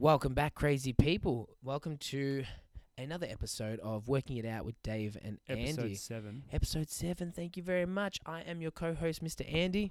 Welcome 0.00 0.34
back, 0.34 0.54
crazy 0.54 0.92
people. 0.92 1.48
Welcome 1.62 1.96
to 1.98 2.44
another 2.96 3.26
episode 3.28 3.80
of 3.80 4.06
Working 4.06 4.36
It 4.36 4.46
Out 4.46 4.64
with 4.64 4.80
Dave 4.84 5.16
and 5.22 5.38
Episode 5.48 5.80
Andy. 5.80 5.94
seven. 5.96 6.44
Episode 6.52 6.88
7. 6.88 7.32
Thank 7.32 7.56
you 7.56 7.62
very 7.64 7.84
much. 7.86 8.20
I 8.24 8.42
am 8.42 8.60
your 8.60 8.70
co 8.70 8.94
host, 8.94 9.24
Mr. 9.24 9.42
Andy. 9.52 9.90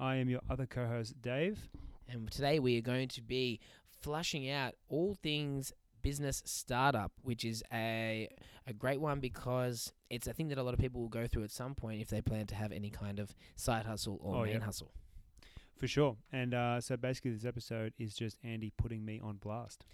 I 0.00 0.16
am 0.16 0.28
your 0.28 0.40
other 0.50 0.66
co-host, 0.66 1.22
Dave. 1.22 1.68
And 2.08 2.28
today 2.32 2.58
we 2.58 2.76
are 2.78 2.82
going 2.82 3.06
to 3.08 3.22
be 3.22 3.60
flushing 4.02 4.50
out 4.50 4.74
all 4.88 5.14
things 5.22 5.72
business 6.02 6.42
startup, 6.44 7.12
which 7.22 7.44
is 7.44 7.62
a 7.72 8.28
a 8.66 8.72
great 8.72 9.00
one 9.00 9.20
because 9.20 9.92
it's 10.10 10.26
a 10.26 10.32
thing 10.32 10.48
that 10.48 10.58
a 10.58 10.62
lot 10.64 10.74
of 10.74 10.80
people 10.80 11.00
will 11.00 11.08
go 11.08 11.28
through 11.28 11.44
at 11.44 11.52
some 11.52 11.76
point 11.76 12.00
if 12.00 12.08
they 12.08 12.20
plan 12.20 12.46
to 12.48 12.56
have 12.56 12.72
any 12.72 12.90
kind 12.90 13.20
of 13.20 13.32
side 13.54 13.86
hustle 13.86 14.18
or 14.20 14.42
Oh, 14.42 14.44
main 14.44 14.60
hustle. 14.62 14.90
For 15.76 15.86
sure. 15.86 16.16
And 16.32 16.54
uh, 16.54 16.80
so 16.80 16.96
basically, 16.96 17.32
this 17.32 17.44
episode 17.44 17.92
is 17.98 18.14
just 18.14 18.36
Andy 18.42 18.72
putting 18.76 19.04
me 19.04 19.20
on 19.22 19.36
blast. 19.36 19.84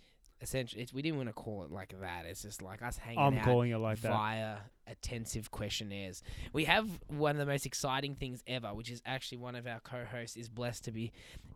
Essentially, 0.42 0.82
it's, 0.82 0.94
we 0.94 1.02
didn't 1.02 1.18
want 1.18 1.28
to 1.28 1.34
call 1.34 1.64
it 1.64 1.70
like 1.70 1.94
that. 2.00 2.24
It's 2.24 2.42
just 2.42 2.62
like 2.62 2.80
us 2.80 2.96
hanging 2.96 3.18
I'm 3.18 3.36
out 3.36 3.44
calling 3.44 3.72
it 3.72 3.78
like 3.78 4.00
that. 4.00 4.10
via 4.10 4.56
attensive 4.86 5.50
questionnaires. 5.50 6.22
We 6.54 6.64
have 6.64 6.88
one 7.08 7.32
of 7.32 7.36
the 7.38 7.44
most 7.44 7.66
exciting 7.66 8.14
things 8.14 8.42
ever, 8.46 8.68
which 8.68 8.90
is 8.90 9.02
actually 9.04 9.38
one 9.38 9.54
of 9.54 9.66
our 9.66 9.80
co-hosts 9.80 10.38
is 10.38 10.48
blessed 10.48 10.84
to 10.84 10.92
be 10.92 11.12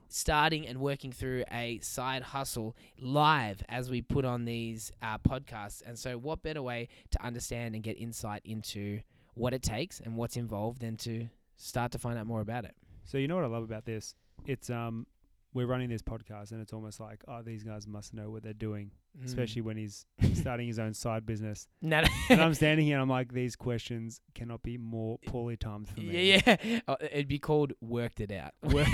starting 0.09 0.67
and 0.67 0.81
working 0.81 1.13
through 1.13 1.45
a 1.51 1.79
side 1.81 2.23
hustle 2.23 2.77
live 3.01 3.63
as 3.71 3.89
we 3.91 4.03
put 4.03 4.27
on 4.27 4.45
these 4.45 4.93
uh, 5.03 5.17
podcasts. 5.17 5.83
And 5.87 5.99
so, 5.99 6.19
what 6.19 6.43
better 6.43 6.63
way 6.63 6.89
to 7.13 7.25
understand 7.25 7.75
and 7.75 7.83
get 7.83 7.99
insight 7.99 8.43
into 8.45 9.01
what 9.33 9.55
it 9.55 9.63
takes 9.63 9.99
and 10.01 10.15
what's 10.17 10.37
involved 10.37 10.81
than 10.81 10.99
to 10.99 11.29
start 11.57 11.93
to 11.93 11.99
find 11.99 12.19
out 12.19 12.27
more 12.27 12.43
about 12.43 12.67
it? 12.67 12.75
So 13.05 13.19
you 13.19 13.29
know 13.29 13.37
what 13.37 13.45
I 13.45 13.49
love 13.49 13.65
about 13.65 13.85
this? 13.85 14.15
It's 14.47 14.71
um, 14.71 15.07
we're 15.53 15.67
running 15.67 15.89
this 15.89 16.03
podcast, 16.03 16.53
and 16.53 16.61
it's 16.61 16.73
almost 16.73 17.01
like, 17.01 17.23
oh, 17.29 17.43
these 17.43 17.63
guys 17.63 17.87
must 17.87 18.15
know 18.15 18.31
what 18.31 18.43
they're 18.43 18.53
doing, 18.53 18.91
Mm. 19.17 19.27
especially 19.27 19.63
when 19.63 19.77
he's 19.77 20.07
starting 20.35 20.67
his 20.67 20.81
own 20.81 20.93
side 20.93 21.25
business. 21.25 21.69
no, 21.81 22.03
And 22.29 22.41
I'm 22.41 22.53
standing 22.55 22.85
here, 22.85 22.97
and 22.97 23.03
I'm 23.03 23.09
like, 23.09 23.33
these 23.33 23.55
questions 23.55 24.21
cannot 24.35 24.65
be 24.65 24.77
more 24.77 25.19
poorly 25.27 25.57
timed 25.57 25.87
for 25.87 26.01
me. 26.01 26.33
Yeah, 26.35 26.57
yeah. 26.65 26.81
Oh, 26.89 26.97
it'd 27.01 27.29
be 27.29 27.39
called 27.39 27.75
"Worked 27.81 28.21
It 28.21 28.33
Out." 28.33 28.55
With 28.63 28.91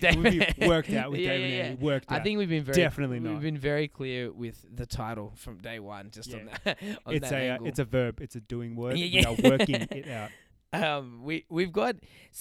David. 0.00 0.54
worked 0.66 0.92
out 0.92 1.10
with 1.10 1.20
Yeah, 1.20 1.28
David 1.30 1.50
yeah, 1.50 1.56
Andy. 1.64 1.84
Worked 1.84 2.12
I 2.12 2.16
out. 2.16 2.24
think 2.24 2.38
we've 2.38 2.48
been 2.50 2.64
very 2.64 2.76
Definitely 2.76 3.20
We've 3.20 3.32
not. 3.32 3.40
been 3.40 3.56
very 3.58 3.88
clear 3.88 4.30
with 4.30 4.62
the 4.70 4.84
title 4.84 5.32
from 5.36 5.56
day 5.58 5.78
one, 5.80 6.10
just 6.10 6.34
on 6.34 6.50
that. 6.64 6.78
On 7.06 7.14
it's 7.14 7.30
that 7.30 7.40
a 7.40 7.50
uh, 7.50 7.58
it's 7.64 7.78
a 7.78 7.84
verb. 7.84 8.20
It's 8.20 8.36
a 8.36 8.40
doing 8.40 8.76
word. 8.76 8.98
Yeah, 8.98 9.30
We 9.30 9.46
are 9.46 9.50
working 9.50 9.86
it 9.90 10.08
out. 10.08 10.30
Um, 10.72 11.22
we 11.22 11.44
we've 11.48 11.72
got 11.72 11.96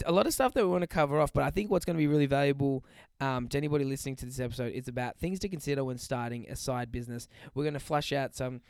a 0.05 0.11
lot 0.11 0.27
of 0.27 0.33
stuff 0.33 0.53
that 0.53 0.63
we 0.63 0.69
want 0.69 0.81
to 0.81 0.87
cover 0.87 1.19
off, 1.19 1.31
but 1.33 1.43
I 1.43 1.49
think 1.49 1.71
what's 1.71 1.85
going 1.85 1.95
to 1.95 2.01
be 2.01 2.07
really 2.07 2.25
valuable 2.25 2.83
um, 3.21 3.47
to 3.49 3.57
anybody 3.57 3.85
listening 3.85 4.15
to 4.17 4.25
this 4.25 4.39
episode 4.39 4.73
is 4.73 4.87
about 4.87 5.17
things 5.17 5.39
to 5.39 5.49
consider 5.49 5.83
when 5.83 5.97
starting 5.97 6.45
a 6.49 6.55
side 6.55 6.91
business. 6.91 7.27
We're 7.53 7.63
going 7.63 7.73
to 7.73 7.79
flush 7.79 8.11
out 8.11 8.35
some 8.35 8.61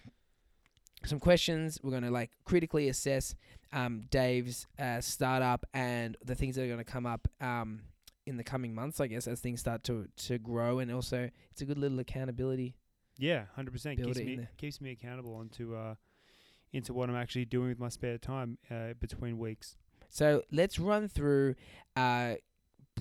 some 1.05 1.19
questions. 1.19 1.79
We're 1.81 1.91
going 1.91 2.03
to 2.03 2.11
like 2.11 2.31
critically 2.45 2.89
assess 2.89 3.35
um, 3.73 4.03
Dave's 4.09 4.67
uh, 4.79 5.01
startup 5.01 5.65
and 5.73 6.17
the 6.23 6.35
things 6.35 6.55
that 6.55 6.63
are 6.63 6.67
going 6.67 6.77
to 6.77 6.83
come 6.83 7.05
up 7.05 7.27
um, 7.41 7.81
in 8.25 8.37
the 8.37 8.43
coming 8.43 8.75
months. 8.75 8.99
I 8.99 9.07
guess 9.07 9.27
as 9.27 9.39
things 9.39 9.59
start 9.59 9.83
to 9.85 10.07
to 10.27 10.37
grow, 10.37 10.79
and 10.79 10.91
also 10.91 11.29
it's 11.51 11.61
a 11.61 11.65
good 11.65 11.77
little 11.77 11.99
accountability. 11.99 12.75
Yeah, 13.17 13.45
hundred 13.55 13.71
percent 13.71 13.97
keeps 13.97 14.19
me 14.19 14.47
keeps 14.57 14.81
me 14.81 14.91
accountable 14.91 15.33
onto 15.33 15.75
uh 15.75 15.95
into 16.73 16.93
what 16.93 17.09
I'm 17.09 17.15
actually 17.15 17.45
doing 17.45 17.69
with 17.69 17.79
my 17.79 17.89
spare 17.89 18.17
time 18.17 18.57
uh, 18.69 18.93
between 18.99 19.37
weeks. 19.37 19.75
So 20.09 20.43
let's 20.51 20.79
run 20.79 21.07
through 21.07 21.55
a 21.97 22.37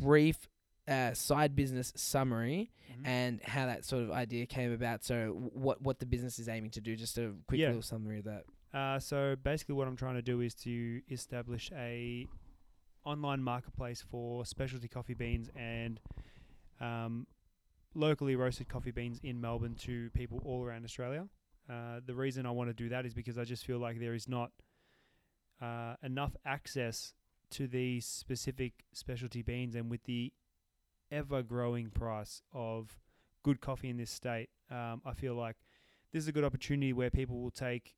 brief 0.01 0.49
uh, 0.89 1.13
side 1.15 1.55
business 1.57 1.93
summary 1.97 2.71
Mm-hmm. 2.87 3.07
and 3.07 3.43
how 3.43 3.67
that 3.67 3.85
sort 3.85 4.05
of 4.05 4.13
idea 4.13 4.47
came 4.47 4.73
about. 4.73 5.03
So 5.05 5.51
what 5.53 5.83
what 5.83 5.99
the 5.99 6.07
business 6.07 6.39
is 6.39 6.49
aiming 6.49 6.71
to 6.71 6.81
do. 6.81 6.95
Just 6.95 7.19
a 7.19 7.33
quick 7.49 7.61
Yeah. 7.61 7.67
little 7.67 7.83
summary 7.83 8.21
of 8.21 8.25
that. 8.27 8.45
Uh, 8.73 9.01
so 9.01 9.35
basically, 9.43 9.75
what 9.75 9.89
I'm 9.89 9.97
trying 9.97 10.15
to 10.15 10.23
do 10.23 10.41
is 10.41 10.55
to 10.63 11.03
establish 11.11 11.73
a 11.77 12.29
online 13.05 13.43
marketplace 13.43 14.05
for 14.09 14.47
specialty 14.47 14.87
coffee 14.87 15.15
beans 15.15 15.51
and 15.57 15.99
um, 16.81 17.27
locally 17.95 18.37
roasted 18.37 18.69
coffee 18.69 18.93
beans 18.93 19.19
in 19.23 19.41
Melbourne 19.41 19.75
to 19.81 20.09
people 20.11 20.41
all 20.45 20.63
around 20.65 20.85
Australia. 20.85 21.27
Uh, 21.69 22.01
the 22.05 22.15
reason 22.15 22.47
I 22.47 22.51
want 22.53 22.71
to 22.71 22.75
do 22.75 22.89
that 22.91 23.07
is 23.07 23.15
because 23.15 23.39
I 23.39 23.45
just 23.45 23.65
feel 23.65 23.79
like 23.79 23.99
there 23.99 24.15
is 24.15 24.29
not 24.29 24.53
uh, 25.61 25.95
enough 26.03 26.37
access 26.45 27.13
to 27.51 27.67
these 27.67 28.07
specific 28.07 28.85
specialty 28.93 29.43
beans, 29.43 29.75
and 29.75 29.91
with 29.91 30.05
the 30.05 30.33
ever 31.11 31.43
growing 31.43 31.91
price 31.91 32.43
of 32.53 32.99
good 33.43 33.61
coffee 33.61 33.89
in 33.89 33.97
this 33.97 34.11
state, 34.11 34.49
um, 34.71 35.03
I 35.05 35.13
feel 35.15 35.35
like 35.35 35.57
this 36.13 36.23
is 36.23 36.29
a 36.29 36.33
good 36.33 36.45
opportunity 36.45 36.93
where 36.93 37.11
people 37.11 37.41
will 37.41 37.51
take 37.51 37.95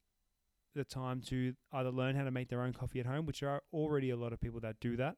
the 0.75 0.85
time 0.85 1.21
to 1.23 1.55
either 1.73 1.91
learn 1.91 2.15
how 2.15 2.25
to 2.25 2.31
make 2.31 2.49
their 2.49 2.62
own 2.62 2.73
coffee 2.73 3.00
at 3.00 3.06
home, 3.06 3.27
which 3.27 3.43
are 3.43 3.62
already 3.73 4.11
a 4.11 4.17
lot 4.17 4.33
of 4.33 4.41
people 4.41 4.61
that 4.61 4.81
do 4.81 4.97
that, 4.97 5.17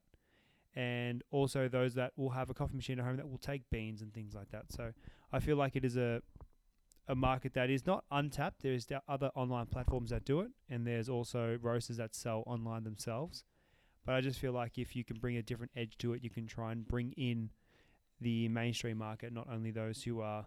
and 0.75 1.23
also 1.31 1.69
those 1.69 1.95
that 1.95 2.13
will 2.17 2.31
have 2.31 2.51
a 2.51 2.55
coffee 2.55 2.77
machine 2.77 2.99
at 2.99 3.05
home 3.05 3.17
that 3.17 3.29
will 3.29 3.39
take 3.39 3.63
beans 3.71 4.03
and 4.03 4.13
things 4.13 4.35
like 4.35 4.51
that. 4.51 4.71
So 4.71 4.93
I 5.33 5.41
feel 5.41 5.57
like 5.57 5.77
it 5.77 5.85
is 5.85 5.97
a 5.97 6.23
a 7.11 7.15
market 7.17 7.55
that 7.55 7.69
is 7.69 7.85
not 7.87 8.05
untapped. 8.13 8.63
There's 8.63 8.87
the 8.87 9.03
other 9.09 9.31
online 9.35 9.67
platforms 9.67 10.11
that 10.11 10.25
do 10.25 10.41
it, 10.41 10.53
and 10.69 10.87
there's 10.87 11.09
also 11.09 11.59
roasters 11.61 11.97
that 11.97 12.15
sell 12.15 12.45
online 12.47 12.85
themselves. 12.85 13.45
But 14.07 14.15
I 14.15 14.21
just 14.21 14.39
feel 14.39 14.53
like 14.53 14.79
if 14.79 14.95
you 14.95 15.05
can 15.05 15.19
bring 15.19 15.37
a 15.37 15.43
different 15.43 15.73
edge 15.77 15.99
to 15.99 16.13
it, 16.15 16.23
you 16.23 16.31
can 16.31 16.47
try 16.47 16.71
and 16.71 16.87
bring 16.87 17.13
in 17.17 17.51
the 18.21 18.49
mainstream 18.49 18.99
market, 18.99 19.33
not 19.33 19.49
only 19.53 19.73
those 19.73 20.05
who 20.05 20.21
are, 20.21 20.45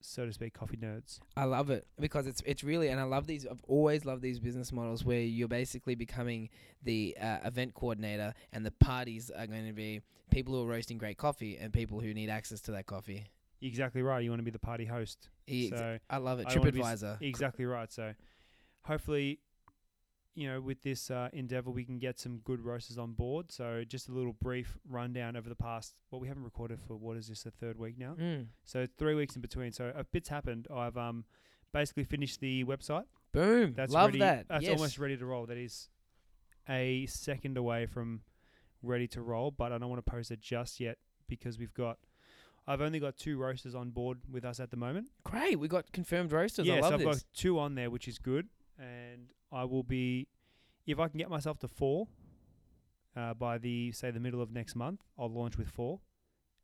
so 0.00 0.26
to 0.26 0.32
speak, 0.32 0.52
coffee 0.52 0.76
nerds. 0.76 1.20
I 1.36 1.44
love 1.44 1.70
it 1.70 1.86
because 1.98 2.26
it's 2.26 2.42
it's 2.44 2.64
really 2.64 2.88
and 2.88 2.98
I 2.98 3.04
love 3.04 3.28
these. 3.28 3.46
I've 3.46 3.62
always 3.68 4.04
loved 4.04 4.22
these 4.22 4.40
business 4.40 4.72
models 4.72 5.04
where 5.04 5.20
you're 5.20 5.48
basically 5.48 5.94
becoming 5.94 6.48
the 6.82 7.16
uh, 7.20 7.38
event 7.44 7.74
coordinator, 7.74 8.34
and 8.52 8.66
the 8.66 8.72
parties 8.72 9.30
are 9.30 9.46
going 9.46 9.66
to 9.66 9.72
be 9.72 10.00
people 10.30 10.54
who 10.54 10.62
are 10.62 10.72
roasting 10.72 10.98
great 10.98 11.18
coffee 11.18 11.56
and 11.56 11.72
people 11.72 12.00
who 12.00 12.12
need 12.12 12.30
access 12.30 12.60
to 12.62 12.72
that 12.72 12.86
coffee. 12.86 13.26
Exactly 13.62 14.02
right. 14.02 14.24
You 14.24 14.30
want 14.30 14.40
to 14.40 14.44
be 14.44 14.50
the 14.50 14.58
party 14.58 14.86
host. 14.86 15.28
Ex- 15.50 15.78
So 15.78 15.98
I 16.08 16.16
love 16.18 16.40
it. 16.40 16.46
I 16.48 16.54
don't 16.54 16.60
wanna 16.60 16.72
be 16.72 16.80
s- 16.82 17.02
TripAdvisor. 17.02 17.22
Exactly 17.22 17.64
right. 17.64 17.92
So 17.92 18.14
hopefully, 18.82 19.40
you 20.34 20.48
know, 20.48 20.60
with 20.60 20.82
this 20.82 21.10
uh, 21.10 21.28
endeavor, 21.32 21.70
we 21.70 21.84
can 21.84 21.98
get 21.98 22.18
some 22.18 22.38
good 22.38 22.60
roasters 22.64 22.98
on 22.98 23.12
board. 23.12 23.50
So 23.50 23.82
just 23.86 24.08
a 24.08 24.12
little 24.12 24.32
brief 24.32 24.78
rundown 24.88 25.36
over 25.36 25.48
the 25.48 25.56
past. 25.56 25.94
Well, 26.10 26.20
we 26.20 26.28
haven't 26.28 26.44
recorded 26.44 26.80
for 26.86 26.96
what 26.96 27.16
is 27.16 27.28
this 27.28 27.42
the 27.42 27.50
third 27.50 27.78
week 27.78 27.98
now? 27.98 28.14
Mm. 28.18 28.46
So 28.64 28.86
three 28.96 29.14
weeks 29.14 29.34
in 29.36 29.42
between. 29.42 29.72
So 29.72 29.92
a 29.94 30.04
bit's 30.04 30.28
happened. 30.28 30.68
I've 30.74 30.96
um 30.96 31.24
basically 31.72 32.04
finished 32.04 32.40
the 32.40 32.64
website. 32.64 33.04
Boom. 33.32 33.74
That's 33.76 33.92
love 33.92 34.08
ready, 34.08 34.18
that. 34.20 34.46
That's 34.48 34.64
yes. 34.64 34.72
almost 34.72 34.98
ready 34.98 35.16
to 35.16 35.24
roll. 35.26 35.46
That 35.46 35.56
is 35.58 35.88
a 36.68 37.06
second 37.06 37.56
away 37.56 37.86
from 37.86 38.22
ready 38.82 39.06
to 39.08 39.22
roll, 39.22 39.50
but 39.50 39.72
I 39.72 39.78
don't 39.78 39.88
want 39.88 40.04
to 40.04 40.10
post 40.10 40.30
it 40.30 40.40
just 40.40 40.80
yet 40.80 40.98
because 41.28 41.58
we've 41.58 41.74
got. 41.74 41.98
I've 42.70 42.80
only 42.80 43.00
got 43.00 43.16
two 43.16 43.36
roasters 43.36 43.74
on 43.74 43.90
board 43.90 44.18
with 44.30 44.44
us 44.44 44.60
at 44.60 44.70
the 44.70 44.76
moment. 44.76 45.08
great. 45.24 45.58
We 45.58 45.66
got 45.66 45.90
confirmed 45.92 46.30
roasters. 46.30 46.68
I 46.68 46.74
Yes, 46.74 46.82
love 46.84 46.92
I've 46.94 46.98
this. 47.00 47.06
got 47.06 47.24
two 47.34 47.58
on 47.58 47.74
there, 47.74 47.90
which 47.90 48.06
is 48.06 48.18
good, 48.18 48.48
and 48.78 49.28
I 49.50 49.64
will 49.64 49.82
be, 49.82 50.28
if 50.86 50.98
I 51.00 51.08
can 51.08 51.18
get 51.18 51.28
myself 51.30 51.58
to 51.60 51.68
four, 51.68 52.06
uh, 53.16 53.34
by 53.34 53.58
the 53.58 53.90
say 53.92 54.12
the 54.12 54.20
middle 54.20 54.40
of 54.40 54.52
next 54.52 54.76
month, 54.76 55.00
I'll 55.18 55.28
launch 55.32 55.58
with 55.58 55.68
four. 55.68 56.00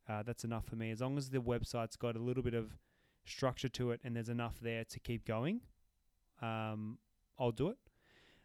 Uh, 0.07 0.23
that's 0.23 0.45
enough 0.45 0.65
for 0.65 0.77
me. 0.77 0.91
As 0.91 1.01
long 1.01 1.17
as 1.17 1.29
the 1.29 1.39
website's 1.39 1.97
got 1.97 2.15
a 2.15 2.19
little 2.19 2.41
bit 2.43 2.53
of 2.53 2.77
structure 3.25 3.67
to 3.67 3.91
it 3.91 3.99
and 4.05 4.15
there's 4.15 4.29
enough 4.29 4.57
there 4.61 4.85
to 4.85 4.99
keep 5.01 5.25
going, 5.25 5.59
um, 6.41 6.99
I'll 7.37 7.51
do 7.51 7.67
it. 7.67 7.77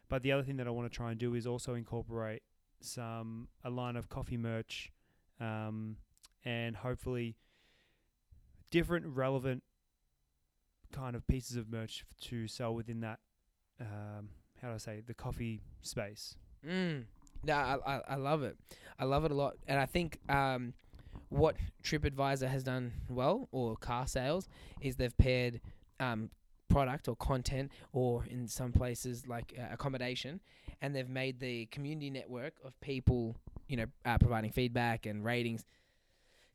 But 0.09 0.21
the 0.21 0.33
other 0.33 0.43
thing 0.43 0.57
that 0.57 0.67
I 0.67 0.71
want 0.71 0.91
to 0.91 0.95
try 0.95 1.11
and 1.11 1.17
do 1.19 1.33
is 1.33 1.47
also 1.47 1.73
incorporate 1.75 2.43
some 2.81 3.47
a 3.63 3.69
line 3.69 3.95
of 3.95 4.09
coffee 4.09 4.35
merch, 4.35 4.91
um, 5.39 5.95
and 6.43 6.75
hopefully 6.75 7.37
different 8.73 9.05
relevant 9.05 9.61
kind 10.91 11.15
of 11.15 11.27
pieces 11.27 11.55
of 11.57 11.69
merch 11.69 12.03
to 12.19 12.47
sell 12.47 12.73
within 12.73 13.01
that. 13.01 13.19
Um, 13.79 14.29
how 14.59 14.69
do 14.69 14.73
I 14.73 14.77
say 14.77 15.03
the 15.05 15.13
coffee 15.13 15.61
space? 15.83 16.35
Mm. 16.67 17.03
No, 17.43 17.53
I, 17.53 17.77
I 17.85 18.01
I 18.09 18.15
love 18.15 18.41
it. 18.41 18.57
I 18.97 19.05
love 19.05 19.25
it 19.25 19.31
a 19.31 19.35
lot, 19.35 19.57
and 19.67 19.79
I 19.79 19.85
think 19.85 20.17
um, 20.27 20.73
what 21.29 21.55
TripAdvisor 21.83 22.47
has 22.47 22.63
done 22.63 22.93
well, 23.09 23.47
or 23.51 23.75
car 23.75 24.07
sales, 24.07 24.49
is 24.81 24.95
they've 24.95 25.17
paired 25.17 25.61
um, 25.99 26.31
product 26.67 27.07
or 27.07 27.15
content, 27.15 27.71
or 27.91 28.25
in 28.25 28.47
some 28.47 28.71
places 28.71 29.27
like 29.27 29.53
uh, 29.59 29.71
accommodation, 29.71 30.39
and 30.81 30.95
they've 30.95 31.09
made 31.09 31.39
the 31.39 31.67
community 31.67 32.09
network 32.09 32.53
of 32.65 32.79
people, 32.81 33.35
you 33.67 33.77
know, 33.77 33.85
uh, 34.05 34.17
providing 34.17 34.51
feedback 34.51 35.05
and 35.05 35.23
ratings. 35.23 35.63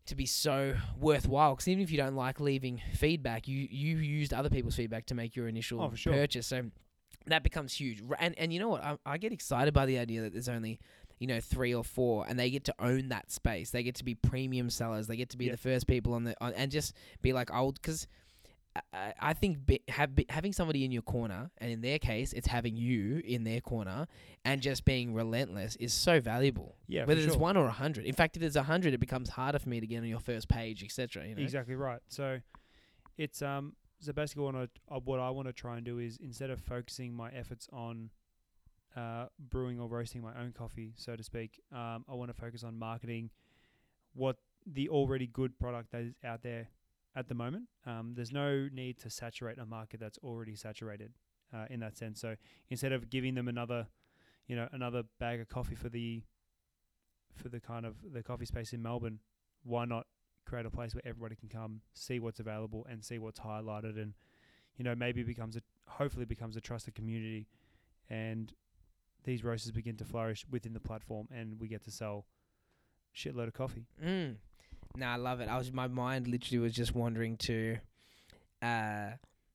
To 0.08 0.14
be 0.16 0.26
so 0.26 0.74
worthwhile, 0.98 1.54
because 1.54 1.68
even 1.68 1.82
if 1.82 1.90
you 1.90 1.96
don't 1.98 2.14
like 2.16 2.40
leaving 2.40 2.80
feedback, 2.94 3.46
you 3.46 3.66
you 3.70 3.96
used 3.98 4.32
other 4.34 4.50
people's 4.50 4.74
feedback 4.76 5.06
to 5.06 5.14
make 5.14 5.36
your 5.36 5.48
initial 5.48 5.80
Oh, 5.80 5.94
sure. 5.94 6.12
purchase. 6.12 6.46
So 6.46 6.70
that 7.26 7.42
becomes 7.42 7.74
huge. 7.74 8.02
And 8.18 8.34
and 8.38 8.52
you 8.52 8.58
know 8.58 8.68
what? 8.70 8.82
I, 8.82 8.96
I 9.04 9.18
get 9.18 9.32
excited 9.32 9.72
by 9.74 9.84
the 9.86 9.98
idea 9.98 10.22
that 10.22 10.32
there's 10.32 10.48
only 10.48 10.80
you 11.20 11.26
know, 11.26 11.40
three 11.40 11.74
or 11.74 11.82
four, 11.82 12.24
and 12.28 12.38
they 12.38 12.48
get 12.48 12.62
to 12.64 12.74
own 12.78 13.08
that 13.08 13.28
space. 13.32 13.70
They 13.70 13.82
get 13.82 13.96
to 13.96 14.04
be 14.04 14.14
premium 14.14 14.70
sellers. 14.70 15.08
They 15.08 15.16
get 15.16 15.30
to 15.30 15.36
be 15.36 15.46
Yeah. 15.46 15.50
the 15.52 15.56
first 15.58 15.88
people 15.88 16.14
on 16.14 16.22
the 16.22 16.36
on, 16.40 16.52
and 16.54 16.70
just 16.70 16.94
be 17.22 17.32
like 17.32 17.52
old 17.52 17.74
because. 17.82 18.06
I- 18.92 19.14
I 19.20 19.32
think 19.34 19.66
be, 19.66 19.80
have, 19.88 20.14
be, 20.14 20.26
having 20.28 20.52
somebody 20.52 20.84
in 20.84 20.92
your 20.92 21.02
corner, 21.02 21.50
and 21.58 21.70
in 21.70 21.80
their 21.80 21.98
case, 21.98 22.32
it's 22.32 22.46
having 22.46 22.76
you 22.76 23.22
in 23.24 23.44
their 23.44 23.60
corner, 23.60 24.06
and 24.44 24.60
just 24.60 24.84
being 24.84 25.14
relentless 25.14 25.76
is 25.76 25.92
so 25.92 26.20
valuable. 26.20 26.76
Yeah, 26.86 27.04
Whether 27.04 27.20
there's 27.20 27.32
sure. 27.34 27.40
one 27.40 27.56
or 27.56 27.66
a 27.66 27.72
hundred. 27.72 28.04
In 28.06 28.14
fact, 28.14 28.36
if 28.36 28.40
there's 28.40 28.56
a 28.56 28.62
hundred, 28.62 28.94
it 28.94 28.98
becomes 28.98 29.30
harder 29.30 29.58
for 29.58 29.68
me 29.68 29.80
to 29.80 29.86
get 29.86 29.98
on 29.98 30.08
your 30.08 30.20
first 30.20 30.48
page, 30.48 30.82
etc. 30.82 31.26
You 31.26 31.34
know? 31.34 31.42
Exactly 31.42 31.74
right. 31.74 32.00
So 32.08 32.40
it's 33.16 33.42
um 33.42 33.74
so 34.00 34.12
basically 34.12 34.44
what 34.44 34.54
I 34.54 34.68
uh, 34.94 35.00
what 35.00 35.20
I 35.20 35.30
want 35.30 35.48
to 35.48 35.52
try 35.52 35.76
and 35.76 35.84
do 35.84 35.98
is 35.98 36.18
instead 36.22 36.50
of 36.50 36.60
focusing 36.60 37.12
my 37.14 37.30
efforts 37.30 37.68
on 37.72 38.10
uh, 38.96 39.26
brewing 39.50 39.78
or 39.78 39.88
roasting 39.88 40.22
my 40.22 40.32
own 40.40 40.52
coffee, 40.52 40.92
so 40.96 41.14
to 41.16 41.22
speak, 41.22 41.60
um, 41.72 42.04
I 42.08 42.14
want 42.14 42.34
to 42.34 42.40
focus 42.40 42.64
on 42.64 42.78
marketing 42.78 43.30
what 44.14 44.36
the 44.66 44.88
already 44.88 45.26
good 45.26 45.58
product 45.58 45.92
that 45.92 46.02
is 46.02 46.14
out 46.24 46.42
there 46.42 46.68
at 47.14 47.28
the 47.28 47.34
moment. 47.34 47.64
Um, 47.86 48.12
there's 48.14 48.32
no 48.32 48.68
need 48.72 48.98
to 49.00 49.10
saturate 49.10 49.58
a 49.58 49.66
market 49.66 50.00
that's 50.00 50.18
already 50.18 50.54
saturated 50.54 51.12
uh, 51.54 51.66
in 51.70 51.80
that 51.80 51.96
sense. 51.96 52.20
So 52.20 52.36
instead 52.70 52.92
of 52.92 53.10
giving 53.10 53.34
them 53.34 53.48
another, 53.48 53.86
you 54.46 54.56
know, 54.56 54.68
another 54.72 55.02
bag 55.18 55.40
of 55.40 55.48
coffee 55.48 55.74
for 55.74 55.88
the 55.88 56.22
for 57.34 57.48
the 57.48 57.60
kind 57.60 57.86
of 57.86 57.94
the 58.12 58.22
coffee 58.22 58.46
space 58.46 58.72
in 58.72 58.82
Melbourne, 58.82 59.20
why 59.62 59.84
not 59.84 60.06
create 60.44 60.66
a 60.66 60.70
place 60.70 60.94
where 60.94 61.02
everybody 61.06 61.36
can 61.36 61.48
come, 61.48 61.80
see 61.94 62.18
what's 62.18 62.40
available, 62.40 62.86
and 62.90 63.04
see 63.04 63.18
what's 63.18 63.40
highlighted, 63.40 64.00
and 64.00 64.14
you 64.76 64.84
know 64.84 64.94
maybe 64.94 65.22
becomes 65.22 65.56
a 65.56 65.62
hopefully 65.86 66.24
becomes 66.24 66.56
a 66.56 66.60
trusted 66.60 66.94
community, 66.94 67.46
and 68.10 68.52
these 69.24 69.44
roasters 69.44 69.72
begin 69.72 69.96
to 69.96 70.04
flourish 70.04 70.44
within 70.50 70.72
the 70.72 70.80
platform, 70.80 71.28
and 71.34 71.60
we 71.60 71.68
get 71.68 71.84
to 71.84 71.90
sell 71.90 72.26
shitload 73.14 73.48
of 73.48 73.54
coffee. 73.54 73.86
Mm. 74.04 74.36
No, 74.98 75.06
I 75.06 75.14
love 75.16 75.40
it. 75.40 75.48
I 75.48 75.56
was 75.56 75.72
my 75.72 75.86
mind 75.86 76.26
literally 76.26 76.58
was 76.58 76.72
just 76.72 76.92
wandering 76.92 77.36
to, 77.38 77.78
uh, 78.60 79.10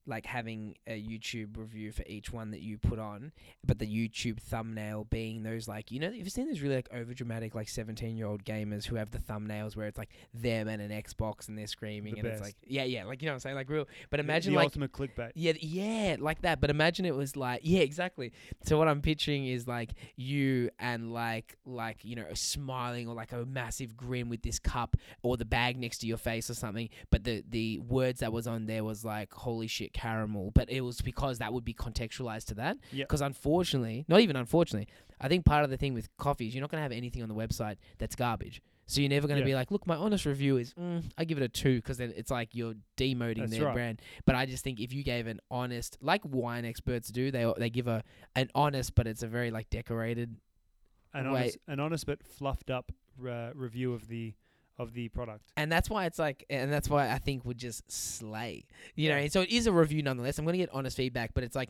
like 0.05 0.25
having 0.25 0.75
a 0.88 1.01
YouTube 1.01 1.57
review 1.57 1.91
for 1.91 2.03
each 2.07 2.31
one 2.31 2.51
that 2.51 2.61
you 2.61 2.77
put 2.77 3.00
on, 3.00 3.31
but 3.65 3.79
the 3.79 3.88
YouTube 3.88 4.39
thumbnail 4.39 5.05
being 5.05 5.44
those 5.44 5.67
like 5.67 5.91
you 5.91 6.00
know 6.00 6.09
you've 6.09 6.31
seen 6.31 6.47
those 6.47 6.61
really 6.61 6.75
like 6.75 6.89
over 6.94 7.13
dramatic 7.13 7.55
like 7.55 7.69
seventeen 7.69 8.17
year 8.17 8.27
old 8.27 8.44
gamers 8.44 8.85
who 8.85 8.95
have 8.95 9.11
the 9.11 9.17
thumbnails 9.17 9.75
where 9.75 9.88
it's 9.88 9.97
like 9.97 10.09
them 10.33 10.67
and 10.67 10.81
an 10.81 10.91
Xbox 10.91 11.47
and 11.47 11.57
they're 11.57 11.67
screaming 11.67 12.15
The 12.15 12.19
and 12.19 12.27
it's 12.29 12.41
like 12.41 12.55
yeah 12.67 12.83
yeah 12.83 13.05
like 13.05 13.21
you 13.21 13.27
know 13.27 13.31
what 13.31 13.35
I'm 13.35 13.39
saying 13.39 13.55
like 13.55 13.69
real. 13.69 13.88
But 14.09 14.19
imagine 14.19 14.53
the 14.53 14.57
like 14.57 14.65
ultimate 14.65 14.91
clickbait. 14.91 15.31
yeah, 15.35 15.53
yeah, 15.59 16.17
like 16.19 16.41
that. 16.41 16.59
But 16.59 16.69
imagine 16.69 17.05
it 17.05 17.15
was 17.15 17.35
like, 17.35 17.61
yeah, 17.63 17.81
exactly. 17.81 18.31
So 18.65 18.77
what 18.77 18.88
I'm 18.88 19.01
picturing 19.01 19.47
is 19.47 19.67
like 19.67 19.91
you 20.15 20.69
and 20.79 21.13
like 21.13 21.57
like 21.65 22.03
you 22.03 22.15
know 22.15 22.25
smiling 22.33 23.07
or 23.07 23.15
like 23.15 23.31
a 23.31 23.45
massive 23.45 23.95
grin 23.95 24.29
with 24.29 24.41
this 24.41 24.59
cup 24.59 24.97
or 25.21 25.38
the 25.38 25.45
bag 25.45 25.77
next 25.77 26.00
to 26.00 26.07
your 26.07 26.17
face 26.17 26.50
or 26.50 26.53
something. 26.53 26.89
But 27.09 27.23
the 27.23 27.44
the 27.47 27.79
words 27.79 28.19
that 28.19 28.33
was 28.33 28.47
on 28.47 28.65
there 28.65 28.83
was 28.83 29.05
like 29.05 29.33
holy 29.33 29.67
shit 29.67 29.92
caramel. 29.93 30.51
But 30.53 30.69
it 30.69 30.81
was 30.81 31.01
because 31.01 31.37
that 31.39 31.53
would 31.53 31.63
be 31.65 31.73
contextualized 31.73 32.45
to 32.47 32.55
that. 32.55 32.77
Yep. 32.91 33.07
Because 33.07 33.21
unfortunately, 33.21 34.05
not 34.07 34.19
even 34.21 34.35
unfortunately, 34.35 34.87
I 35.21 35.27
think 35.27 35.45
part 35.45 35.63
of 35.63 35.69
the 35.69 35.77
thing 35.77 35.93
with 35.93 36.09
coffee 36.17 36.47
is 36.47 36.55
you're 36.55 36.61
not 36.61 36.71
gonna 36.71 36.83
have 36.83 36.91
anything 36.91 37.21
on 37.23 37.29
the 37.29 37.35
website 37.35 37.77
that's 37.97 38.15
garbage. 38.15 38.61
So 38.85 38.99
you're 38.99 39.09
never 39.09 39.27
going 39.29 39.37
to 39.39 39.43
Yeah. 39.47 39.53
be 39.53 39.55
like, 39.55 39.71
look, 39.71 39.87
my 39.87 39.95
honest 39.95 40.25
review 40.25 40.57
is, 40.57 40.73
mm, 40.73 41.01
I 41.17 41.23
give 41.23 41.37
it 41.37 41.41
a 41.43 41.47
two 41.47 41.77
because 41.77 41.97
then 41.97 42.11
it's 42.17 42.29
like 42.29 42.49
you're 42.53 42.73
demoting 42.97 43.37
That's 43.37 43.51
their 43.53 43.67
right. 43.67 43.73
brand. 43.73 44.01
But 44.25 44.35
I 44.35 44.45
just 44.45 44.61
think 44.61 44.81
if 44.81 44.91
you 44.91 45.03
gave 45.03 45.25
an 45.25 45.39
honest, 45.49 45.97
like 46.01 46.21
wine 46.25 46.65
experts 46.65 47.07
do, 47.07 47.31
they 47.31 47.49
they 47.57 47.69
give 47.69 47.87
a 47.87 48.03
an 48.35 48.49
honest, 48.53 48.93
but 48.93 49.07
it's 49.07 49.23
a 49.23 49.27
very 49.27 49.51
like 49.51 49.69
decorated. 49.69 50.35
An 51.13 51.31
Wait. 51.31 51.39
honest, 51.39 51.57
an 51.69 51.79
honest 51.79 52.05
but 52.05 52.23
fluffed 52.23 52.69
up 52.69 52.91
uh, 53.25 53.51
review 53.55 53.93
of 53.93 54.09
the 54.09 54.33
of 54.77 54.93
the 54.93 55.09
product. 55.09 55.51
And 55.55 55.71
that's 55.71 55.89
why 55.89 56.05
it's 56.05 56.19
like, 56.19 56.45
and 56.49 56.71
that's 56.71 56.89
why 56.89 57.09
I 57.09 57.17
think 57.17 57.45
would 57.45 57.57
just 57.57 57.91
slay, 57.91 58.65
you 58.95 59.09
know. 59.09 59.15
And 59.15 59.31
so 59.31 59.41
it 59.41 59.49
is 59.49 59.67
a 59.67 59.71
review 59.71 60.01
nonetheless. 60.01 60.39
I'm 60.39 60.45
going 60.45 60.53
to 60.53 60.59
get 60.59 60.69
honest 60.73 60.97
feedback, 60.97 61.33
but 61.33 61.43
it's 61.43 61.55
like 61.55 61.69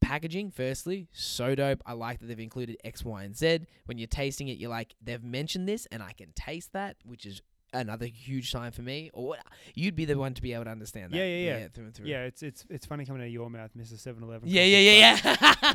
packaging. 0.00 0.50
Firstly, 0.50 1.08
so 1.12 1.54
dope. 1.54 1.82
I 1.86 1.92
like 1.92 2.20
that 2.20 2.26
they've 2.26 2.38
included 2.38 2.78
X, 2.84 3.04
Y, 3.04 3.24
and 3.24 3.36
Z. 3.36 3.60
When 3.86 3.98
you're 3.98 4.06
tasting 4.06 4.48
it, 4.48 4.58
you're 4.58 4.70
like, 4.70 4.94
they've 5.02 5.22
mentioned 5.22 5.68
this, 5.68 5.86
and 5.90 6.02
I 6.02 6.12
can 6.12 6.32
taste 6.34 6.72
that, 6.72 6.96
which 7.04 7.26
is 7.26 7.42
another 7.72 8.06
huge 8.06 8.50
sign 8.50 8.72
for 8.72 8.82
me. 8.82 9.10
Or 9.12 9.36
you'd 9.74 9.94
be 9.96 10.04
the 10.04 10.16
one 10.18 10.34
to 10.34 10.42
be 10.42 10.52
able 10.54 10.64
to 10.64 10.70
understand 10.70 11.12
that. 11.12 11.16
Yeah, 11.18 11.24
yeah, 11.24 11.58
yeah. 11.58 11.68
through 11.68 11.84
and 11.84 11.94
through. 11.94 12.06
Yeah, 12.06 12.24
it's 12.24 12.42
it's 12.42 12.64
it's 12.70 12.86
funny 12.86 13.04
coming 13.04 13.22
out 13.22 13.26
of 13.26 13.32
your 13.32 13.50
mouth, 13.50 13.70
Mister 13.74 13.96
Seven 13.96 14.22
Eleven. 14.22 14.48
Yeah, 14.48 14.64
yeah, 14.64 14.78
yeah, 14.78 15.18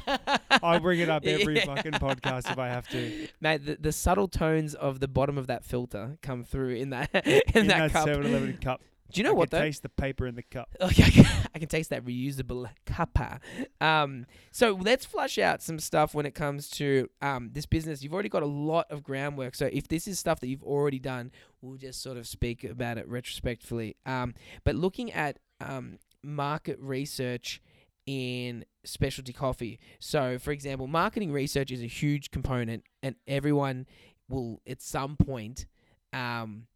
yeah. 0.07 0.37
I'll 0.63 0.79
bring 0.79 0.99
it 0.99 1.09
up 1.09 1.23
every 1.25 1.57
Yeah. 1.57 1.65
fucking 1.65 1.93
podcast 1.93 2.51
if 2.51 2.57
I 2.57 2.67
have 2.69 2.87
to. 2.89 3.27
Mate, 3.41 3.65
the, 3.65 3.75
the 3.79 3.91
subtle 3.91 4.27
tones 4.27 4.73
of 4.75 4.99
the 4.99 5.07
bottom 5.07 5.37
of 5.37 5.47
that 5.47 5.63
filter 5.65 6.17
come 6.21 6.43
through 6.43 6.75
in 6.75 6.89
that 6.91 7.09
in, 7.25 7.41
In 7.55 7.67
that, 7.67 7.91
cup. 7.91 8.07
7-Eleven 8.07 8.57
cup. 8.57 8.81
Do 9.13 9.21
you 9.21 9.23
know 9.23 9.31
I 9.31 9.33
what 9.35 9.49
can 9.49 9.59
though? 9.59 9.65
taste 9.65 9.83
the 9.83 9.89
paper 9.89 10.27
in 10.27 10.35
the 10.35 10.43
cup. 10.43 10.69
Okay, 10.81 11.03
I 11.03 11.09
can, 11.09 11.25
I 11.55 11.59
can 11.59 11.67
taste 11.67 11.89
that 11.91 12.03
reusable 12.03 12.69
cuppa. 12.85 13.39
Um, 13.79 14.25
so 14.51 14.71
let's 14.79 15.05
flush 15.05 15.37
out 15.37 15.61
some 15.61 15.79
stuff 15.79 16.13
when 16.13 16.25
it 16.25 16.35
comes 16.35 16.69
to 16.71 17.09
um, 17.21 17.51
this 17.53 17.65
business. 17.65 18.03
You've 18.03 18.13
already 18.13 18.29
got 18.29 18.43
a 18.43 18.47
lot 18.47 18.87
of 18.89 19.03
groundwork. 19.03 19.55
So 19.55 19.69
if 19.71 19.87
this 19.87 20.07
is 20.07 20.19
stuff 20.19 20.39
that 20.41 20.47
you've 20.47 20.63
already 20.63 20.99
done, 20.99 21.31
we'll 21.61 21.77
just 21.77 22.01
sort 22.01 22.17
of 22.17 22.27
speak 22.27 22.63
about 22.63 22.97
it 22.97 23.07
retrospectively. 23.07 23.95
Um, 24.05 24.33
but 24.63 24.75
looking 24.75 25.11
at 25.11 25.39
um, 25.61 25.99
market 26.23 26.77
research 26.79 27.61
in 28.05 28.65
specialty 28.83 29.33
coffee. 29.33 29.79
So, 29.99 30.37
for 30.37 30.51
example, 30.51 30.87
marketing 30.87 31.31
research 31.31 31.71
is 31.71 31.81
a 31.81 31.87
huge 31.87 32.31
component, 32.31 32.83
and 33.01 33.15
everyone 33.27 33.85
will 34.29 34.61
at 34.67 34.81
some 34.81 35.15
point 35.15 35.65
um, 36.11 36.67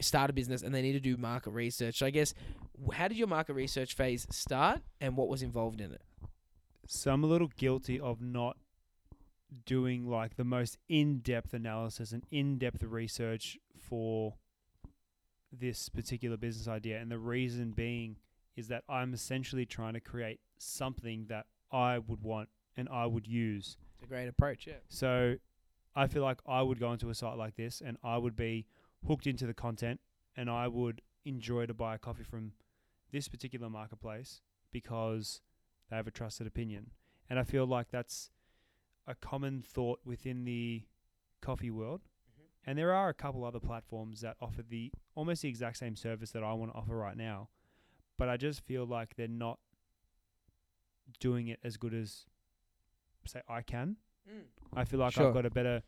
start 0.00 0.30
a 0.30 0.32
business 0.32 0.62
and 0.62 0.74
they 0.74 0.82
need 0.82 0.92
to 0.92 1.00
do 1.00 1.16
market 1.16 1.50
research. 1.50 1.98
So, 1.98 2.06
I 2.06 2.10
guess, 2.10 2.34
how 2.92 3.08
did 3.08 3.16
your 3.16 3.28
market 3.28 3.54
research 3.54 3.94
phase 3.94 4.26
start, 4.30 4.80
and 5.00 5.16
what 5.16 5.28
was 5.28 5.42
involved 5.42 5.80
in 5.80 5.92
it? 5.92 6.02
So 6.86 7.12
I'm 7.12 7.24
a 7.24 7.26
little 7.26 7.50
guilty 7.56 7.98
of 7.98 8.20
not 8.20 8.56
doing 9.64 10.08
like 10.08 10.36
the 10.36 10.44
most 10.44 10.78
in-depth 10.88 11.54
analysis 11.54 12.12
and 12.12 12.24
in-depth 12.30 12.82
research 12.82 13.58
for 13.78 14.34
this 15.52 15.88
particular 15.88 16.36
business 16.36 16.68
idea 16.68 17.00
and 17.00 17.10
the 17.10 17.18
reason 17.18 17.70
being 17.70 18.16
is 18.56 18.68
that 18.68 18.82
I'm 18.88 19.14
essentially 19.14 19.64
trying 19.64 19.94
to 19.94 20.00
create 20.00 20.40
something 20.58 21.26
that 21.28 21.46
I 21.72 21.98
would 21.98 22.22
want 22.22 22.48
and 22.76 22.88
I 22.88 23.06
would 23.06 23.26
use. 23.26 23.76
It's 23.94 24.02
a 24.02 24.06
great 24.06 24.28
approach, 24.28 24.66
yeah. 24.66 24.74
So 24.88 25.36
I 25.94 26.06
feel 26.08 26.22
like 26.22 26.38
I 26.46 26.62
would 26.62 26.80
go 26.80 26.92
into 26.92 27.08
a 27.10 27.14
site 27.14 27.36
like 27.36 27.56
this 27.56 27.82
and 27.84 27.96
I 28.02 28.18
would 28.18 28.36
be 28.36 28.66
hooked 29.06 29.26
into 29.26 29.46
the 29.46 29.54
content 29.54 30.00
and 30.36 30.50
I 30.50 30.68
would 30.68 31.02
enjoy 31.24 31.66
to 31.66 31.74
buy 31.74 31.94
a 31.94 31.98
coffee 31.98 32.22
from 32.22 32.52
this 33.12 33.28
particular 33.28 33.68
marketplace 33.70 34.40
because 34.72 35.40
they 35.90 35.96
have 35.96 36.06
a 36.06 36.10
trusted 36.10 36.46
opinion. 36.46 36.90
And 37.28 37.38
I 37.38 37.44
feel 37.44 37.66
like 37.66 37.90
that's 37.90 38.30
a 39.06 39.14
common 39.14 39.62
thought 39.66 40.00
within 40.04 40.44
the 40.44 40.82
coffee 41.40 41.70
world. 41.70 42.02
Mm-hmm. 42.02 42.70
And 42.70 42.78
there 42.78 42.92
are 42.92 43.08
a 43.08 43.14
couple 43.14 43.44
other 43.44 43.60
platforms 43.60 44.20
that 44.20 44.36
offer 44.40 44.62
the 44.62 44.92
almost 45.14 45.42
the 45.42 45.48
exact 45.48 45.78
same 45.78 45.96
service 45.96 46.30
that 46.32 46.42
I 46.42 46.52
want 46.52 46.72
to 46.72 46.78
offer 46.78 46.96
right 46.96 47.16
now. 47.16 47.48
But 48.18 48.28
I 48.28 48.36
just 48.36 48.60
feel 48.60 48.86
like 48.86 49.16
they're 49.16 49.28
not 49.28 49.58
doing 51.20 51.48
it 51.48 51.58
as 51.62 51.76
good 51.76 51.94
as 51.94 52.26
say 53.26 53.40
I 53.48 53.62
can. 53.62 53.96
Mm. 54.28 54.42
I 54.74 54.84
feel 54.84 55.00
like 55.00 55.12
Sure. 55.12 55.28
I've 55.28 55.34
got 55.34 55.46
a 55.46 55.50
better, 55.50 55.82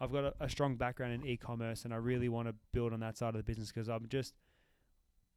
I've 0.00 0.12
got 0.12 0.24
a, 0.24 0.34
a 0.40 0.48
strong 0.48 0.76
background 0.76 1.12
in 1.12 1.26
e-commerce, 1.26 1.84
and 1.84 1.92
I 1.92 1.96
really 1.96 2.28
want 2.28 2.48
to 2.48 2.54
build 2.72 2.92
on 2.92 3.00
that 3.00 3.16
side 3.16 3.30
of 3.30 3.34
the 3.34 3.42
business 3.42 3.72
because 3.72 3.88
I'm 3.88 4.06
just, 4.08 4.34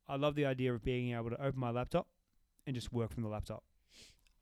I 0.08 0.15
love 0.15 0.36
the 0.36 0.46
idea 0.46 0.74
of 0.74 0.84
being 0.84 1.13
able 1.13 1.30
to 1.32 1.41
open 1.44 1.60
my 1.60 1.72
laptop 1.72 2.08
and 2.68 2.75
just 2.75 2.94
work 2.94 3.12
from 3.12 3.24
the 3.24 3.30
laptop. 3.30 3.63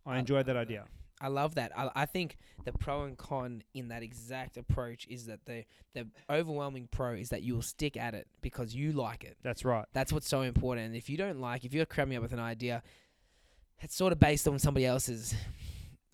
I 0.06 0.16
I 0.16 0.20
enjoy 0.20 0.44
that 0.44 0.58
idea. 0.58 0.86
I 1.22 1.28
love 1.28 1.56
that. 1.56 1.78
I, 1.78 1.90
I 1.96 2.06
think 2.06 2.38
the 2.64 2.72
pro 2.72 3.04
and 3.04 3.18
con 3.18 3.64
in 3.74 3.90
that 3.90 4.04
exact 4.04 4.56
approach 4.56 5.06
is 5.10 5.26
that 5.26 5.46
the 5.46 5.66
the 5.94 6.08
overwhelming 6.30 6.88
pro 6.90 7.14
is 7.14 7.30
that 7.30 7.44
you 7.44 7.56
will 7.56 7.62
stick 7.62 7.98
at 7.98 8.14
it 8.14 8.28
because 8.42 8.74
you 8.74 8.94
like 8.94 9.24
it. 9.26 9.38
That's 9.44 9.66
right. 9.66 9.86
That's 9.92 10.14
what's 10.14 10.30
so 10.30 10.42
important. 10.42 10.88
And 10.88 10.96
if 10.96 11.10
you 11.10 11.18
don't 11.18 11.42
like, 11.42 11.66
if 11.66 11.74
you're 11.74 11.86
coming 11.86 12.16
up 12.18 12.24
with 12.24 12.32
an 12.32 12.40
idea, 12.40 12.84
it's 13.82 13.96
sort 13.96 14.14
of 14.14 14.20
based 14.20 14.48
on 14.48 14.60
somebody 14.60 14.86
else's 14.86 15.36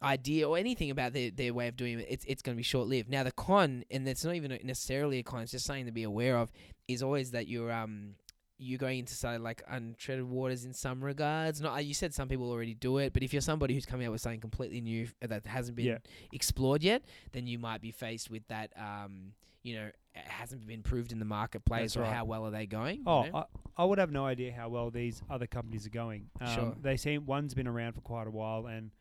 idea 0.03 0.47
or 0.47 0.57
anything 0.57 0.91
about 0.91 1.13
their, 1.13 1.31
their 1.31 1.53
way 1.53 1.67
of 1.67 1.75
doing 1.75 1.99
it, 1.99 2.05
it's 2.09 2.25
it's 2.25 2.41
going 2.41 2.55
to 2.55 2.57
be 2.57 2.63
short 2.63 2.87
lived. 2.87 3.09
Now 3.09 3.23
the 3.23 3.31
con, 3.31 3.83
and 3.89 4.07
it's 4.07 4.23
not 4.25 4.35
even 4.35 4.57
necessarily 4.63 5.19
a 5.19 5.23
con, 5.23 5.41
it's 5.41 5.51
just 5.51 5.65
something 5.65 5.85
to 5.85 5.91
be 5.91 6.03
aware 6.03 6.37
of, 6.37 6.51
is 6.87 7.01
always 7.01 7.31
that 7.31 7.47
you're 7.47 7.71
um 7.71 8.15
you're 8.57 8.77
going 8.77 8.99
into 8.99 9.13
say 9.13 9.37
like 9.37 9.61
untreaded 9.69 10.23
waters 10.23 10.63
in 10.63 10.73
some 10.73 11.03
regards. 11.03 11.59
Not 11.61 11.83
you 11.85 11.93
said 11.93 12.13
some 12.13 12.27
people 12.29 12.49
already 12.49 12.73
do 12.73 12.99
it, 12.99 13.11
but 13.13 13.21
if 13.23 13.33
you're 13.33 13.41
somebody 13.41 13.73
who's 13.73 13.85
coming 13.85 14.07
up 14.07 14.11
with 14.13 14.21
something 14.21 14.39
completely 14.39 14.79
new 14.79 15.07
that 15.21 15.45
hasn't 15.45 15.75
been 15.75 15.85
Yeah. 15.87 15.97
explored 16.31 16.81
yet, 16.83 17.03
then 17.33 17.47
you 17.47 17.59
might 17.59 17.81
be 17.81 17.91
faced 17.91 18.29
with 18.29 18.47
that. 18.47 18.71
Um, 18.77 19.33
you 19.63 19.75
know, 19.75 19.87
it 20.13 20.25
hasn't 20.27 20.65
been 20.67 20.83
proved 20.83 21.11
in 21.11 21.17
the 21.19 21.25
marketplace, 21.25 21.95
That's 21.95 21.97
or 21.97 22.01
right. 22.01 22.13
how 22.13 22.23
well 22.25 22.45
are 22.45 22.51
they 22.51 22.65
going? 22.67 22.97
you 22.99 23.03
Oh, 23.07 23.23
know? 23.23 23.35
I, 23.77 23.81
I 23.81 23.85
would 23.85 23.97
have 23.97 24.11
no 24.11 24.23
idea 24.25 24.53
how 24.53 24.69
well 24.69 24.89
these 24.91 25.21
other 25.29 25.47
companies 25.47 25.85
are 25.87 25.89
going. 25.89 26.29
Um, 26.39 26.47
Sure. 26.47 26.75
They 26.81 26.95
seem 26.97 27.25
one's 27.25 27.55
been 27.55 27.67
around 27.67 27.93
for 27.93 28.01
quite 28.01 28.27
a 28.27 28.31
while, 28.31 28.67
and 28.67 28.91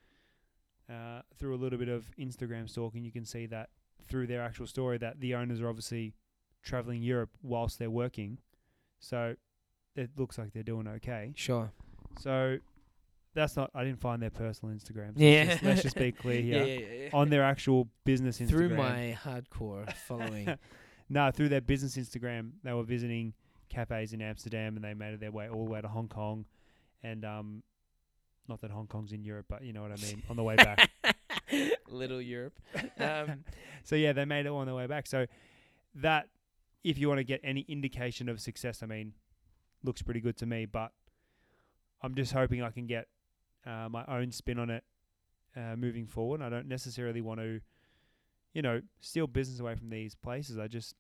uh, 0.91 1.23
through 1.39 1.55
a 1.55 1.59
little 1.59 1.79
bit 1.79 1.89
of 1.89 2.05
Instagram 2.19 2.69
stalking, 2.69 3.05
you 3.05 3.13
can 3.13 3.25
see 3.25 3.47
that 3.47 3.71
through 4.07 4.27
their 4.27 4.43
actual 4.43 4.67
story 4.67 4.99
that 4.99 5.21
the 5.21 5.35
owners 5.35 5.61
are 5.61 5.69
obviously 5.69 6.15
traveling 6.63 7.03
Europe 7.03 7.31
whilst 7.43 7.79
they're 7.79 7.91
working, 7.91 8.39
so 8.99 9.35
it 9.97 10.11
looks 10.17 10.39
like 10.39 10.53
they're 10.53 10.63
doing 10.63 10.89
okay. 10.89 11.33
Sure. 11.37 11.71
So 12.19 12.59
that's 13.35 13.57
not. 13.57 13.71
I 13.75 13.85
didn't 13.85 14.01
find 14.01 14.23
their 14.23 14.31
personal 14.31 14.75
Instagrams. 14.75 15.15
Yeah. 15.17 15.45
Let's 15.45 15.51
just, 15.51 15.63
let's 15.63 15.83
just 15.83 15.97
be 15.97 16.13
clear 16.23 16.41
here. 16.41 16.65
yeah, 16.65 16.87
yeah. 17.05 17.09
On 17.13 17.29
their 17.29 17.43
actual 17.43 17.89
business 18.05 18.39
Instagram. 18.39 18.49
Through 18.49 18.69
my 18.77 19.19
hardcore 19.23 19.93
following. 19.95 20.57
no, 21.09 21.31
through 21.31 21.49
their 21.49 21.61
business 21.61 21.97
Instagram, 21.97 22.53
they 22.63 22.73
were 22.73 22.83
visiting 22.83 23.35
cafes 23.69 24.13
in 24.13 24.23
Amsterdam, 24.23 24.77
and 24.77 24.85
they 24.85 24.95
made 24.95 25.19
their 25.21 25.33
way 25.33 25.49
all 25.49 25.65
the 25.65 25.71
way 25.71 25.81
to 25.81 25.89
Hong 25.89 26.09
Kong, 26.09 26.45
and 27.03 27.25
um, 27.25 27.63
not 28.49 28.61
that 28.61 28.71
Hong 28.71 28.87
Kong's 28.87 29.13
in 29.13 29.25
Europe, 29.25 29.47
but 29.49 29.63
you 29.63 29.73
know 29.73 29.83
what 29.83 29.93
I 29.93 29.97
mean. 29.97 30.23
on 30.29 30.37
the 30.37 30.43
way 30.43 30.57
back. 30.57 30.91
Little 31.89 32.21
Europe. 32.21 32.59
Um, 32.99 33.45
so 33.85 33.97
yeah, 33.97 34.13
they 34.13 34.25
made 34.25 34.47
it 34.47 34.51
on 34.51 34.67
their 34.67 34.75
way 34.75 34.87
back. 34.87 35.07
So 35.07 35.27
that, 35.97 36.29
if 36.83 36.99
you 36.99 37.09
want 37.09 37.19
to 37.19 37.25
get 37.25 37.41
any 37.43 37.65
indication 37.69 38.29
of 38.29 38.41
success, 38.41 38.83
I 38.83 38.87
mean, 38.87 39.13
looks 39.83 40.03
pretty 40.03 40.21
good 40.21 40.37
to 40.39 40.47
me. 40.47 40.67
But 40.67 40.93
I'm 42.03 42.15
just 42.15 42.33
hoping 42.33 42.63
I 42.63 42.71
can 42.71 42.87
get 42.87 43.09
uh, 43.67 43.89
my 43.91 44.05
own 44.07 44.31
spin 44.33 44.59
on 44.59 44.71
it 44.71 44.85
uh, 45.57 45.77
moving 45.77 46.07
forward. 46.07 46.43
I 46.43 46.49
don't 46.49 46.69
necessarily 46.69 47.21
want 47.21 47.41
to, 47.41 47.61
you 48.53 48.63
know, 48.63 48.83
steal 49.01 49.27
business 49.27 49.61
away 49.61 49.75
from 49.75 49.91
these 49.91 50.15
places. 50.15 50.59
I 50.59 50.69
just 50.69 50.95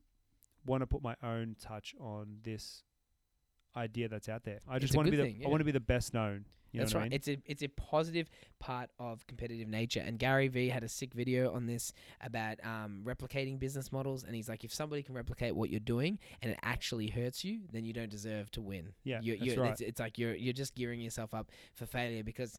want 0.66 0.82
to 0.82 0.86
put 0.86 1.02
my 1.02 1.16
own 1.22 1.56
touch 1.60 1.94
on 2.00 2.38
this 2.42 2.82
idea 3.76 4.08
that's 4.08 4.28
out 4.28 4.44
there. 4.44 4.60
I 4.68 4.78
just 4.78 4.94
want 4.94 5.06
to 5.06 5.10
be 5.10 5.16
good 5.16 5.26
the 5.26 5.32
thing, 5.32 5.46
I 5.46 5.48
want 5.48 5.60
to 5.60 5.64
be 5.64 5.72
the 5.72 5.80
best 5.80 6.14
known. 6.14 6.44
You 6.74 6.80
That's 6.80 6.92
right. 6.92 7.02
I 7.02 7.04
mean? 7.04 7.12
It's 7.12 7.28
a 7.28 7.38
it's 7.46 7.62
a 7.62 7.68
positive 7.68 8.28
part 8.58 8.90
of 8.98 9.24
competitive 9.28 9.68
nature. 9.68 10.02
And 10.04 10.18
Gary 10.18 10.48
Vee 10.48 10.68
had 10.68 10.82
a 10.82 10.88
sick 10.88 11.14
video 11.14 11.54
on 11.54 11.66
this 11.66 11.92
about 12.20 12.58
um, 12.64 13.02
replicating 13.04 13.60
business 13.60 13.92
models. 13.92 14.24
And 14.24 14.34
he's 14.34 14.48
like, 14.48 14.64
if 14.64 14.74
somebody 14.74 15.04
can 15.04 15.14
replicate 15.14 15.54
what 15.54 15.70
you're 15.70 15.78
doing 15.78 16.18
and 16.42 16.50
it 16.50 16.58
actually 16.64 17.06
hurts 17.06 17.44
you, 17.44 17.60
then 17.72 17.84
you 17.84 17.92
don't 17.92 18.10
deserve 18.10 18.50
to 18.52 18.60
win. 18.60 18.92
Yeah, 19.04 19.20
you 19.22 19.38
that's 19.38 19.54
you 19.54 19.62
right. 19.62 19.70
It's, 19.70 19.80
it's 19.80 20.00
like 20.00 20.18
you're 20.18 20.34
you're 20.34 20.52
just 20.52 20.74
gearing 20.74 21.00
yourself 21.00 21.32
up 21.32 21.50
for 21.74 21.86
failure 21.86 22.24
because. 22.24 22.58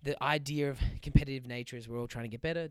The 0.00 0.22
idea 0.22 0.70
of 0.70 0.78
competitive 1.02 1.44
nature 1.44 1.76
is 1.76 1.88
we're 1.88 1.98
all 1.98 2.06
trying 2.06 2.26
to 2.26 2.28
get 2.28 2.40
better, 2.40 2.68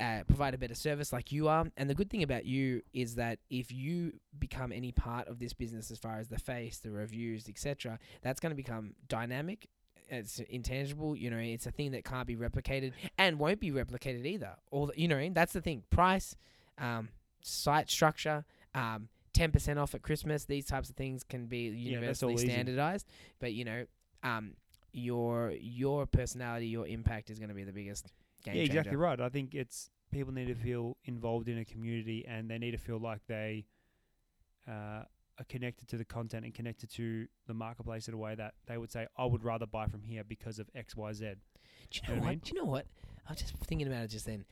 uh, 0.00 0.24
provide 0.26 0.52
a 0.52 0.58
better 0.58 0.74
service 0.74 1.12
like 1.12 1.30
you 1.30 1.46
are. 1.46 1.64
And 1.76 1.88
the 1.88 1.94
good 1.94 2.10
thing 2.10 2.24
about 2.24 2.44
you 2.44 2.82
is 2.92 3.14
that 3.14 3.38
if 3.48 3.70
you 3.70 4.14
become 4.36 4.72
any 4.72 4.90
part 4.90 5.28
of 5.28 5.38
this 5.38 5.52
business, 5.52 5.92
as 5.92 6.00
far 6.00 6.18
as 6.18 6.26
the 6.26 6.40
face, 6.40 6.78
the 6.78 6.90
reviews, 6.90 7.48
etc., 7.48 8.00
that's 8.20 8.40
going 8.40 8.50
to 8.50 8.56
become 8.56 8.94
dynamic 9.06 9.68
it's 10.08 10.38
intangible. 10.38 11.16
You 11.16 11.30
know, 11.30 11.38
it's 11.38 11.66
a 11.66 11.70
thing 11.70 11.92
that 11.92 12.04
can't 12.04 12.26
be 12.26 12.36
replicated 12.36 12.92
and 13.18 13.38
won't 13.38 13.60
be 13.60 13.70
replicated 13.70 14.24
either. 14.26 14.54
All 14.70 14.86
the, 14.86 14.92
you 15.00 15.08
know, 15.08 15.28
that's 15.32 15.52
the 15.52 15.60
thing. 15.60 15.82
Price, 15.90 16.36
um, 16.78 17.08
site 17.42 17.90
structure, 17.90 18.44
um, 18.74 19.08
ten 19.32 19.50
percent 19.52 19.78
off 19.78 19.94
at 19.94 20.02
Christmas. 20.02 20.44
These 20.44 20.66
types 20.66 20.88
of 20.90 20.96
things 20.96 21.22
can 21.24 21.46
be 21.46 21.68
Yeah, 21.68 21.92
universally 21.94 22.34
easy. 22.34 22.48
standardized. 22.48 23.06
But 23.40 23.52
you 23.52 23.64
know, 23.64 23.86
um, 24.22 24.52
your 24.92 25.52
your 25.60 26.06
personality, 26.06 26.66
your 26.68 26.86
impact 26.86 27.30
is 27.30 27.38
going 27.38 27.48
to 27.50 27.54
be 27.54 27.64
the 27.64 27.72
biggest 27.72 28.12
game 28.44 28.54
yeah, 28.54 28.62
changer. 28.62 28.78
exactly 28.78 28.96
right. 28.96 29.20
I 29.20 29.28
think 29.28 29.54
it's 29.54 29.90
people 30.12 30.32
need 30.32 30.46
to 30.46 30.54
feel 30.54 30.96
involved 31.04 31.48
in 31.48 31.58
a 31.58 31.64
community 31.64 32.24
and 32.26 32.48
they 32.48 32.58
need 32.58 32.70
to 32.70 32.78
feel 32.78 32.98
like 32.98 33.20
they 33.26 33.66
uh, 34.68 35.02
are 35.38 35.44
connected 35.44 35.88
to 35.88 35.96
the 35.96 36.04
content 36.04 36.44
and 36.44 36.54
connected 36.54 36.90
to 36.92 37.26
the 37.46 37.54
marketplace 37.54 38.08
in 38.08 38.14
a 38.14 38.16
way 38.16 38.34
that 38.34 38.54
they 38.66 38.78
would 38.78 38.90
say, 38.90 39.06
I 39.16 39.24
would 39.26 39.44
rather 39.44 39.66
buy 39.66 39.86
from 39.86 40.02
here 40.02 40.24
because 40.24 40.58
of 40.58 40.68
X, 40.74 40.96
Y, 40.96 41.12
Z. 41.12 41.34
Do 41.90 42.00
you 42.02 42.08
know 42.08 42.14
know 42.14 42.14
what 42.14 42.16
I 42.16 42.20
what? 42.20 42.30
mean? 42.30 42.40
Do 42.44 42.50
you 42.54 42.62
know 42.62 42.70
what? 42.70 42.86
I 43.28 43.32
was 43.32 43.40
just 43.40 43.56
thinking 43.56 43.86
about 43.86 44.04
it 44.04 44.08
just 44.08 44.26
then. 44.26 44.44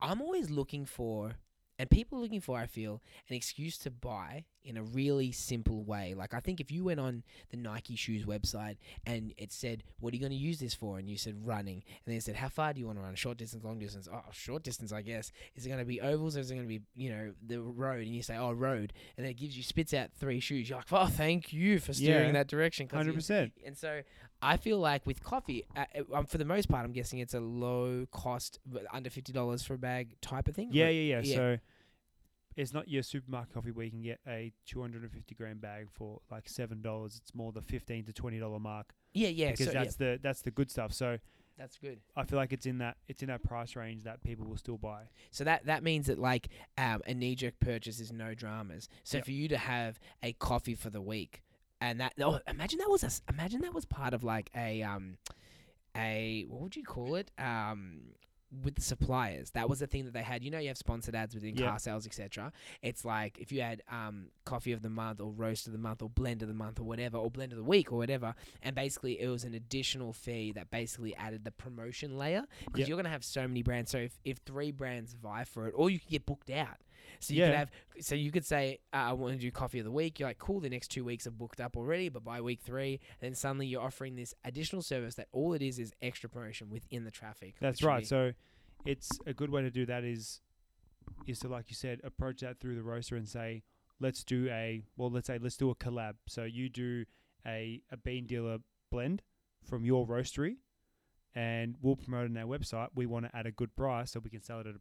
I'm 0.00 0.22
always 0.22 0.50
looking 0.50 0.86
for, 0.86 1.32
and 1.78 1.90
people 1.90 2.18
are 2.18 2.22
looking 2.22 2.40
for, 2.40 2.58
I 2.58 2.66
feel, 2.66 3.02
an 3.28 3.36
excuse 3.36 3.76
to 3.78 3.90
buy 3.90 4.44
in 4.64 4.76
a 4.76 4.82
really 4.82 5.32
simple 5.32 5.82
way. 5.84 6.14
Like, 6.14 6.34
I 6.34 6.40
think 6.40 6.60
if 6.60 6.70
you 6.70 6.84
went 6.84 7.00
on 7.00 7.22
the 7.50 7.56
Nike 7.56 7.96
Shoes 7.96 8.24
website 8.24 8.76
and 9.06 9.32
it 9.38 9.52
said, 9.52 9.82
What 10.00 10.12
are 10.12 10.16
you 10.16 10.20
going 10.20 10.32
to 10.32 10.36
use 10.38 10.58
this 10.60 10.74
for? 10.74 10.98
And 10.98 11.08
you 11.08 11.16
said 11.16 11.34
running. 11.46 11.82
And 12.04 12.14
they 12.14 12.20
said, 12.20 12.36
How 12.36 12.48
far 12.48 12.72
do 12.72 12.80
you 12.80 12.86
want 12.86 12.98
to 12.98 13.02
run? 13.02 13.14
Short 13.14 13.38
distance, 13.38 13.64
long 13.64 13.78
distance? 13.78 14.08
Oh, 14.12 14.22
short 14.32 14.62
distance, 14.62 14.92
I 14.92 15.02
guess. 15.02 15.32
Is 15.56 15.64
it 15.64 15.68
going 15.68 15.80
to 15.80 15.86
be 15.86 16.00
ovals 16.00 16.36
or 16.36 16.40
is 16.40 16.50
it 16.50 16.54
going 16.54 16.66
to 16.66 16.68
be, 16.68 16.82
you 16.94 17.10
know, 17.10 17.32
the 17.46 17.60
road? 17.60 18.02
And 18.06 18.14
you 18.14 18.22
say, 18.22 18.36
Oh, 18.36 18.52
road. 18.52 18.92
And 19.16 19.24
then 19.24 19.30
it 19.30 19.38
gives 19.38 19.56
you, 19.56 19.62
spits 19.62 19.94
out 19.94 20.10
three 20.18 20.40
shoes. 20.40 20.68
You're 20.68 20.78
like, 20.78 20.92
Oh, 20.92 21.06
thank 21.06 21.52
you 21.52 21.78
for 21.78 21.92
steering 21.92 22.26
Yeah. 22.28 22.32
that 22.32 22.48
direction." 22.48 22.88
100%. 22.88 23.52
and 23.64 23.76
so 23.76 24.02
I 24.42 24.56
feel 24.56 24.78
like 24.78 25.06
with 25.06 25.22
coffee, 25.22 25.64
uh, 25.76 25.84
um, 26.14 26.26
for 26.26 26.38
the 26.38 26.44
most 26.44 26.68
part, 26.68 26.84
I'm 26.84 26.92
guessing 26.92 27.18
it's 27.18 27.34
a 27.34 27.40
low 27.40 28.06
cost, 28.10 28.58
under 28.92 29.10
fifty 29.10 29.32
dollars 29.32 29.62
for 29.62 29.74
a 29.74 29.78
bag 29.78 30.16
type 30.22 30.48
of 30.48 30.54
thing. 30.54 30.70
Yeah, 30.72 30.88
yeah, 30.88 31.16
yeah, 31.16 31.20
yeah. 31.22 31.36
So 31.36 31.58
it's 32.60 32.74
not 32.74 32.88
your 32.88 33.02
supermarket 33.02 33.54
coffee 33.54 33.70
where 33.70 33.86
you 33.86 33.90
can 33.90 34.02
get 34.02 34.20
a 34.28 34.52
250 34.66 35.34
gram 35.34 35.58
bag 35.58 35.88
for 35.90 36.20
like 36.30 36.44
$7. 36.44 37.06
It's 37.06 37.34
more 37.34 37.52
the 37.52 37.62
15 37.62 38.04
to 38.04 38.12
$20 38.12 38.60
mark 38.60 38.94
yeah, 39.14 39.28
yeah. 39.28 39.50
because 39.50 39.66
so, 39.66 39.72
yeah, 39.72 39.82
that's 39.82 39.96
the 39.96 40.20
that's 40.22 40.42
the 40.42 40.50
good 40.50 40.70
stuff. 40.70 40.92
So 40.92 41.18
that's 41.58 41.78
good. 41.78 42.00
I 42.16 42.24
feel 42.24 42.38
like 42.38 42.52
it's 42.52 42.66
in 42.66 42.78
that 42.78 42.96
it's 43.08 43.22
in 43.22 43.28
that 43.28 43.42
price 43.42 43.76
range 43.76 44.04
that 44.04 44.22
people 44.22 44.46
will 44.46 44.56
still 44.56 44.78
buy. 44.78 45.02
So 45.30 45.44
that 45.44 45.66
that 45.66 45.82
means 45.82 46.06
that 46.06 46.18
like 46.18 46.48
um, 46.78 47.02
a 47.06 47.14
knee 47.14 47.34
jerk 47.34 47.54
purchase 47.60 48.00
is 48.00 48.12
no 48.12 48.34
dramas. 48.34 48.88
So 49.04 49.18
Yep. 49.18 49.24
for 49.24 49.30
you 49.32 49.48
to 49.48 49.58
have 49.58 49.98
a 50.22 50.32
coffee 50.34 50.74
for 50.74 50.90
the 50.90 51.00
week, 51.00 51.42
and 51.80 52.00
that 52.00 52.12
oh, 52.20 52.40
imagine 52.46 52.78
that 52.78 52.90
was 52.90 53.04
a 53.04 53.32
imagine 53.32 53.62
that 53.62 53.74
was 53.74 53.84
part 53.84 54.14
of 54.14 54.22
like 54.22 54.50
a 54.56 54.82
um 54.82 55.16
a 55.96 56.46
what 56.48 56.60
would 56.60 56.76
you 56.76 56.84
call 56.84 57.16
it 57.16 57.30
um 57.38 58.00
with 58.64 58.74
the 58.74 58.80
suppliers. 58.82 59.50
That 59.52 59.68
was 59.68 59.78
the 59.78 59.86
thing 59.86 60.04
that 60.06 60.12
they 60.14 60.22
had. 60.22 60.42
You 60.42 60.50
know 60.50 60.58
you 60.58 60.68
have 60.68 60.76
sponsored 60.78 61.14
ads 61.14 61.34
within 61.34 61.54
Yep. 61.56 61.68
car 61.68 61.78
sales 61.78 62.06
etc 62.06 62.52
it's 62.82 63.04
like 63.04 63.38
if 63.38 63.52
you 63.52 63.60
had 63.62 63.82
um 63.90 64.26
coffee 64.44 64.72
of 64.72 64.82
the 64.82 64.90
month 64.90 65.20
or 65.20 65.30
roast 65.30 65.66
of 65.66 65.72
the 65.72 65.78
month 65.78 66.02
or 66.02 66.08
blend 66.08 66.42
of 66.42 66.48
the 66.48 66.54
month 66.54 66.80
or 66.80 66.84
whatever 66.84 67.16
or 67.18 67.30
blend 67.30 67.52
of 67.52 67.58
the 67.58 67.64
week 67.64 67.92
or 67.92 67.96
whatever 67.98 68.34
and 68.62 68.74
basically 68.74 69.20
it 69.20 69.28
was 69.28 69.44
an 69.44 69.54
additional 69.54 70.12
fee 70.12 70.52
that 70.52 70.70
basically 70.70 71.14
added 71.16 71.44
the 71.44 71.50
promotion 71.50 72.18
layer 72.18 72.44
because 72.64 72.80
Yep. 72.80 72.88
you're 72.88 72.96
going 72.96 73.04
to 73.04 73.10
have 73.10 73.24
so 73.24 73.46
many 73.46 73.62
brands. 73.62 73.90
So 73.90 73.98
if, 73.98 74.18
if 74.24 74.38
three 74.38 74.70
brands 74.72 75.12
vie 75.14 75.44
for 75.44 75.66
it 75.68 75.74
or 75.76 75.90
you 75.90 75.98
could 76.00 76.08
get 76.10 76.26
booked 76.26 76.50
out 76.50 76.78
so 77.20 77.32
you 77.34 77.40
Yeah. 77.40 77.46
could 77.48 77.56
have 77.56 77.70
so 78.00 78.14
you 78.14 78.30
could 78.32 78.44
say 78.44 78.78
uh, 78.92 78.96
I 78.96 79.12
want 79.12 79.34
to 79.34 79.38
do 79.40 79.50
coffee 79.50 79.78
of 79.78 79.84
the 79.84 79.90
week. 79.92 80.18
You're 80.18 80.28
like, 80.28 80.38
cool. 80.38 80.58
The 80.60 80.70
next 80.70 80.88
two 80.88 81.04
weeks 81.04 81.26
are 81.26 81.30
booked 81.30 81.60
up 81.60 81.76
already, 81.76 82.08
but 82.08 82.24
by 82.24 82.40
week 82.40 82.60
three, 82.62 82.98
then 83.20 83.34
suddenly 83.34 83.66
you're 83.66 83.82
offering 83.82 84.16
this 84.16 84.34
additional 84.44 84.82
service 84.82 85.14
that 85.16 85.28
all 85.32 85.52
it 85.52 85.62
is 85.62 85.78
is 85.78 85.92
extra 86.02 86.28
promotion 86.28 86.68
within 86.70 87.04
the 87.04 87.10
traffic. 87.10 87.54
That's 87.60 87.82
right. 87.82 88.06
So 88.06 88.32
it's 88.84 89.08
a 89.26 89.34
good 89.34 89.50
way 89.50 89.62
to 89.62 89.70
do 89.70 89.86
that 89.86 90.02
is 90.04 90.40
is 91.26 91.38
to 91.40 91.48
like 91.48 91.66
you 91.68 91.74
said 91.76 92.00
approach 92.02 92.40
that 92.40 92.58
through 92.58 92.74
the 92.74 92.82
roaster 92.82 93.14
and 93.16 93.28
say 93.28 93.62
let's 94.00 94.24
do 94.24 94.48
a 94.48 94.82
well 94.96 95.10
let's 95.10 95.26
say 95.26 95.38
let's 95.38 95.56
do 95.56 95.70
a 95.70 95.74
collab. 95.74 96.14
So 96.26 96.44
you 96.44 96.68
do 96.68 97.04
a 97.46 97.82
a 97.90 97.96
bean 97.96 98.26
dealer 98.26 98.58
blend 98.90 99.22
from 99.62 99.84
your 99.84 100.06
roastery 100.06 100.56
and 101.34 101.76
we'll 101.80 101.96
promote 101.96 102.24
it 102.24 102.30
on 102.30 102.36
our 102.38 102.46
website. 102.58 102.88
We 102.94 103.06
want 103.06 103.26
to 103.26 103.36
add 103.36 103.46
a 103.46 103.52
good 103.52 103.74
price 103.76 104.10
so 104.12 104.20
we 104.20 104.30
can 104.30 104.42
sell 104.42 104.60
it 104.60 104.66
at 104.66 104.74
a, 104.74 104.80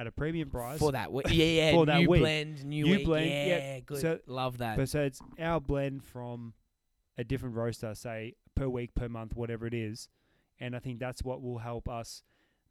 at 0.00 0.06
a 0.06 0.10
premium 0.12 0.48
price. 0.50 0.78
for 0.78 0.92
that 0.92 1.12
week, 1.12 1.26
yeah, 1.30 1.44
yeah, 1.44 1.72
For 1.74 1.86
that 1.86 1.98
new 2.00 2.08
week. 2.08 2.20
blend, 2.22 2.64
new, 2.64 2.84
New 2.84 2.96
week, 2.96 3.04
blend, 3.06 3.30
yeah, 3.30 3.46
yeah. 3.46 3.80
good, 3.80 4.00
So- 4.00 4.18
love 4.26 4.58
that. 4.58 4.76
But 4.76 4.88
so 4.88 5.02
it's 5.02 5.20
our 5.38 5.60
blend 5.60 6.02
from 6.04 6.54
a 7.18 7.24
different 7.24 7.54
roaster, 7.56 7.94
say 7.94 8.34
per 8.54 8.66
week, 8.68 8.94
per 8.94 9.08
month, 9.08 9.36
whatever 9.36 9.66
it 9.66 9.74
is. 9.74 10.08
And 10.58 10.74
I 10.74 10.78
think 10.78 10.98
that's 11.00 11.22
what 11.22 11.42
will 11.42 11.58
help 11.58 11.88
us 11.88 12.22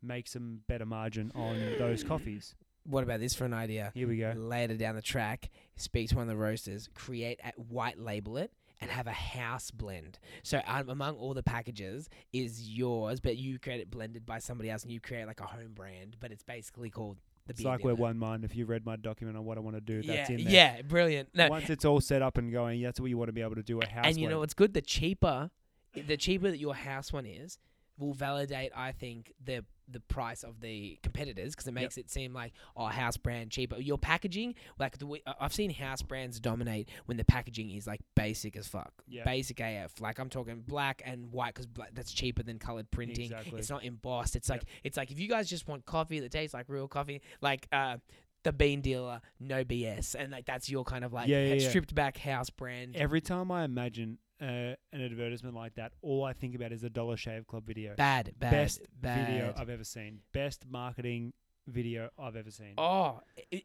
make 0.01 0.27
some 0.27 0.62
better 0.67 0.86
margin 0.86 1.31
on 1.36 1.59
those 1.77 2.03
coffees. 2.03 2.55
what 2.83 3.03
about 3.03 3.19
this 3.19 3.36
for 3.36 3.45
an 3.45 3.53
idea? 3.53 3.91
Here 3.93 4.07
we 4.07 4.17
go. 4.17 4.33
Later 4.36 4.75
down 4.75 4.95
the 4.95 5.01
track, 5.01 5.50
speak 5.75 6.09
to 6.09 6.15
one 6.15 6.24
of 6.24 6.29
the 6.29 6.38
roasters, 6.38 6.89
create 6.95 7.39
a 7.43 7.51
white 7.59 8.00
label 8.00 8.38
it. 8.38 8.51
And 8.81 8.89
have 8.89 9.07
a 9.07 9.12
house 9.12 9.71
blend. 9.71 10.19
So 10.41 10.62
um, 10.65 10.88
among 10.88 11.15
all 11.17 11.33
the 11.33 11.43
packages 11.43 12.09
is 12.31 12.69
yours, 12.69 13.19
but 13.19 13.36
you 13.36 13.59
create 13.59 13.81
it 13.81 13.91
blended 13.91 14.25
by 14.25 14.39
somebody 14.39 14.69
else, 14.69 14.83
and 14.83 14.91
you 14.91 15.01
create 15.01 15.27
like 15.27 15.41
a 15.41 15.45
home 15.45 15.74
brand. 15.74 16.15
But 16.19 16.31
it's 16.31 16.43
basically 16.43 16.89
called 16.89 17.17
the. 17.48 17.53
It's 17.53 17.63
like 17.63 17.83
we're 17.83 17.93
one 17.93 18.17
mind. 18.17 18.45
If 18.45 18.55
you 18.55 18.65
read 18.65 18.86
my 18.86 18.95
document 18.95 19.38
on 19.38 19.43
what 19.43 19.57
I 19.57 19.59
want 19.62 19.75
to 19.75 19.81
do, 19.81 20.01
yeah, 20.01 20.15
that's 20.15 20.29
in 20.29 20.43
there. 20.45 20.53
yeah, 20.53 20.81
brilliant. 20.81 21.29
No, 21.33 21.50
Once 21.50 21.69
it's 21.69 21.83
all 21.83 22.00
set 22.00 22.21
up 22.21 22.38
and 22.38 22.53
going, 22.53 22.81
that's 22.81 23.01
what 23.01 23.09
you 23.09 23.17
want 23.17 23.27
to 23.27 23.33
be 23.33 23.41
able 23.41 23.55
to 23.55 23.63
do 23.63 23.81
a 23.81 23.86
house. 23.86 24.05
and 24.05 24.17
you 24.17 24.29
know 24.29 24.39
what's 24.39 24.53
good? 24.53 24.74
The 24.74 24.81
cheaper, 24.81 25.51
the 25.93 26.15
cheaper 26.15 26.50
that 26.50 26.59
your 26.59 26.75
house 26.75 27.12
one 27.12 27.25
is, 27.25 27.57
will 27.98 28.13
validate. 28.13 28.71
I 28.75 28.93
think 28.93 29.33
the 29.43 29.65
the 29.91 30.00
price 30.00 30.43
of 30.43 30.60
the 30.62 30.98
competitors 31.03 31.55
because 31.55 31.67
it 31.67 31.74
makes 31.74 31.98
it 31.98 32.10
seem 32.10 32.34
like 32.34 32.53
oh 32.77 32.86
house 32.86 33.17
brand 33.17 33.51
cheaper. 33.51 33.77
Your 33.79 33.98
packaging, 33.98 34.55
like 34.77 34.98
the 34.98 35.22
I've 35.39 35.53
seen 35.53 35.72
house 35.72 36.01
brands 36.01 36.39
dominate 36.39 36.89
when 37.05 37.17
the 37.17 37.24
packaging 37.25 37.72
is 37.72 37.88
like 37.88 38.01
basic 38.15 38.55
as 38.55 38.67
fuck, 38.67 38.91
Yeah. 39.08 39.24
basic 39.24 39.60
AF. 39.60 40.00
Like 40.00 40.19
I'm 40.19 40.29
talking 40.29 40.63
black 40.67 41.01
and 41.05 41.31
white 41.31 41.53
because 41.55 41.67
that's 41.93 42.12
cheaper 42.12 42.43
than 42.43 42.60
colored 42.60 42.89
printing. 42.91 43.25
Exactly. 43.25 43.60
It's 43.60 43.69
not 43.69 43.84
embossed. 43.84 44.36
It's 44.36 44.50
like 44.50 44.62
Yep. 44.62 44.69
it's 44.84 44.98
like 44.98 45.12
if 45.12 45.19
you 45.19 45.27
guys 45.27 45.50
just 45.50 45.67
want 45.67 45.86
coffee 45.86 46.19
that 46.19 46.31
tastes 46.31 46.53
like 46.53 46.65
real 46.69 46.88
coffee, 46.88 47.22
like 47.41 47.67
uh. 47.72 47.98
The 48.43 48.53
bean 48.53 48.79
dealer, 48.79 49.19
no 49.41 49.65
BS, 49.65 50.15
and 50.17 50.31
like 50.31 50.46
that's 50.46 50.69
your 50.69 50.86
kind 50.86 51.03
of 51.03 51.12
like 51.12 51.27
Yeah, 51.27 51.43
yeah, 51.43 51.53
yeah. 51.55 51.67
stripped 51.67 51.93
back 51.93 52.17
house 52.17 52.50
brand. 52.50 52.96
Every 52.96 53.19
time 53.19 53.51
I 53.51 53.65
imagine 53.65 54.17
uh, 54.41 54.46
an 54.93 55.01
advertisement 55.01 55.55
like 55.55 55.75
that, 55.75 55.91
all 56.01 56.24
I 56.24 56.34
think 56.34 56.55
about 56.55 56.72
is 56.72 56.84
a 56.84 56.89
Dollar 56.89 57.17
Shave 57.17 57.48
Club 57.48 57.65
video. 57.65 57.96
Bad, 57.96 58.34
bad, 58.39 58.51
Best 58.51 58.81
bad. 59.01 59.27
video 59.27 59.53
I've 59.58 59.69
ever 59.69 59.84
seen. 59.84 60.19
Best 60.34 60.65
marketing 60.69 61.34
video 61.67 62.10
I've 62.17 62.36
ever 62.36 62.51
seen. 62.51 62.74
Oh, 62.77 63.22
it, 63.51 63.63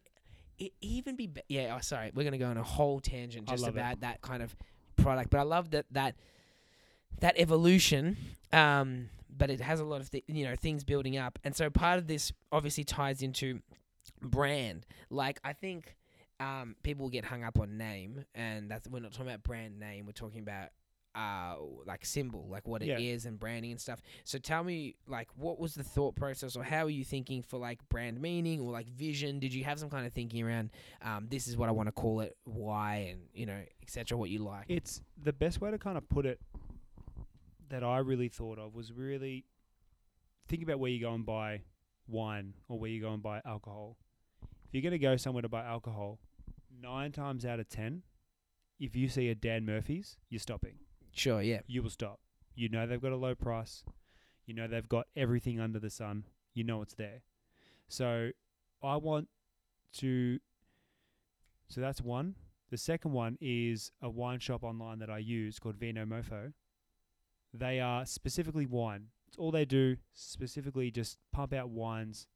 it 0.58 0.72
even 0.80 1.16
be, 1.16 1.26
be 1.26 1.42
yeah. 1.48 1.74
Oh, 1.76 1.80
sorry, 1.80 2.10
we're 2.14 2.24
gonna 2.24 2.38
go 2.38 2.48
on 2.48 2.56
a 2.56 2.62
whole 2.62 3.00
tangent 3.00 3.48
just 3.48 3.62
love 3.62 3.76
it. 3.76 3.80
about 3.80 4.00
that 4.00 4.20
kind 4.20 4.42
of 4.42 4.54
product, 4.96 5.30
but 5.30 5.38
I 5.38 5.42
love 5.44 5.70
that 5.70 5.86
that 5.92 6.16
that 7.20 7.34
evolution. 7.38 8.16
Um, 8.52 9.08
but 9.36 9.50
it 9.50 9.60
has 9.60 9.80
a 9.80 9.84
lot 9.84 10.00
of 10.00 10.10
th- 10.10 10.24
you 10.28 10.44
know 10.44 10.54
things 10.56 10.84
building 10.84 11.16
up, 11.16 11.38
and 11.44 11.54
so 11.54 11.70
part 11.70 11.98
of 11.98 12.06
this 12.06 12.32
obviously 12.52 12.84
ties 12.84 13.22
into 13.22 13.60
brand. 14.20 14.86
Like 15.10 15.40
I 15.44 15.52
think 15.52 15.96
um, 16.44 16.76
people 16.82 17.08
get 17.08 17.24
hung 17.24 17.42
up 17.44 17.58
on 17.58 17.76
name, 17.78 18.24
and 18.34 18.70
that's 18.70 18.88
we're 18.88 19.00
not 19.00 19.12
talking 19.12 19.28
about 19.28 19.42
brand 19.42 19.78
name. 19.78 20.06
We're 20.06 20.12
talking 20.12 20.40
about 20.40 20.68
uh 21.16 21.54
like 21.86 22.04
symbol, 22.04 22.44
like 22.50 22.66
what 22.66 22.82
it 22.82 22.88
is 23.00 23.24
Yeah. 23.24 23.28
and 23.28 23.38
branding 23.38 23.70
and 23.70 23.80
stuff. 23.80 24.02
So 24.24 24.36
tell 24.38 24.64
me, 24.64 24.96
like, 25.06 25.28
what 25.36 25.60
was 25.60 25.74
the 25.74 25.84
thought 25.84 26.16
process, 26.16 26.56
or 26.56 26.64
how 26.64 26.86
are 26.86 26.90
you 26.90 27.04
thinking 27.04 27.42
for 27.42 27.58
like 27.58 27.78
brand 27.88 28.20
meaning 28.20 28.60
or 28.60 28.72
like 28.72 28.88
vision? 28.88 29.38
Did 29.38 29.54
you 29.54 29.62
have 29.64 29.78
some 29.78 29.90
kind 29.90 30.06
of 30.06 30.12
thinking 30.12 30.44
around 30.44 30.70
um, 31.02 31.28
this 31.30 31.46
is 31.46 31.56
what 31.56 31.68
I 31.68 31.72
want 31.72 31.86
to 31.86 31.92
call 31.92 32.20
it, 32.20 32.36
why, 32.44 33.10
and 33.12 33.20
you 33.32 33.46
know, 33.46 33.60
etc. 33.82 34.18
What 34.18 34.30
you 34.30 34.40
like? 34.40 34.66
It's 34.68 35.02
the 35.22 35.32
best 35.32 35.60
way 35.60 35.70
to 35.70 35.78
kind 35.78 35.96
of 35.96 36.08
put 36.08 36.26
it 36.26 36.40
that 37.68 37.84
I 37.84 37.98
really 37.98 38.28
thought 38.28 38.58
of 38.58 38.74
was 38.74 38.92
really 38.92 39.44
think 40.48 40.62
about 40.62 40.78
where 40.78 40.90
you 40.90 41.00
go 41.00 41.14
and 41.14 41.24
buy 41.24 41.62
wine 42.08 42.54
or 42.68 42.78
where 42.78 42.90
you 42.90 43.00
go 43.00 43.12
and 43.12 43.22
buy 43.22 43.40
alcohol. 43.46 43.96
If 44.42 44.74
you're 44.74 44.82
going 44.82 44.92
to 44.92 44.98
go 44.98 45.16
somewhere 45.16 45.42
to 45.42 45.48
buy 45.48 45.64
alcohol, 45.64 46.18
nine 46.80 47.12
times 47.12 47.44
out 47.44 47.60
of 47.60 47.68
ten, 47.68 48.02
if 48.78 48.96
you 48.96 49.08
see 49.08 49.28
a 49.28 49.34
Dan 49.34 49.64
Murphy's, 49.64 50.16
you're 50.28 50.40
stopping. 50.40 50.74
Sure, 51.12 51.40
yeah, 51.40 51.60
You 51.66 51.82
will 51.82 51.90
stop. 51.90 52.20
You 52.54 52.68
know 52.68 52.86
they've 52.86 53.00
got 53.00 53.12
a 53.12 53.16
low 53.16 53.34
price. 53.34 53.84
You 54.46 54.54
know 54.54 54.66
they've 54.66 54.88
got 54.88 55.06
everything 55.16 55.60
under 55.60 55.78
the 55.78 55.90
sun. 55.90 56.24
You 56.54 56.64
know 56.64 56.82
it's 56.82 56.94
there. 56.94 57.22
So 57.88 58.30
I 58.82 58.96
want 58.96 59.28
to. 59.98 60.38
So 61.68 61.80
that's 61.80 62.00
one. 62.00 62.34
The 62.70 62.76
second 62.76 63.12
one 63.12 63.38
is 63.40 63.90
a 64.02 64.10
wine 64.10 64.40
shop 64.40 64.64
online 64.64 64.98
that 64.98 65.10
I 65.10 65.18
use 65.18 65.58
called 65.58 65.76
Vino 65.76 66.04
Mofo. 66.04 66.52
They 67.52 67.80
are 67.80 68.04
specifically 68.04 68.66
wine. 68.66 69.06
It's 69.28 69.36
all 69.38 69.50
they 69.50 69.64
do, 69.64 69.96
specifically 70.12 70.90
just 70.90 71.18
pump 71.32 71.52
out 71.52 71.70
wines 71.70 72.26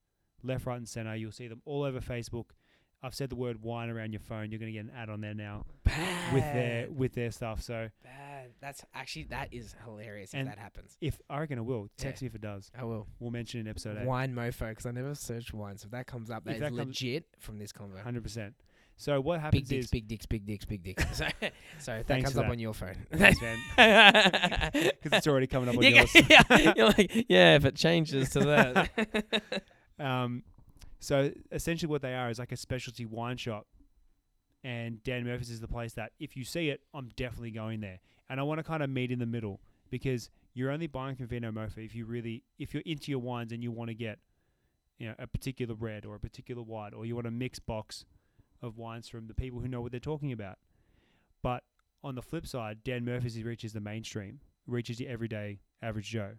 left, 0.43 0.67
right, 0.67 0.77
and 0.77 0.89
center. 0.89 1.15
You'll 1.17 1.33
see 1.33 1.49
them 1.49 1.63
all 1.65 1.83
over 1.83 2.01
Facebook. 2.01 2.51
I've 3.03 3.15
said 3.15 3.31
the 3.31 3.37
word 3.37 3.63
wine 3.63 3.91
around 3.91 4.13
your 4.13 4.21
phone. 4.21 4.51
You're 4.51 4.59
going 4.59 4.73
to 4.73 4.77
get 4.77 4.85
an 4.87 4.93
ad 4.97 5.09
on 5.09 5.21
there 5.21 5.35
now 5.35 5.65
bad 5.85 6.35
with 6.35 6.43
their 6.43 6.89
with 6.91 7.13
their 7.15 7.31
stuff. 7.31 7.63
So 7.63 7.89
bad. 8.03 8.51
That's 8.61 8.85
actually 8.95 9.25
that 9.31 9.53
is 9.53 9.75
hilarious 9.85 10.35
if 10.35 10.41
And 10.41 10.49
that 10.49 10.59
happens. 10.59 10.97
if 11.01 11.21
I 11.31 11.39
reckon 11.41 11.59
it 11.59 11.65
will, 11.65 11.89
text 11.97 12.23
me 12.23 12.27
if 12.27 12.35
it 12.35 12.41
does. 12.41 12.71
I 12.77 12.85
will. 12.85 13.07
We'll 13.21 13.31
mention 13.31 13.59
it 13.61 13.63
in 13.63 13.69
episode 13.69 13.99
eight. 13.99 14.07
Wine 14.07 14.35
mofo 14.35 14.69
because 14.71 14.87
I 14.87 14.91
never 14.91 15.15
searched 15.15 15.55
wine. 15.55 15.77
So 15.79 15.87
if 15.87 15.93
that 15.93 16.07
comes 16.07 16.31
up, 16.31 16.39
If 16.39 16.45
that 16.47 16.55
is 16.55 16.61
that 16.61 16.69
comes- 16.71 16.79
legit 16.89 17.25
from 17.39 17.59
this 17.59 17.73
convo. 17.73 18.03
Hundred 18.03 18.23
percent. 18.25 18.55
So 19.01 19.21
what 19.21 19.35
Big 19.37 19.41
happens 19.43 19.69
dicks, 19.69 19.85
is 19.85 19.91
big 19.93 20.09
dicks, 20.09 20.27
big 20.27 20.45
dicks, 20.45 20.65
big 20.65 20.83
dicks. 20.83 21.05
so, 21.17 21.25
so 21.79 21.93
if 21.93 22.07
that 22.07 22.07
Thanks 22.09 22.25
comes 22.25 22.35
for 22.35 22.41
up 22.41 22.47
that. 22.47 22.51
on 22.51 22.59
your 22.59 22.75
phone, 22.75 22.97
Thanks, 23.13 23.41
man, 23.41 23.59
because 24.73 24.91
because 25.03 25.19
it's 25.19 25.27
already 25.29 25.47
coming 25.47 25.69
up 25.69 25.77
on 25.77 25.83
yours. 25.85 26.11
yeah, 26.29 26.73
you're 26.75 26.87
like, 26.89 27.27
yeah, 27.29 27.55
if 27.55 27.65
it 27.65 27.77
changes 27.77 28.31
to 28.31 28.41
that. 28.41 29.63
Um, 30.01 30.43
so 31.01 31.31
essentially, 31.53 31.89
what 31.91 32.03
they 32.03 32.15
are 32.15 32.31
is 32.31 32.39
like 32.39 32.53
a 32.53 32.57
specialty 32.57 33.07
wine 33.07 33.37
shop, 33.37 33.67
and 34.65 35.03
Dan 35.05 35.25
Murphy's 35.25 35.51
is 35.51 35.61
the 35.61 35.69
place 35.69 35.93
that 35.95 36.13
if 36.19 36.37
you 36.37 36.45
see 36.45 36.69
it, 36.71 36.81
I'm 36.93 37.11
definitely 37.17 37.53
going 37.53 37.81
there, 37.81 38.01
and 38.29 38.41
I 38.41 38.43
want 38.43 38.59
to 38.59 38.65
kind 38.65 38.83
of 38.83 38.91
meet 38.91 39.11
in 39.11 39.19
the 39.19 39.27
middle 39.27 39.61
because 39.91 40.31
you're 40.55 40.71
only 40.71 40.87
buying 40.89 41.15
from 41.17 41.27
Vino 41.29 41.51
Mofo 41.53 41.85
if 41.85 41.95
you 41.95 42.05
really 42.05 42.43
if 42.59 42.75
you're 42.75 42.83
into 42.85 43.11
your 43.11 43.21
wines 43.21 43.53
and 43.53 43.63
you 43.63 43.71
want 43.71 43.89
to 43.89 43.95
get, 43.95 44.19
you 44.99 45.07
know, 45.09 45.15
a 45.19 45.27
particular 45.27 45.75
red 45.75 46.05
or 46.05 46.15
a 46.15 46.21
particular 46.21 46.63
white, 46.63 46.93
or 46.95 47.07
you 47.07 47.15
want 47.15 47.27
a 47.27 47.31
mixed 47.31 47.65
box 47.67 48.05
of 48.61 48.77
wines 48.77 49.09
from 49.09 49.29
the 49.29 49.35
people 49.35 49.61
who 49.61 49.69
know 49.69 49.81
what 49.81 49.93
they're 49.93 50.01
talking 50.01 50.33
about. 50.33 50.59
But 51.43 51.63
on 52.03 52.17
the 52.17 52.23
flip 52.23 52.47
side, 52.47 52.79
Dan 52.83 53.05
Murphy's 53.05 53.41
reaches 53.45 53.73
the 53.73 53.81
mainstream, 53.81 54.41
reaches 54.67 54.99
the 54.99 55.07
everyday 55.07 55.61
average 55.81 56.09
Joe 56.09 56.33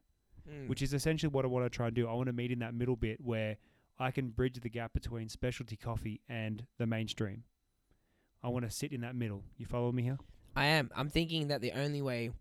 Mm. 0.50 0.68
which 0.68 0.82
is 0.82 0.94
essentially 0.94 1.30
what 1.30 1.46
I 1.46 1.48
want 1.50 1.66
to 1.66 1.70
try 1.70 1.88
and 1.88 1.96
do. 1.96 2.08
I 2.08 2.14
want 2.14 2.28
to 2.28 2.34
meet 2.34 2.50
in 2.50 2.60
that 2.60 2.74
middle 2.74 2.96
bit 2.96 3.20
where 3.22 3.58
I 4.00 4.12
can 4.12 4.30
bridge 4.30 4.60
the 4.60 4.70
gap 4.70 4.94
between 4.94 5.30
specialty 5.30 5.76
coffee 5.76 6.22
and 6.30 6.66
the 6.78 6.88
mainstream. 6.88 7.44
I 8.42 8.48
want 8.48 8.66
to 8.66 8.72
sit 8.72 8.94
in 8.94 9.02
that 9.02 9.16
middle. 9.16 9.44
You 9.58 9.66
follow 9.66 9.92
me 9.92 10.04
here? 10.04 10.18
I 10.56 10.66
am. 10.66 10.90
I'm 10.96 11.10
thinking 11.10 11.50
that 11.50 11.62
the 11.62 11.74
only 11.74 12.02
way 12.02 12.32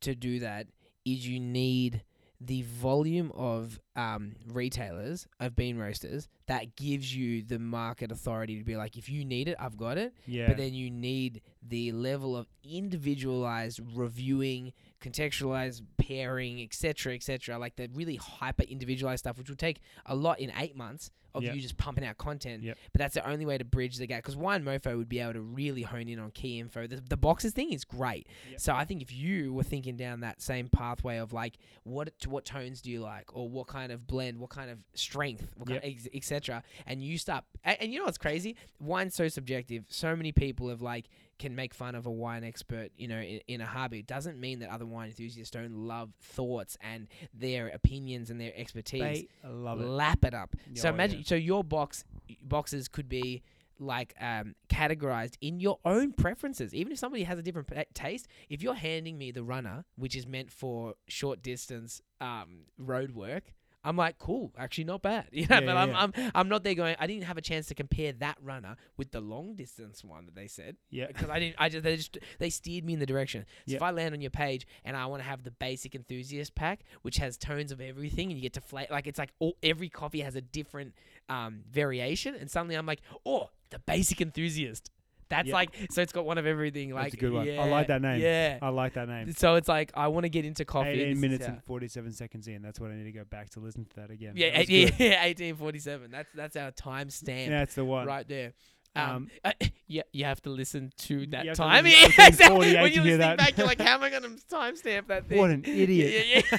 to 0.00 0.14
do 0.14 0.40
that 0.40 0.68
is 1.04 1.28
you 1.28 1.40
need 1.40 2.02
the 2.40 2.62
volume 2.62 3.32
of 3.34 3.80
um, 3.96 4.36
retailers 4.52 5.26
of 5.40 5.56
bean 5.56 5.76
roasters 5.76 6.28
that 6.46 6.76
gives 6.76 7.14
you 7.14 7.42
the 7.42 7.58
market 7.58 8.12
authority 8.12 8.56
to 8.58 8.64
be 8.64 8.76
like, 8.76 8.96
if 8.96 9.08
you 9.08 9.24
need 9.24 9.48
it, 9.48 9.56
I've 9.58 9.76
got 9.76 9.98
it. 9.98 10.14
Yeah. 10.24 10.46
But 10.46 10.56
then 10.56 10.72
you 10.72 10.88
need 10.88 11.42
the 11.66 11.90
level 11.92 12.36
of 12.36 12.46
individualized 12.62 13.80
reviewing, 13.94 14.72
contextualized 15.02 15.82
pairing, 15.96 16.60
etc., 16.62 17.14
etc. 17.14 17.58
Like 17.58 17.76
the 17.76 17.88
really 17.94 18.16
hyper 18.16 18.64
individualized 18.64 19.20
stuff, 19.20 19.38
which 19.38 19.48
will 19.48 19.56
take 19.56 19.80
a 20.06 20.14
lot 20.14 20.40
in 20.40 20.52
eight 20.56 20.76
months 20.76 21.10
of 21.34 21.42
Yep. 21.42 21.54
you 21.54 21.60
just 21.60 21.76
pumping 21.76 22.04
out 22.04 22.16
content. 22.18 22.62
Yep. 22.62 22.78
But 22.92 22.98
that's 22.98 23.14
the 23.14 23.28
only 23.28 23.44
way 23.46 23.58
to 23.58 23.64
bridge 23.64 23.96
the 23.96 24.06
gap 24.06 24.22
because 24.22 24.36
Wine 24.36 24.64
Mofo 24.64 24.96
would 24.96 25.08
be 25.08 25.18
able 25.20 25.34
to 25.34 25.40
really 25.40 25.82
hone 25.82 26.08
in 26.08 26.18
on 26.18 26.30
key 26.30 26.58
info. 26.58 26.86
The, 26.86 26.96
the 27.08 27.16
boxes 27.16 27.52
thing 27.52 27.72
is 27.72 27.84
great. 27.84 28.26
Yep. 28.50 28.60
So 28.60 28.74
I 28.74 28.84
think 28.84 29.02
if 29.02 29.12
you 29.12 29.52
were 29.52 29.62
thinking 29.62 29.96
down 29.96 30.20
that 30.20 30.40
same 30.40 30.68
pathway 30.68 31.18
of 31.18 31.32
like 31.32 31.58
what 31.84 32.18
to 32.20 32.30
what 32.30 32.44
tones 32.44 32.80
do 32.80 32.90
you 32.90 33.00
like 33.00 33.34
or 33.36 33.48
what 33.48 33.66
kind 33.66 33.92
of 33.92 34.06
blend, 34.06 34.38
what 34.38 34.50
kind 34.50 34.70
of 34.70 34.78
strength, 34.94 35.48
Yep. 35.66 35.82
kind 35.82 35.94
of, 35.96 36.08
etc. 36.14 36.62
And 36.86 37.02
you 37.02 37.18
start 37.18 37.44
and, 37.64 37.76
and 37.80 37.92
you 37.92 37.98
know 37.98 38.04
what's 38.06 38.18
crazy? 38.18 38.56
Wine's 38.80 39.14
so 39.14 39.28
subjective. 39.28 39.84
So 39.88 40.16
many 40.16 40.32
people 40.32 40.68
have 40.70 40.80
like 40.82 41.08
can 41.38 41.54
make 41.54 41.72
fun 41.72 41.94
of 41.94 42.04
a 42.06 42.10
wine 42.10 42.42
expert, 42.42 42.90
you 42.96 43.06
know, 43.06 43.20
in, 43.20 43.40
in 43.46 43.60
a 43.60 43.66
hobby. 43.66 44.00
It 44.00 44.08
doesn't 44.08 44.40
mean 44.40 44.58
that 44.58 44.70
other 44.70 44.84
wine 44.86 45.06
enthusiasts 45.06 45.52
don't 45.52 45.72
love 45.72 46.10
thoughts 46.20 46.76
and 46.80 47.06
their 47.32 47.68
opinions 47.68 48.30
and 48.30 48.40
their 48.40 48.52
expertise 48.56 49.00
they 49.00 49.28
love 49.48 49.80
it. 49.80 49.84
lap 49.86 50.24
it 50.24 50.34
up. 50.34 50.56
so 50.74 50.88
Oh, 50.88 50.92
imagine, 50.94 51.17
so 51.24 51.34
your 51.34 51.64
box 51.64 52.04
boxes 52.42 52.88
could 52.88 53.08
be 53.08 53.42
like 53.80 54.14
um, 54.20 54.54
categorized 54.68 55.34
in 55.40 55.60
your 55.60 55.78
own 55.84 56.12
preferences. 56.12 56.74
Even 56.74 56.92
if 56.92 56.98
somebody 56.98 57.24
has 57.24 57.38
a 57.38 57.42
different 57.42 57.68
pa- 57.68 57.84
taste, 57.94 58.28
if 58.48 58.62
you're 58.62 58.74
handing 58.74 59.16
me 59.16 59.30
the 59.30 59.42
runner, 59.42 59.84
which 59.96 60.16
is 60.16 60.26
meant 60.26 60.50
for 60.50 60.94
short 61.06 61.42
distance 61.42 62.02
um, 62.20 62.64
road 62.76 63.12
work. 63.12 63.54
I'm 63.84 63.96
like, 63.96 64.18
cool, 64.18 64.52
actually 64.58 64.84
not 64.84 65.02
bad. 65.02 65.26
You 65.32 65.46
know, 65.46 65.56
Yeah, 65.56 65.60
but 65.60 65.66
yeah, 65.66 65.80
I'm, 65.82 65.88
yeah. 65.90 65.98
I'm 66.24 66.32
I'm 66.34 66.48
not 66.48 66.64
there 66.64 66.74
going. 66.74 66.96
I 66.98 67.06
didn't 67.06 67.24
have 67.24 67.38
a 67.38 67.40
chance 67.40 67.66
to 67.66 67.74
compare 67.74 68.12
that 68.14 68.36
runner 68.42 68.76
with 68.96 69.12
the 69.12 69.20
long 69.20 69.54
distance 69.54 70.02
one 70.04 70.26
that 70.26 70.34
they 70.34 70.48
said 70.48 70.76
Yeah. 70.90 71.06
because 71.06 71.28
I 71.30 71.38
didn't. 71.38 71.56
I 71.58 71.68
just 71.68 71.84
they 71.84 71.96
just 71.96 72.18
they 72.38 72.50
steered 72.50 72.84
me 72.84 72.94
in 72.94 72.98
the 72.98 73.06
direction. 73.06 73.46
So 73.68 73.76
if 73.76 73.82
I 73.82 73.90
land 73.92 74.14
on 74.14 74.20
your 74.20 74.30
page 74.30 74.66
and 74.84 74.96
I 74.96 75.06
want 75.06 75.22
to 75.22 75.28
have 75.28 75.44
the 75.44 75.52
basic 75.52 75.94
enthusiast 75.94 76.54
pack, 76.54 76.80
which 77.02 77.18
has 77.18 77.36
tones 77.36 77.70
of 77.72 77.80
everything, 77.80 78.30
and 78.30 78.36
you 78.38 78.42
get 78.42 78.54
to 78.54 78.60
flavor 78.60 78.92
like 78.92 79.06
it's 79.06 79.18
like 79.18 79.32
all 79.38 79.56
every 79.62 79.88
coffee 79.88 80.20
has 80.20 80.34
a 80.34 80.40
different 80.40 80.94
um, 81.28 81.60
variation, 81.70 82.34
and 82.34 82.50
suddenly 82.50 82.74
I'm 82.74 82.86
like, 82.86 83.00
oh, 83.24 83.50
the 83.70 83.78
basic 83.78 84.20
enthusiast. 84.20 84.90
That's 85.30 85.46
Yep. 85.48 85.54
like 85.54 85.76
so 85.90 86.00
it's 86.02 86.12
got 86.12 86.24
one 86.24 86.38
of 86.38 86.46
everything. 86.46 86.94
Like 86.94 87.04
That's 87.04 87.14
a 87.14 87.16
good 87.18 87.32
one. 87.32 87.48
I 87.48 87.68
like 87.68 87.88
that 87.88 88.00
name. 88.02 88.20
Yeah. 88.20 88.58
I 88.62 88.70
like 88.70 88.94
that 88.94 89.08
name. 89.08 89.32
So 89.32 89.56
it's 89.56 89.68
like 89.68 89.92
I 89.94 90.08
want 90.08 90.24
to 90.24 90.28
get 90.30 90.44
into 90.44 90.64
coffee. 90.64 90.96
this 90.96 91.02
18 91.08 91.20
minutes 91.20 91.44
and 91.46 91.62
47 91.64 92.12
seconds 92.12 92.48
in. 92.48 92.62
That's 92.62 92.80
what 92.80 92.90
I 92.90 92.94
need 92.94 93.04
to 93.04 93.12
go 93.12 93.24
back 93.24 93.50
to 93.50 93.60
listen 93.60 93.84
to 93.84 93.96
that 93.96 94.10
again. 94.10 94.32
yeah, 94.36 94.56
That 94.56 94.66
good. 94.68 94.94
yeah, 94.98 95.24
eighteen 95.24 95.54
forty 95.56 95.78
seven. 95.80 96.10
That's 96.10 96.28
that's 96.34 96.56
our 96.56 96.70
time 96.70 97.10
stamp 97.10 97.50
That's 97.50 97.74
the 97.74 97.84
one. 97.84 98.06
right 98.06 98.26
there. 98.26 98.52
Um, 98.96 99.04
Um, 99.04 99.30
uh, 99.44 99.52
yeah, 99.86 100.02
you 100.12 100.24
have 100.24 100.40
to 100.42 100.50
listen 100.50 100.92
to 101.00 101.26
that 101.26 101.42
to 101.44 101.54
time. 101.54 101.84
listen 101.84 102.10
to 102.10 102.14
Yeah, 102.22 102.26
exactly. 102.28 102.58
When 102.58 102.92
you're 102.92 103.04
listening 103.04 103.18
that. 103.18 103.36
back, 103.38 103.58
you're 103.58 103.66
like, 103.66 103.80
how 103.80 103.94
am 103.96 104.02
I 104.02 104.10
going 104.10 104.22
to 104.22 104.28
timestamp 104.50 105.08
that 105.08 105.28
thing? 105.28 105.38
What 105.38 105.50
an 105.50 105.62
idiot. 105.66 106.42
Yeah, 106.50 106.58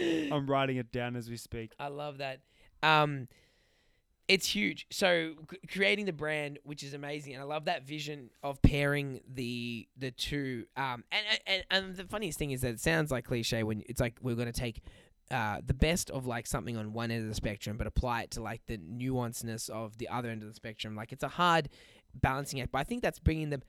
yeah. 0.00 0.32
I'm 0.32 0.46
writing 0.48 0.76
it 0.76 0.92
down 0.92 1.16
as 1.16 1.28
we 1.28 1.36
speak. 1.36 1.72
I 1.78 1.88
love 1.88 2.18
that. 2.18 2.40
Um, 2.82 3.26
it's 4.28 4.46
huge. 4.46 4.86
So 4.90 5.34
c- 5.50 5.58
creating 5.72 6.04
the 6.04 6.12
brand, 6.12 6.58
which 6.62 6.82
is 6.82 6.94
amazing, 6.94 7.32
and 7.34 7.42
I 7.42 7.46
love 7.46 7.64
that 7.64 7.86
vision 7.86 8.30
of 8.42 8.60
pairing 8.62 9.20
the 9.32 9.88
the 9.96 10.10
two. 10.10 10.66
Um, 10.76 11.04
and 11.10 11.24
and 11.46 11.64
and 11.70 11.96
the 11.96 12.04
funniest 12.04 12.38
thing 12.38 12.50
is 12.50 12.60
that 12.60 12.70
it 12.70 12.80
sounds 12.80 13.10
like 13.10 13.24
cliche 13.24 13.62
when 13.62 13.82
it's 13.86 14.00
like 14.00 14.16
we're 14.22 14.36
going 14.36 14.52
to 14.52 14.60
take. 14.60 14.82
Uh, 15.30 15.60
the 15.66 15.74
best 15.74 16.08
of 16.08 16.24
like 16.24 16.46
something 16.46 16.78
on 16.78 16.94
one 16.94 17.10
end 17.10 17.22
of 17.22 17.28
the 17.28 17.34
spectrum, 17.34 17.76
but 17.76 17.86
apply 17.86 18.22
it 18.22 18.30
to 18.30 18.40
like 18.42 18.64
the 18.64 18.78
nuanceness 18.78 19.68
of 19.68 19.98
the 19.98 20.08
other 20.08 20.30
end 20.30 20.42
of 20.42 20.48
the 20.48 20.54
spectrum. 20.54 20.96
Like 20.96 21.12
it's 21.12 21.22
a 21.22 21.28
hard 21.28 21.68
balancing 22.14 22.62
act, 22.62 22.72
but 22.72 22.78
I 22.78 22.84
think 22.84 23.02
that's 23.02 23.18
bringing 23.18 23.50
the 23.50 23.60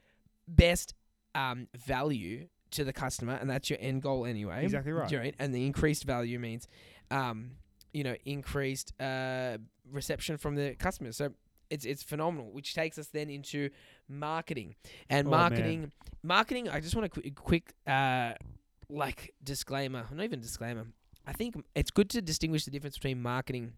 best 0.48 0.93
um, 1.36 1.67
value 1.76 2.48
to 2.72 2.86
the 2.86 2.93
customer, 2.93 3.34
and 3.34 3.50
that's 3.50 3.69
your 3.69 3.78
end 3.82 4.02
goal 4.02 4.26
anyway. 4.26 4.63
Exactly 4.63 4.93
right. 4.93 5.12
Right, 5.12 5.36
and 5.38 5.54
the 5.54 5.65
increased 5.65 6.06
value 6.06 6.39
means, 6.39 6.65
um, 7.12 7.52
you 7.91 8.06
know, 8.06 8.15
increased 8.24 8.93
uh, 8.98 9.58
reception 9.91 10.38
from 10.38 10.56
the 10.56 10.75
customers. 10.75 11.17
So 11.17 11.32
it's 11.69 11.86
it's 11.86 12.04
phenomenal, 12.04 12.52
which 12.52 12.73
takes 12.73 12.97
us 12.97 13.08
then 13.08 13.30
into 13.30 13.69
marketing 14.08 14.75
and 15.10 15.28
Oh, 15.28 15.32
man. 15.32 15.39
marketing. 15.39 15.91
Marketing. 16.23 16.69
I 16.69 16.80
just 16.80 16.95
want 16.95 17.06
a 17.06 17.10
quick, 17.10 17.36
quick 17.36 17.73
uh, 17.88 18.34
like 18.89 19.34
disclaimer, 19.43 20.06
not 20.12 20.23
even 20.23 20.39
disclaimer. 20.41 20.88
I 21.28 21.34
think 21.34 21.56
it's 21.75 21.91
good 21.91 22.10
to 22.12 22.21
distinguish 22.21 22.65
the 22.65 22.71
difference 22.71 22.95
between 22.97 23.21
marketing 23.21 23.73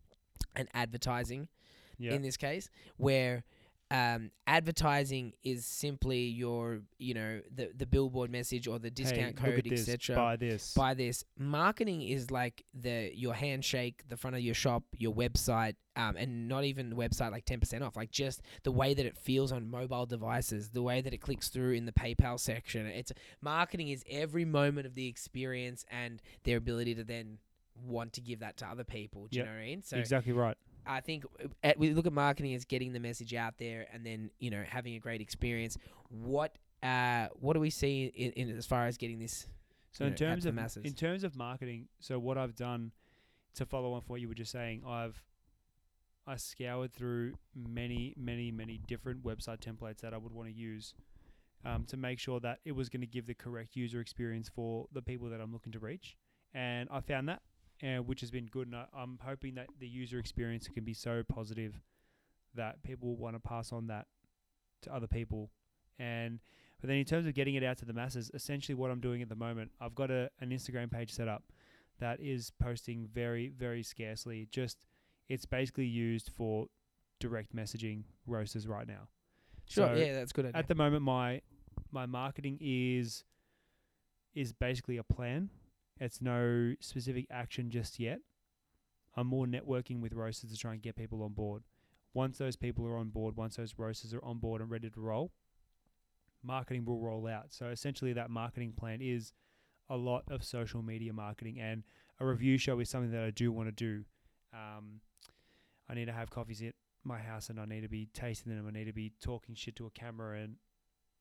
and 0.56 0.70
advertising 0.74 1.50
Yeah. 1.98 2.14
in 2.14 2.22
this 2.22 2.38
case, 2.38 2.70
where 2.98 3.44
um, 3.92 4.32
advertising 4.48 5.34
is 5.44 5.66
simply 5.66 6.22
your, 6.22 6.80
you 6.98 7.14
know, 7.14 7.42
the 7.54 7.72
the 7.76 7.86
billboard 7.86 8.32
message 8.32 8.66
or 8.66 8.80
the 8.80 8.90
discount 8.90 9.38
hey, 9.38 9.62
code, 9.62 9.68
etc. 9.70 10.16
Buy 10.16 10.36
this. 10.38 10.74
Buy 10.74 10.94
this. 10.94 11.26
Marketing 11.38 12.02
is 12.02 12.32
like 12.32 12.64
the 12.74 13.12
your 13.14 13.34
handshake, 13.34 14.04
the 14.08 14.16
front 14.16 14.38
of 14.38 14.42
your 14.42 14.54
shop, 14.54 14.84
your 14.98 15.14
website, 15.14 15.76
um, 15.98 16.16
and 16.16 16.48
not 16.48 16.64
even 16.64 16.90
the 16.90 16.96
website 16.96 17.32
like 17.32 17.44
ten 17.44 17.60
percent 17.60 17.84
off. 17.84 17.98
Like 17.98 18.12
just 18.12 18.42
the 18.64 18.72
way 18.72 18.94
that 18.94 19.06
it 19.06 19.18
feels 19.18 19.52
on 19.52 19.70
mobile 19.70 20.06
devices, 20.06 20.70
the 20.70 20.82
way 20.82 21.02
that 21.02 21.14
it 21.14 21.20
clicks 21.20 21.50
through 21.50 21.74
in 21.74 21.86
the 21.86 21.92
PayPal 21.92 22.40
section. 22.40 22.86
It's 22.86 23.12
marketing 23.42 23.90
is 23.90 24.06
every 24.10 24.46
moment 24.46 24.88
of 24.88 24.96
the 24.96 25.08
experience 25.08 25.86
and 25.92 26.22
their 26.46 26.56
ability 26.56 26.96
to 26.96 27.04
then 27.04 27.40
want 27.86 28.14
to 28.14 28.22
give 28.22 28.40
that 28.40 28.56
to 28.58 28.66
other 28.66 28.86
people. 28.86 29.28
Do 29.30 29.38
Yep. 29.38 29.46
you 29.46 29.52
know 29.52 29.58
what 29.58 29.62
I 29.64 29.66
mean? 29.66 29.84
So 29.84 29.98
exactly 29.98 30.32
right. 30.32 30.58
I 30.86 31.02
think 31.02 31.26
uh, 31.44 31.48
at, 31.64 31.78
we 31.78 31.92
look 31.92 32.06
at 32.06 32.14
marketing 32.14 32.54
as 32.54 32.66
getting 32.66 32.94
the 32.94 33.00
message 33.00 33.34
out 33.34 33.56
there 33.58 33.88
and 33.94 34.06
then 34.06 34.32
you 34.40 34.50
know 34.50 34.64
having 34.68 34.96
a 34.96 35.00
great 35.00 35.22
experience. 35.22 35.78
What 36.10 36.58
uh 36.84 37.28
what 37.40 37.54
do 37.54 37.60
we 37.60 37.70
see 37.70 38.06
in, 38.16 38.32
in 38.32 38.58
as 38.58 38.66
far 38.66 38.88
as 38.88 38.98
getting 38.98 39.20
this? 39.20 39.48
So 39.92 40.06
in 40.06 40.12
know, 40.12 40.18
terms 40.18 40.46
of 40.46 40.56
masses? 40.56 40.86
in 40.86 40.94
terms 40.94 41.24
of 41.24 41.36
marketing, 41.36 41.88
so 42.00 42.18
what 42.18 42.38
I've 42.38 42.56
done 42.56 42.92
to 43.56 43.66
follow 43.66 43.94
on 43.94 44.02
from 44.02 44.14
what 44.14 44.22
you 44.22 44.28
were 44.28 44.34
just 44.34 44.52
saying, 44.52 44.84
I've 44.88 45.22
I 46.28 46.36
scoured 46.36 46.94
through 46.94 47.34
many, 47.56 48.14
many, 48.16 48.52
many 48.52 48.80
different 48.88 49.24
website 49.24 49.60
templates 49.60 50.02
that 50.02 50.14
I 50.14 50.18
would 50.18 50.32
want 50.32 50.48
to 50.48 50.54
use 50.54 50.94
um, 51.66 51.84
to 51.86 51.98
make 51.98 52.20
sure 52.20 52.40
that 52.42 52.60
it 52.64 52.74
was 52.74 52.90
going 52.90 53.02
to 53.02 53.08
give 53.08 53.26
the 53.26 53.34
correct 53.34 53.76
user 53.76 54.00
experience 54.00 54.48
for 54.48 54.88
the 54.94 55.02
people 55.02 55.30
that 55.30 55.42
I'm 55.42 55.52
looking 55.52 55.72
to 55.74 55.80
reach, 55.80 56.16
and 56.54 56.88
I 56.92 57.02
found 57.02 57.28
that, 57.30 57.42
uh, 57.84 58.02
which 58.04 58.22
has 58.22 58.32
been 58.32 58.46
good. 58.46 58.68
And 58.68 58.76
I, 58.76 58.86
I'm 58.96 59.20
hoping 59.24 59.56
that 59.56 59.68
the 59.80 59.88
user 59.88 60.20
experience 60.20 60.68
can 60.68 60.84
be 60.84 60.94
so 60.94 61.24
positive 61.28 61.80
that 62.56 62.84
people 62.84 63.10
will 63.10 63.18
want 63.18 63.36
to 63.36 63.40
pass 63.40 63.72
on 63.72 63.88
that 63.88 64.08
to 64.84 64.94
other 64.94 65.08
people, 65.08 65.52
and 66.00 66.40
but 66.80 66.88
then 66.88 66.98
in 66.98 67.06
terms 67.06 67.28
of 67.28 67.34
getting 67.36 67.56
it 67.56 67.64
out 67.64 67.78
to 67.78 67.86
the 67.86 67.94
masses, 67.94 68.32
essentially 68.34 68.76
what 68.76 68.90
I'm 68.90 69.00
doing 69.00 69.22
at 69.22 69.30
the 69.30 69.36
moment, 69.36 69.72
I've 69.80 69.96
got 69.96 70.12
a 70.12 70.30
an 70.40 70.50
Instagram 70.50 70.92
page 70.92 71.12
set 71.12 71.28
up 71.28 71.44
that 72.00 72.20
is 72.20 72.52
posting 72.60 73.08
very 73.14 73.50
very 73.50 73.84
scarcely. 73.84 74.48
Just 74.52 74.86
it's 75.30 75.46
basically 75.46 75.86
used 75.86 76.30
for 76.36 76.68
direct 77.20 77.56
messaging 77.56 78.04
roasters 78.26 78.68
right 78.68 78.88
now. 78.88 79.08
Sure, 79.70 79.88
So 79.88 79.94
yeah, 79.94 80.14
that's 80.14 80.34
good. 80.34 80.46
Idea. 80.46 80.58
At 80.58 80.68
the 80.68 80.76
moment, 80.76 81.04
my 81.04 81.42
my 81.92 82.06
marketing 82.06 82.58
is 82.60 83.24
is 84.34 84.52
basically 84.52 84.98
a 84.98 85.04
plan. 85.04 85.50
It's 86.02 86.20
no 86.20 86.74
specific 86.80 87.28
action 87.30 87.70
just 87.70 88.00
yet. 88.00 88.22
I'm 89.16 89.28
more 89.28 89.46
networking 89.46 90.02
with 90.02 90.14
roasters 90.14 90.50
to 90.50 90.58
try 90.58 90.74
and 90.74 90.82
get 90.82 90.96
people 90.96 91.22
on 91.22 91.34
board. 91.34 91.62
Once 92.16 92.40
those 92.40 92.56
people 92.56 92.88
are 92.88 92.98
on 92.98 93.10
board, 93.10 93.38
once 93.38 93.58
those 93.58 93.76
roasters 93.78 94.12
are 94.12 94.26
on 94.26 94.40
board 94.40 94.62
and 94.62 94.72
ready 94.72 94.90
to 94.90 95.00
roll, 95.00 95.32
marketing 96.42 96.86
will 96.86 97.00
roll 97.00 97.28
out. 97.28 97.54
So 97.54 97.68
essentially, 97.68 98.14
that 98.14 98.32
marketing 98.32 98.74
plan 98.76 99.00
is 99.00 99.32
a 99.92 99.96
lot 99.96 100.24
of 100.32 100.44
social 100.44 100.82
media 100.82 101.14
marketing, 101.14 101.60
and 101.60 101.84
a 102.20 102.26
review 102.26 102.58
show 102.58 102.80
is 102.80 102.90
something 102.90 103.12
that 103.12 103.24
I 103.24 103.30
do 103.30 103.52
want 103.52 103.68
to 103.68 103.72
do. 103.72 104.04
Um, 104.54 105.02
I 105.88 105.94
need 105.94 106.06
to 106.06 106.14
have 106.14 106.32
coffees 106.32 106.64
at 106.64 106.74
my 107.04 107.20
house, 107.20 107.50
and 107.50 107.60
I 107.60 107.66
need 107.66 107.82
to 107.82 107.90
be 107.90 108.08
tasting 108.12 108.56
them. 108.56 108.66
I 108.68 108.72
need 108.72 108.86
to 108.86 108.94
be 108.94 109.14
talking 109.22 109.54
shit 109.54 109.76
to 109.76 109.86
a 109.86 109.92
camera, 109.92 110.40
and 110.40 110.56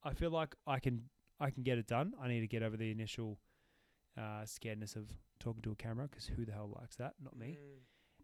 I 0.03 0.15
feel 0.15 0.31
like 0.31 0.55
I 0.67 0.79
can 0.79 1.03
I 1.39 1.51
can 1.51 1.65
get 1.65 1.77
it 1.77 1.87
done. 1.87 2.15
I 2.19 2.29
need 2.29 2.41
to 2.41 2.47
get 2.47 2.63
over 2.63 2.79
the 2.79 2.91
initial 2.91 3.39
uh, 4.21 4.45
scaredness 4.45 4.97
of 4.97 5.11
talking 5.39 5.63
to 5.63 5.73
a 5.73 5.77
camera 5.77 6.07
because 6.09 6.27
who 6.27 6.45
the 6.45 6.53
hell 6.53 6.77
likes 6.79 6.97
that? 6.97 7.15
Not 7.23 7.37
me. 7.37 7.59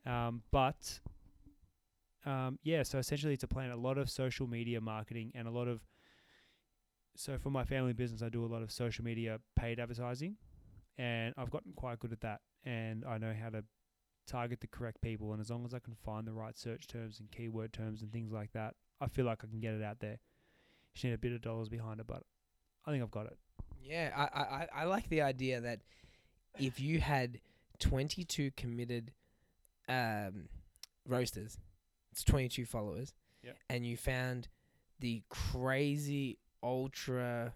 Mm. 0.06 0.10
Um, 0.10 0.42
but 0.50 1.00
um, 2.24 2.58
yeah, 2.62 2.82
so 2.82 2.98
essentially 2.98 3.34
it's 3.34 3.44
a 3.44 3.48
plan. 3.48 3.70
A 3.70 3.76
lot 3.76 3.98
of 3.98 4.10
social 4.10 4.46
media 4.46 4.80
marketing 4.80 5.32
and 5.34 5.48
a 5.48 5.50
lot 5.50 5.68
of 5.68 5.80
so 7.16 7.38
for 7.38 7.50
my 7.50 7.64
family 7.64 7.94
business, 7.94 8.22
I 8.22 8.28
do 8.28 8.44
a 8.44 8.46
lot 8.46 8.62
of 8.62 8.70
social 8.70 9.04
media 9.04 9.38
paid 9.56 9.80
advertising, 9.80 10.36
and 10.98 11.34
I've 11.36 11.50
gotten 11.50 11.72
quite 11.74 11.98
good 11.98 12.12
at 12.12 12.20
that. 12.20 12.40
And 12.64 13.04
I 13.04 13.16
know 13.18 13.32
how 13.40 13.48
to 13.50 13.64
target 14.26 14.60
the 14.60 14.66
correct 14.66 15.00
people. 15.00 15.32
And 15.32 15.40
as 15.40 15.50
long 15.50 15.64
as 15.64 15.72
I 15.72 15.78
can 15.78 15.94
find 16.04 16.26
the 16.26 16.32
right 16.32 16.58
search 16.58 16.86
terms 16.86 17.20
and 17.20 17.30
keyword 17.30 17.72
terms 17.72 18.02
and 18.02 18.12
things 18.12 18.32
like 18.32 18.52
that, 18.52 18.74
I 19.00 19.06
feel 19.06 19.24
like 19.24 19.42
I 19.44 19.46
can 19.46 19.60
get 19.60 19.74
it 19.74 19.82
out 19.82 20.00
there. 20.00 20.18
Just 20.94 21.04
need 21.04 21.12
a 21.12 21.18
bit 21.18 21.32
of 21.32 21.42
dollars 21.42 21.68
behind 21.68 22.00
it, 22.00 22.06
but 22.06 22.22
I 22.84 22.90
think 22.90 23.02
I've 23.02 23.10
got 23.10 23.26
it. 23.26 23.38
Yeah, 23.88 24.10
I, 24.16 24.22
I, 24.40 24.82
I- 24.82 24.84
like 24.84 25.08
the 25.08 25.22
idea 25.22 25.60
that 25.60 25.80
if 26.58 26.80
you 26.80 27.00
had 27.00 27.40
22 27.78 28.50
committed 28.56 29.12
um, 29.88 30.48
roasters, 31.06 31.58
it's 32.12 32.24
22 32.24 32.64
followers, 32.64 33.14
Yep. 33.42 33.56
and 33.70 33.86
you 33.86 33.96
found 33.96 34.48
the 34.98 35.22
crazy, 35.28 36.38
ultra, 36.62 37.52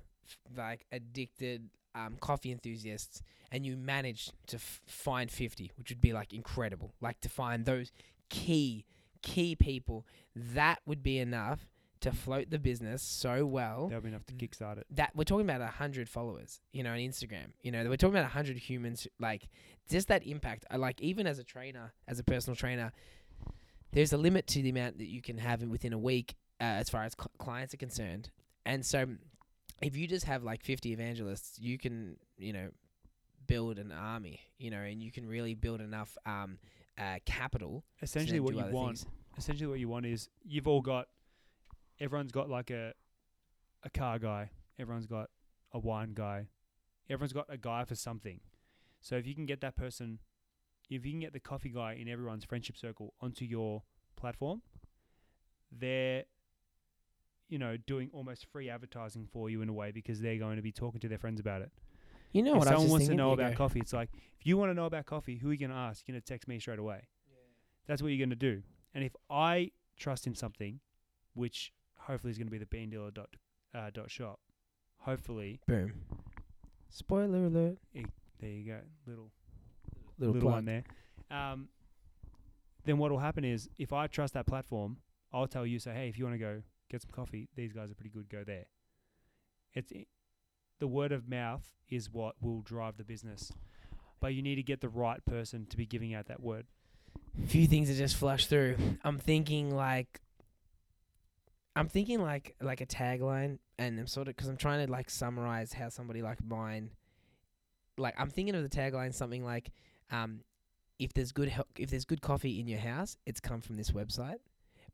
like 0.56 0.86
addicted 0.92 1.70
um, 1.94 2.16
coffee 2.20 2.52
enthusiasts, 2.52 3.22
and 3.50 3.66
you 3.66 3.76
managed 3.76 4.32
to 4.48 4.56
f- 4.56 4.80
find 4.86 5.30
50, 5.30 5.72
which 5.76 5.88
would 5.90 6.00
be 6.00 6.12
like 6.12 6.32
incredible. 6.32 6.92
Like 7.00 7.20
to 7.22 7.28
find 7.28 7.64
those 7.64 7.90
key, 8.28 8.84
key 9.22 9.56
people, 9.56 10.06
that 10.36 10.78
would 10.86 11.02
be 11.02 11.18
enough 11.18 11.66
to 12.00 12.12
float 12.12 12.50
the 12.50 12.58
business 12.58 13.02
so 13.02 13.44
well 13.44 13.88
That'll 13.88 14.02
be 14.02 14.08
enough 14.08 14.24
to 14.26 14.34
kickstart 14.34 14.78
it. 14.78 14.86
that 14.92 15.10
we're 15.14 15.24
talking 15.24 15.44
about 15.48 15.60
a 15.60 15.66
hundred 15.66 16.08
followers, 16.08 16.60
you 16.72 16.82
know, 16.82 16.90
on 16.92 16.98
Instagram. 16.98 17.52
You 17.62 17.72
know, 17.72 17.84
we're 17.88 17.96
talking 17.96 18.14
about 18.16 18.24
a 18.26 18.32
hundred 18.32 18.56
humans. 18.58 19.06
Like, 19.18 19.48
just 19.88 20.08
that 20.08 20.26
impact. 20.26 20.64
I 20.70 20.76
like 20.76 21.00
even 21.00 21.26
as 21.26 21.38
a 21.38 21.44
trainer, 21.44 21.92
as 22.08 22.18
a 22.18 22.24
personal 22.24 22.56
trainer, 22.56 22.92
there's 23.92 24.12
a 24.12 24.16
limit 24.16 24.46
to 24.48 24.62
the 24.62 24.70
amount 24.70 24.98
that 24.98 25.08
you 25.08 25.20
can 25.20 25.38
have 25.38 25.62
in- 25.62 25.70
within 25.70 25.92
a 25.92 25.98
week, 25.98 26.36
uh, 26.60 26.64
as 26.64 26.88
far 26.88 27.04
as 27.04 27.12
cl- 27.18 27.30
clients 27.38 27.74
are 27.74 27.78
concerned. 27.78 28.30
And 28.64 28.84
so, 28.86 29.06
if 29.82 29.96
you 29.96 30.06
just 30.06 30.26
have 30.26 30.42
like 30.44 30.62
50 30.62 30.92
evangelists, 30.92 31.58
you 31.58 31.76
can, 31.78 32.16
you 32.38 32.52
know, 32.52 32.70
build 33.46 33.78
an 33.78 33.92
army. 33.92 34.40
You 34.58 34.70
know, 34.70 34.78
and 34.80 35.02
you 35.02 35.10
can 35.10 35.26
really 35.26 35.54
build 35.54 35.80
enough 35.80 36.16
um, 36.24 36.58
uh, 36.98 37.18
capital. 37.26 37.84
Essentially, 38.02 38.40
what 38.40 38.54
you 38.54 38.64
want 38.72 38.98
things. 38.98 39.06
essentially 39.38 39.66
what 39.68 39.78
you 39.80 39.88
want 39.88 40.06
is 40.06 40.28
you've 40.44 40.68
all 40.68 40.82
got 40.82 41.08
everyone's 42.00 42.32
got 42.32 42.48
like 42.48 42.70
a 42.70 42.92
a 43.82 43.90
car 43.90 44.18
guy, 44.18 44.50
everyone's 44.78 45.06
got 45.06 45.30
a 45.72 45.78
wine 45.78 46.12
guy, 46.14 46.48
everyone's 47.08 47.32
got 47.32 47.46
a 47.48 47.56
guy 47.56 47.84
for 47.84 47.94
something. 47.94 48.40
So 49.00 49.16
if 49.16 49.26
you 49.26 49.34
can 49.34 49.46
get 49.46 49.60
that 49.62 49.76
person, 49.76 50.18
if 50.90 51.04
you 51.06 51.12
can 51.12 51.20
get 51.20 51.32
the 51.32 51.40
coffee 51.40 51.70
guy 51.70 51.94
in 51.94 52.08
everyone's 52.08 52.44
friendship 52.44 52.76
circle 52.76 53.14
onto 53.20 53.44
your 53.44 53.82
platform, 54.16 54.62
they're 55.70 56.24
you 57.48 57.58
know 57.58 57.76
doing 57.76 58.10
almost 58.12 58.46
free 58.46 58.68
advertising 58.68 59.26
for 59.32 59.50
you 59.50 59.62
in 59.62 59.68
a 59.68 59.72
way 59.72 59.90
because 59.90 60.20
they're 60.20 60.38
going 60.38 60.56
to 60.56 60.62
be 60.62 60.72
talking 60.72 61.00
to 61.00 61.08
their 61.08 61.18
friends 61.18 61.40
about 61.40 61.62
it. 61.62 61.70
You 62.32 62.42
know 62.42 62.52
if 62.52 62.58
what? 62.58 62.68
I 62.68 62.72
was 62.72 62.82
someone 62.82 62.90
wants 62.90 63.08
to 63.08 63.14
know 63.14 63.32
about 63.32 63.52
go. 63.52 63.58
coffee, 63.58 63.80
it's 63.80 63.92
like 63.92 64.10
if 64.38 64.46
you 64.46 64.56
want 64.56 64.70
to 64.70 64.74
know 64.74 64.86
about 64.86 65.06
coffee, 65.06 65.36
who 65.36 65.50
are 65.50 65.52
you 65.52 65.58
going 65.58 65.70
to 65.70 65.76
ask? 65.76 66.06
You're 66.06 66.14
going 66.14 66.22
to 66.22 66.26
text 66.26 66.48
me 66.48 66.58
straight 66.60 66.78
away. 66.78 67.08
That's 67.86 68.02
what 68.02 68.08
you're 68.08 68.24
going 68.24 68.30
to 68.30 68.36
do. 68.36 68.62
And 68.94 69.02
if 69.02 69.16
I 69.28 69.72
trust 69.96 70.26
in 70.26 70.34
something, 70.34 70.78
which 71.34 71.72
hopefully 72.06 72.30
is 72.30 72.38
going 72.38 72.46
to 72.46 72.50
be 72.52 72.58
the 72.58 72.66
bean 72.66 72.90
dealer 72.90 73.10
dot 73.10 73.28
uh, 73.74 73.90
dot 73.92 74.10
shop, 74.10 74.38
hopefully 74.98 75.60
Boom. 75.66 75.92
Spoiler 76.90 77.46
alert. 77.46 77.78
there 78.40 78.50
you 78.50 78.64
go, 78.66 78.78
little 79.06 79.30
Little, 80.18 80.34
little 80.34 80.50
one 80.50 80.64
there. 80.66 80.84
Um, 81.30 81.68
then 82.84 82.98
what 82.98 83.10
will 83.10 83.18
happen 83.18 83.44
is 83.44 83.68
if 83.78 83.92
I 83.92 84.06
trust 84.06 84.34
that 84.34 84.46
platform, 84.46 84.98
I'll 85.32 85.46
tell 85.46 85.64
you 85.64 85.78
say, 85.78 85.92
hey, 85.94 86.08
if 86.08 86.18
you 86.18 86.24
want 86.24 86.34
to 86.34 86.38
go 86.38 86.62
get 86.90 87.00
some 87.02 87.10
coffee, 87.12 87.48
these 87.56 87.72
guys 87.72 87.90
are 87.90 87.94
pretty 87.94 88.10
good. 88.10 88.28
Go 88.28 88.42
there. 88.44 88.64
It's 89.72 89.92
i- 89.94 90.06
the 90.78 90.88
word 90.88 91.12
of 91.12 91.28
mouth 91.28 91.70
is 91.88 92.10
what 92.12 92.34
will 92.42 92.60
drive 92.62 92.96
the 92.96 93.04
business, 93.04 93.52
but 94.20 94.34
you 94.34 94.42
need 94.42 94.56
to 94.56 94.62
get 94.62 94.80
the 94.80 94.88
right 94.88 95.24
person 95.24 95.66
to 95.66 95.76
be 95.76 95.86
giving 95.86 96.12
out 96.14 96.26
that 96.26 96.42
word. 96.42 96.66
A 97.42 97.46
few 97.46 97.66
things 97.66 97.88
that 97.88 97.94
just 97.94 98.16
flush 98.16 98.46
through. 98.46 98.76
I'm 99.04 99.18
thinking 99.18 99.74
like, 99.74 100.20
I'm 101.76 101.88
thinking 101.88 102.20
like 102.20 102.54
like 102.60 102.80
a 102.80 102.86
tagline, 102.86 103.58
and 103.78 103.98
I'm 103.98 104.06
sort 104.06 104.28
of 104.28 104.36
because 104.36 104.48
I'm 104.48 104.56
trying 104.56 104.84
to 104.86 104.92
like 104.92 105.10
summarize 105.10 105.72
how 105.72 105.88
somebody 105.88 106.22
like 106.22 106.44
mine, 106.44 106.90
like 107.96 108.14
I'm 108.18 108.30
thinking 108.30 108.54
of 108.54 108.62
the 108.62 108.68
tagline 108.68 109.14
something 109.14 109.44
like, 109.44 109.70
um, 110.10 110.40
if 110.98 111.12
there's 111.12 111.32
good 111.32 111.48
hel- 111.48 111.68
if 111.78 111.90
there's 111.90 112.04
good 112.04 112.22
coffee 112.22 112.58
in 112.60 112.66
your 112.66 112.80
house, 112.80 113.16
it's 113.26 113.40
come 113.40 113.60
from 113.60 113.76
this 113.76 113.92
website. 113.92 114.38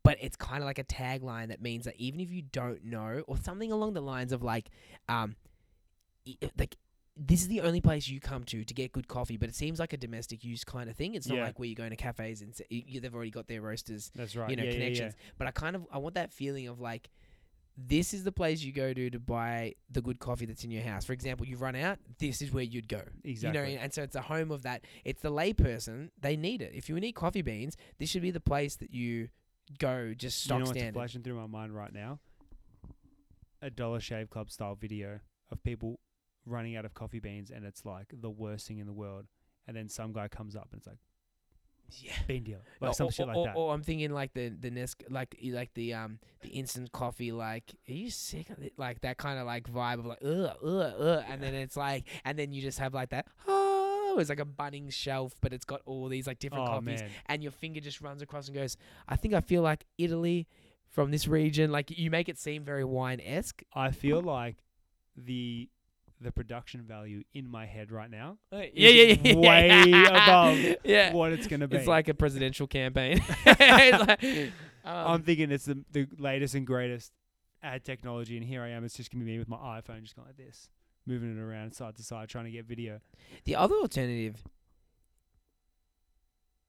But 0.03 0.19
it's 0.21 0.37
kind 0.37 0.63
of 0.63 0.67
like 0.67 0.79
a 0.79 0.85
tagline 0.85 1.49
that 1.49 1.61
means 1.61 1.85
that 1.87 1.97
even 1.97 2.21
if 2.21 2.31
you 2.31 2.43
don't 2.43 2.85
know, 2.85 3.25
or 3.27 3.37
something 3.39 3.73
along 3.73 3.95
the 3.95 4.01
lines 4.01 4.33
of 4.33 4.43
like, 4.43 4.69
um, 5.09 5.35
like 6.59 6.77
this 7.17 7.41
is 7.41 7.49
the 7.49 7.63
only 7.63 7.81
place 7.81 8.09
you 8.09 8.21
come 8.21 8.45
to 8.45 8.63
to 8.65 8.75
get 8.75 8.93
good 8.93 9.09
coffee, 9.09 9.37
but 9.37 9.49
it 9.49 9.55
seems 9.55 9.79
like 9.79 9.93
a 9.93 9.97
domestic 9.97 10.45
use 10.45 10.65
kind 10.65 10.91
of 10.91 10.97
thing. 10.97 11.15
It's 11.15 11.27
not 11.27 11.37
Yeah. 11.39 11.45
like 11.45 11.59
where 11.59 11.67
you're 11.67 11.75
going 11.75 11.91
to 11.91 11.97
cafes 11.97 12.43
and 12.43 12.55
you, 12.69 13.01
they've 13.01 13.15
already 13.15 13.31
got 13.31 13.47
their 13.49 13.63
roasters, 13.63 14.11
That's 14.15 14.37
right. 14.37 14.51
you 14.51 14.57
know, 14.57 14.63
yeah, 14.65 14.71
yeah, 14.71 14.75
yeah. 14.77 14.83
connections. 14.85 15.15
But 15.39 15.47
I 15.49 15.51
kind 15.53 15.77
of 15.77 15.87
I 15.91 15.99
want 15.99 16.15
that 16.17 16.33
feeling 16.33 16.69
of 16.69 16.79
like 16.81 17.09
this 17.79 18.15
is 18.15 18.25
the 18.25 18.33
place 18.33 18.63
you 18.63 18.73
go 18.73 18.93
to 18.95 19.11
to 19.11 19.19
buy 19.19 19.75
the 19.91 20.01
good 20.01 20.19
coffee 20.19 20.47
that's 20.47 20.65
in 20.65 20.71
your 20.71 20.83
house. 20.83 21.05
For 21.05 21.13
example, 21.13 21.47
you 21.47 21.57
run 21.59 21.77
out, 21.77 21.99
this 22.19 22.41
is 22.41 22.51
where 22.51 22.65
you'd 22.65 22.89
go. 22.89 23.03
Exactly. 23.23 23.73
You 23.73 23.77
know, 23.77 23.83
and 23.83 23.93
so 23.93 24.03
it's 24.03 24.17
a 24.17 24.23
home 24.23 24.51
of 24.51 24.63
that. 24.63 24.83
It's 25.05 25.21
the 25.21 25.31
layperson. 25.31 26.09
They 26.21 26.37
need 26.37 26.63
it. 26.63 26.73
If 26.75 26.89
you 26.89 26.99
need 27.01 27.13
coffee 27.13 27.43
beans, 27.43 27.77
this 27.99 28.09
should 28.11 28.23
be 28.23 28.31
the 28.31 28.41
place 28.41 28.77
that 28.77 28.93
you 28.95 29.29
go 29.79 30.15
just 30.17 30.43
stock 30.45 30.61
you 30.61 30.65
know 30.65 30.71
standard. 30.73 30.95
flashing 30.95 31.23
through 31.23 31.35
my 31.35 31.47
mind 31.47 31.75
right 31.75 31.93
now? 31.93 32.19
A 33.63 33.71
Dollar 33.71 34.01
Shave 34.01 34.31
Club 34.31 34.51
style 34.51 34.75
video 34.75 35.21
of 35.51 35.63
people 35.63 35.99
running 36.47 36.77
out 36.77 36.85
of 36.85 36.95
coffee 36.95 37.21
beans, 37.21 37.51
and 37.51 37.65
it's 37.65 37.85
like 37.85 38.07
the 38.13 38.31
worst 38.31 38.67
thing 38.69 38.79
in 38.79 38.87
the 38.87 38.93
world. 38.93 39.27
And 39.69 39.77
then 39.77 39.89
some 39.89 40.13
guy 40.13 40.29
comes 40.29 40.55
up 40.55 40.69
and 40.73 40.79
it's 40.79 40.87
like 40.87 40.99
Yeah. 42.05 42.13
bean 42.27 42.45
deal, 42.45 42.61
like 42.81 42.91
or, 42.91 42.95
some 42.95 43.09
or- 43.09 43.13
shit 43.13 43.27
like 43.27 43.37
or- 43.37 43.47
that. 43.47 43.57
Or 43.57 43.73
I'm 43.75 43.83
thinking 43.83 44.11
like 44.13 44.33
the 44.33 44.49
the 44.49 44.71
Nesc 44.71 45.03
like 45.11 45.37
like 45.51 45.75
the 45.75 45.95
um 45.95 46.19
the 46.43 46.49
instant 46.51 46.91
coffee 46.93 47.33
like 47.33 47.75
are 47.89 47.93
you 47.93 48.11
sick 48.11 48.51
of 48.51 48.61
it 48.63 48.73
like 48.77 49.01
that 49.03 49.19
kind 49.19 49.39
of 49.39 49.47
like 49.47 49.69
vibe 49.71 49.99
of 50.01 50.07
like 50.07 50.19
ugh 50.25 50.57
ugh 50.65 50.95
ugh 51.01 51.25
and 51.29 51.43
then 51.43 51.55
it's 51.55 51.77
like 51.77 52.05
and 52.25 52.39
then 52.39 52.53
you 52.53 52.61
just 52.63 52.79
have 52.81 52.93
like 52.95 53.11
that 53.11 53.27
oh 53.49 54.17
it's 54.19 54.29
like 54.31 54.41
a 54.41 54.45
Bunnings 54.45 54.93
shelf 54.95 55.35
but 55.41 55.53
it's 55.53 55.65
got 55.65 55.81
all 55.85 56.09
these 56.09 56.27
like 56.27 56.39
different 56.39 56.65
oh 56.65 56.73
coffees 56.73 57.03
man, 57.03 57.11
and 57.27 57.43
your 57.43 57.53
finger 57.53 57.81
just 57.81 58.01
runs 58.01 58.21
across 58.23 58.47
and 58.49 58.57
goes 58.57 58.77
I 59.09 59.15
think 59.17 59.35
I 59.35 59.41
feel 59.41 59.63
like 59.63 59.85
Italy 59.99 60.49
from 60.89 61.11
this 61.11 61.27
region 61.29 61.71
like 61.71 61.91
you 61.97 62.11
make 62.11 62.29
it 62.29 62.39
seem 62.39 62.65
very 62.65 62.85
wine 62.85 63.21
esque 63.25 63.63
I 63.75 63.91
feel 63.91 64.21
like 64.23 64.57
the 65.17 65.69
the 66.21 66.33
production 66.33 66.83
value 66.83 67.23
in 67.35 67.49
my 67.49 67.67
head 67.67 67.93
right 67.93 68.11
now 68.11 68.39
is 68.53 68.71
yeah 68.73 68.89
yeah, 68.89 69.17
yeah 69.23 69.35
way 69.37 69.93
above 70.09 70.59
yeah 70.85 71.13
what 71.13 71.33
it's 71.33 71.47
gonna 71.47 71.69
be. 71.69 71.77
it's 71.77 71.87
like 71.87 72.09
a 72.09 72.15
presidential 72.15 72.67
campaign 72.67 73.21
like, 73.47 74.25
um, 74.25 74.51
I'm 74.85 75.23
thinking 75.23 75.51
it's 75.51 75.67
the 75.67 75.85
the 75.93 76.07
latest 76.19 76.55
and 76.55 76.67
greatest 76.67 77.13
ad 77.63 77.85
technology, 77.85 78.37
and 78.37 78.45
here 78.47 78.63
I 78.63 78.69
am. 78.71 78.85
It's 78.85 78.95
just 78.95 79.11
gonna 79.11 79.25
be 79.25 79.33
me 79.33 79.39
with 79.39 79.49
my 79.49 79.57
iPhone, 79.57 80.03
just 80.03 80.17
going 80.17 80.29
like 80.29 80.37
this, 80.37 80.71
moving 81.07 81.37
it 81.37 81.41
around 81.41 81.75
side 81.75 81.97
to 81.97 82.03
side, 82.03 82.29
trying 82.29 82.45
to 82.45 82.51
get 82.51 82.65
video. 82.65 83.01
The 83.45 83.57
other 83.57 83.75
alternative 83.75 84.45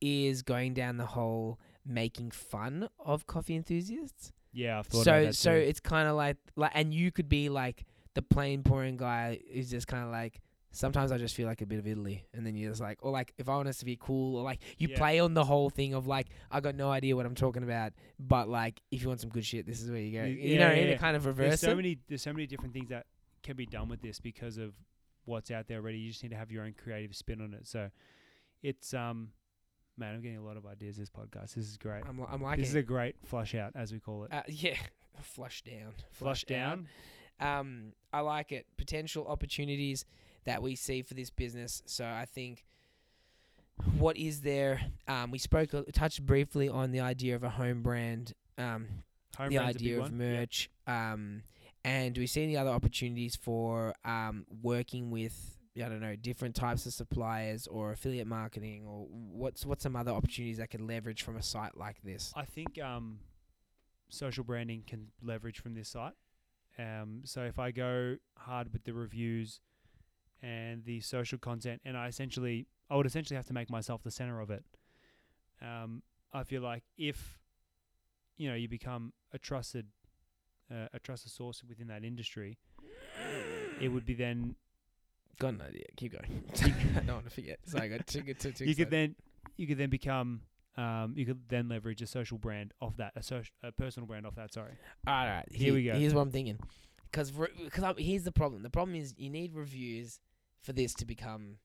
is 0.01 0.41
going 0.41 0.73
down 0.73 0.97
the 0.97 1.05
whole 1.05 1.59
making 1.85 2.31
fun 2.31 2.89
of 2.99 3.27
coffee 3.27 3.55
enthusiasts. 3.55 4.31
Yeah, 4.51 4.79
I've 4.79 4.87
thought 4.87 5.03
So 5.03 5.31
so 5.31 5.51
it's 5.51 5.79
kind 5.79 6.07
of 6.07 6.15
like 6.15 6.37
like 6.55 6.71
and 6.73 6.93
you 6.93 7.11
could 7.11 7.29
be 7.29 7.49
like 7.49 7.85
the 8.17 8.21
plain 8.23 8.63
pouring 8.63 8.97
guy 8.97 9.39
is 9.47 9.69
just 9.69 9.87
kind 9.87 10.03
of 10.03 10.09
like 10.09 10.41
sometimes 10.71 11.11
I 11.11 11.19
just 11.19 11.35
feel 11.35 11.47
like 11.47 11.61
a 11.61 11.67
bit 11.67 11.77
of 11.77 11.85
Italy 11.85 12.25
and 12.33 12.43
then 12.43 12.55
you're 12.55 12.71
just 12.71 12.81
like 12.81 12.97
or 13.03 13.11
like 13.11 13.31
if 13.37 13.47
I 13.47 13.55
want 13.55 13.67
us 13.67 13.77
to 13.77 13.85
be 13.85 13.95
cool 13.95 14.37
or 14.37 14.43
like 14.43 14.59
you 14.79 14.87
Yeah. 14.87 14.97
play 14.97 15.19
on 15.19 15.35
the 15.35 15.43
whole 15.43 15.69
thing 15.69 15.93
of 15.93 16.07
like 16.07 16.25
I 16.49 16.59
got 16.59 16.73
no 16.73 16.89
idea 16.89 17.15
what 17.15 17.27
I'm 17.27 17.35
talking 17.35 17.61
about 17.61 17.93
but 18.19 18.49
like 18.49 18.81
if 18.89 19.03
you 19.03 19.07
want 19.07 19.21
some 19.21 19.29
good 19.29 19.45
shit 19.45 19.67
this 19.67 19.83
is 19.83 19.91
where 19.91 19.99
you 19.99 20.19
go. 20.19 20.25
You 20.25 20.35
yeah, 20.35 20.67
know 20.67 20.73
yeah, 20.73 20.81
yeah. 20.89 20.97
Kind 20.97 21.15
of 21.15 21.27
reverse. 21.27 21.47
there's 21.47 21.61
so 21.61 21.71
it. 21.71 21.75
many 21.75 21.99
there's 22.07 22.23
so 22.23 22.33
many 22.33 22.47
different 22.47 22.73
things 22.73 22.89
that 22.89 23.05
can 23.43 23.55
be 23.55 23.67
done 23.67 23.87
with 23.87 24.01
this 24.01 24.19
because 24.19 24.57
of 24.57 24.73
what's 25.25 25.51
out 25.51 25.67
there 25.67 25.77
already. 25.77 25.99
You 25.99 26.09
just 26.09 26.23
need 26.23 26.29
to 26.29 26.37
have 26.37 26.51
your 26.51 26.63
own 26.63 26.73
creative 26.73 27.15
spin 27.15 27.39
on 27.39 27.53
it. 27.53 27.67
So 27.67 27.91
it's 28.63 28.95
um 28.95 29.29
man, 29.95 30.15
I'm 30.15 30.21
getting 30.23 30.37
a 30.39 30.43
lot 30.43 30.57
of 30.57 30.65
ideas 30.65 30.97
this 30.97 31.11
podcast. 31.11 31.53
This 31.53 31.67
is 31.67 31.77
great. 31.77 32.03
I'm, 32.09 32.19
I'm 32.31 32.41
liking 32.41 32.61
this 32.61 32.69
is 32.69 32.75
a 32.75 32.81
great 32.81 33.15
flush 33.25 33.53
out 33.53 33.73
as 33.75 33.91
we 33.93 33.99
call 33.99 34.23
it. 34.23 34.33
Uh, 34.33 34.41
yeah, 34.47 34.75
flush 35.21 35.61
down. 35.61 35.93
flush 36.11 36.43
out. 36.45 36.47
down. 36.47 36.87
Um, 37.39 37.93
I 38.11 38.21
like 38.21 38.51
it. 38.51 38.65
Potential 38.77 39.27
opportunities 39.27 40.05
that 40.45 40.61
we 40.61 40.75
see 40.75 41.01
for 41.01 41.13
this 41.13 41.29
business. 41.29 41.83
So 41.85 42.05
I 42.05 42.25
think 42.25 42.63
what 43.97 44.17
is 44.17 44.41
there? 44.41 44.81
Um, 45.07 45.31
we 45.31 45.37
spoke, 45.37 45.71
touched 45.93 46.25
briefly 46.25 46.69
on 46.69 46.91
the 46.91 47.01
idea 47.01 47.35
of 47.35 47.43
a 47.43 47.49
home 47.49 47.81
brand. 47.81 48.33
Um, 48.57 48.87
Home 49.37 49.49
the 49.49 49.57
brand's 49.57 49.75
a 49.75 49.79
big 49.79 49.87
idea 49.87 49.95
of 49.97 50.01
one. 50.03 50.19
Yep. 50.19 50.39
merch. 50.39 50.69
Um, 50.87 51.43
and 51.85 52.15
do 52.15 52.21
we 52.21 52.27
see 52.27 52.43
any 52.43 52.57
other 52.57 52.71
opportunities 52.71 53.35
for 53.35 53.93
um 54.03 54.45
working 54.61 55.11
with? 55.11 55.53
I 55.77 55.89
don't 55.89 56.01
know, 56.01 56.15
different 56.15 56.55
types 56.55 56.87
of 56.87 56.93
suppliers 56.93 57.67
or 57.67 57.91
affiliate 57.91 58.25
marketing, 58.25 58.85
or 58.87 59.05
what's 59.11 59.63
what's 59.63 59.83
some 59.83 59.95
other 59.95 60.11
opportunities 60.11 60.57
that 60.57 60.71
could 60.71 60.81
leverage 60.81 61.21
from 61.21 61.37
a 61.37 61.43
site 61.43 61.77
like 61.77 62.01
this? 62.01 62.33
I 62.35 62.45
think 62.45 62.81
um, 62.81 63.19
social 64.09 64.43
branding 64.43 64.83
can 64.87 65.09
leverage 65.21 65.59
from 65.61 65.75
this 65.75 65.89
site. 65.89 66.13
Um, 66.79 67.21
so 67.23 67.41
if 67.41 67.57
I 67.59 67.71
go 67.71 68.17
hard 68.37 68.71
with 68.71 68.83
the 68.83 68.93
reviews 68.93 69.61
and 70.41 70.83
the 70.85 71.01
social 71.01 71.37
content, 71.37 71.81
and 71.85 71.97
I 71.97 72.07
essentially, 72.07 72.67
I 72.89 72.95
would 72.95 73.05
essentially 73.05 73.35
have 73.35 73.47
to 73.47 73.53
make 73.53 73.69
myself 73.69 74.03
the 74.03 74.11
center 74.11 74.39
of 74.39 74.51
it. 74.51 74.63
Um, 75.61 76.03
I 76.33 76.43
feel 76.43 76.61
like 76.61 76.83
if 76.97 77.39
you 78.37 78.47
know 78.47 78.55
you 78.55 78.67
become 78.67 79.13
a 79.33 79.39
trusted, 79.39 79.87
uh, 80.71 80.87
a 80.93 80.99
trusted 80.99 81.31
source 81.31 81.63
within 81.67 81.87
that 81.87 82.03
industry, 82.03 82.59
it 83.81 83.87
would 83.87 84.05
be 84.05 84.13
then 84.13 84.55
Got 85.39 85.53
an 85.53 85.61
idea. 85.61 85.85
Keep 85.95 86.13
going. 86.13 86.43
I 86.95 86.99
don't 87.01 87.15
want 87.15 87.25
to 87.25 87.31
forget. 87.31 87.59
So 87.65 87.77
I 87.77 87.87
got 87.87 88.07
too 88.07 88.21
good. 88.21 88.39
Too, 88.39 88.51
too 88.51 88.65
you 88.65 88.75
could 88.75 88.89
then 88.89 89.15
you 89.55 89.67
could 89.67 89.77
then 89.77 89.89
become 89.89 90.41
um, 90.77 91.13
you 91.15 91.25
could 91.25 91.39
then 91.49 91.67
leverage 91.69 92.01
a 92.01 92.07
social 92.07 92.37
brand 92.37 92.73
off 92.81 92.97
that, 92.97 93.13
a 93.15 93.23
social, 93.23 93.53
a 93.63 93.71
personal 93.71 94.05
brand 94.07 94.25
off 94.27 94.35
that. 94.35 94.53
Sorry. 94.53 94.73
All 95.07 95.13
right, 95.13 95.37
right. 95.37 95.45
Here 95.51 95.73
we 95.73 95.83
go. 95.85 95.95
Here's 95.95 96.13
what 96.13 96.21
I'm 96.21 96.31
thinking. 96.31 96.59
Because 97.11 97.31
because 97.31 97.95
here's 97.97 98.23
the 98.23 98.31
problem. 98.31 98.63
The 98.63 98.69
problem 98.69 98.95
is 98.95 99.15
you 99.17 99.29
need 99.29 99.55
reviews 99.55 100.19
for 100.61 100.73
this 100.73 100.93
to 100.95 101.05
become 101.05 101.57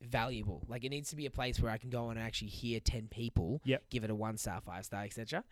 valuable. 0.00 0.64
Like 0.68 0.84
it 0.84 0.90
needs 0.90 1.10
to 1.10 1.16
be 1.16 1.26
a 1.26 1.30
place 1.30 1.60
where 1.60 1.70
I 1.72 1.78
can 1.78 1.90
go 1.90 2.10
and 2.10 2.18
actually 2.18 2.48
hear 2.48 2.80
ten 2.80 3.08
people 3.08 3.60
Yep. 3.64 3.84
give 3.90 4.04
it 4.04 4.10
a 4.10 4.14
one 4.14 4.36
star, 4.36 4.60
five 4.60 4.84
star, 4.84 5.04
etc. 5.04 5.44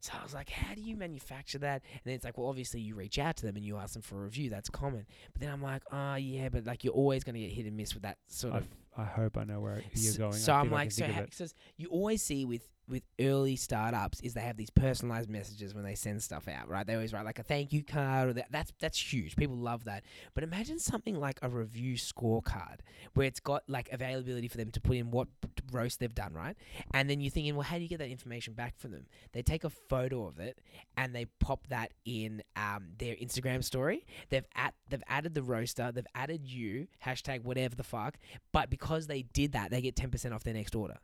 So 0.00 0.12
I 0.18 0.22
was 0.22 0.34
like, 0.34 0.50
how 0.50 0.74
do 0.74 0.82
you 0.82 0.94
manufacture 0.94 1.58
that? 1.58 1.82
And 1.90 2.00
then 2.04 2.14
it's 2.14 2.24
like, 2.24 2.36
well, 2.38 2.48
obviously 2.48 2.80
you 2.80 2.94
reach 2.94 3.18
out 3.18 3.36
to 3.38 3.46
them 3.46 3.56
and 3.56 3.64
you 3.64 3.78
ask 3.78 3.94
them 3.94 4.02
for 4.02 4.20
a 4.20 4.24
review. 4.24 4.50
That's 4.50 4.68
common. 4.68 5.06
But 5.32 5.40
then 5.40 5.50
I'm 5.50 5.62
like, 5.62 5.82
oh 5.90 6.14
yeah, 6.16 6.48
but 6.50 6.64
like 6.66 6.84
you're 6.84 6.92
always 6.92 7.24
gonna 7.24 7.38
get 7.40 7.50
hit 7.50 7.66
and 7.66 7.76
miss 7.76 7.94
with 7.94 8.02
that 8.04 8.18
sort 8.28 8.54
I 8.54 8.58
of 8.58 8.68
I 8.96 9.04
hope 9.04 9.36
I 9.36 9.44
know 9.44 9.60
where 9.60 9.82
you're 9.94 10.14
going. 10.14 10.32
So 10.32 10.52
I 10.52 10.60
I'm 10.60 10.66
feel 10.68 10.72
like, 10.72 10.92
so 10.92 11.06
ha- 11.06 11.24
so 11.30 11.46
you 11.76 11.88
always 11.88 12.22
see 12.22 12.44
with 12.44 12.68
with 12.88 13.02
early 13.20 13.56
startups 13.56 14.20
is 14.20 14.34
they 14.34 14.40
have 14.40 14.56
these 14.56 14.70
personalized 14.70 15.28
messages 15.28 15.74
when 15.74 15.82
they 15.82 15.96
send 15.96 16.22
stuff 16.22 16.46
out, 16.46 16.68
right? 16.68 16.86
They 16.86 16.94
always 16.94 17.12
write 17.12 17.24
like 17.24 17.38
a 17.38 17.42
thank 17.42 17.72
you 17.72 17.82
card, 17.82 18.28
or 18.28 18.32
that. 18.34 18.46
That's 18.50 18.72
that's 18.78 19.12
huge. 19.12 19.36
People 19.36 19.56
love 19.56 19.84
that. 19.84 20.04
But 20.34 20.44
imagine 20.44 20.78
something 20.78 21.18
like 21.18 21.38
a 21.42 21.48
review 21.48 21.96
scorecard 21.96 22.78
where 23.14 23.26
it's 23.26 23.40
got 23.40 23.64
like 23.68 23.88
availability 23.92 24.48
for 24.48 24.56
them 24.56 24.70
to 24.70 24.80
put 24.80 24.96
in 24.96 25.10
what 25.10 25.28
roast 25.72 25.98
they've 25.98 26.14
done, 26.14 26.32
right? 26.32 26.56
And 26.94 27.10
then 27.10 27.20
you're 27.20 27.30
thinking, 27.30 27.56
well, 27.56 27.64
how 27.64 27.76
do 27.76 27.82
you 27.82 27.88
get 27.88 27.98
that 27.98 28.10
information 28.10 28.54
back 28.54 28.78
from 28.78 28.92
them? 28.92 29.06
They 29.32 29.42
take 29.42 29.64
a 29.64 29.70
photo 29.70 30.26
of 30.26 30.38
it 30.38 30.60
and 30.96 31.14
they 31.14 31.24
pop 31.40 31.66
that 31.68 31.92
in 32.04 32.42
um, 32.54 32.88
their 32.98 33.16
Instagram 33.16 33.64
story. 33.64 34.06
They've 34.28 34.46
at 34.54 34.74
they've 34.88 35.02
added 35.08 35.34
the 35.34 35.42
roaster, 35.42 35.90
they've 35.92 36.06
added 36.14 36.46
you 36.46 36.86
hashtag 37.04 37.42
whatever 37.42 37.74
the 37.74 37.82
fuck. 37.82 38.16
But 38.52 38.70
because 38.70 38.85
they 39.06 39.22
did 39.22 39.52
that, 39.52 39.70
they 39.70 39.80
get 39.80 39.96
ten 39.96 40.10
percent 40.10 40.34
off 40.34 40.44
their 40.44 40.54
next 40.54 40.74
order. 40.74 40.98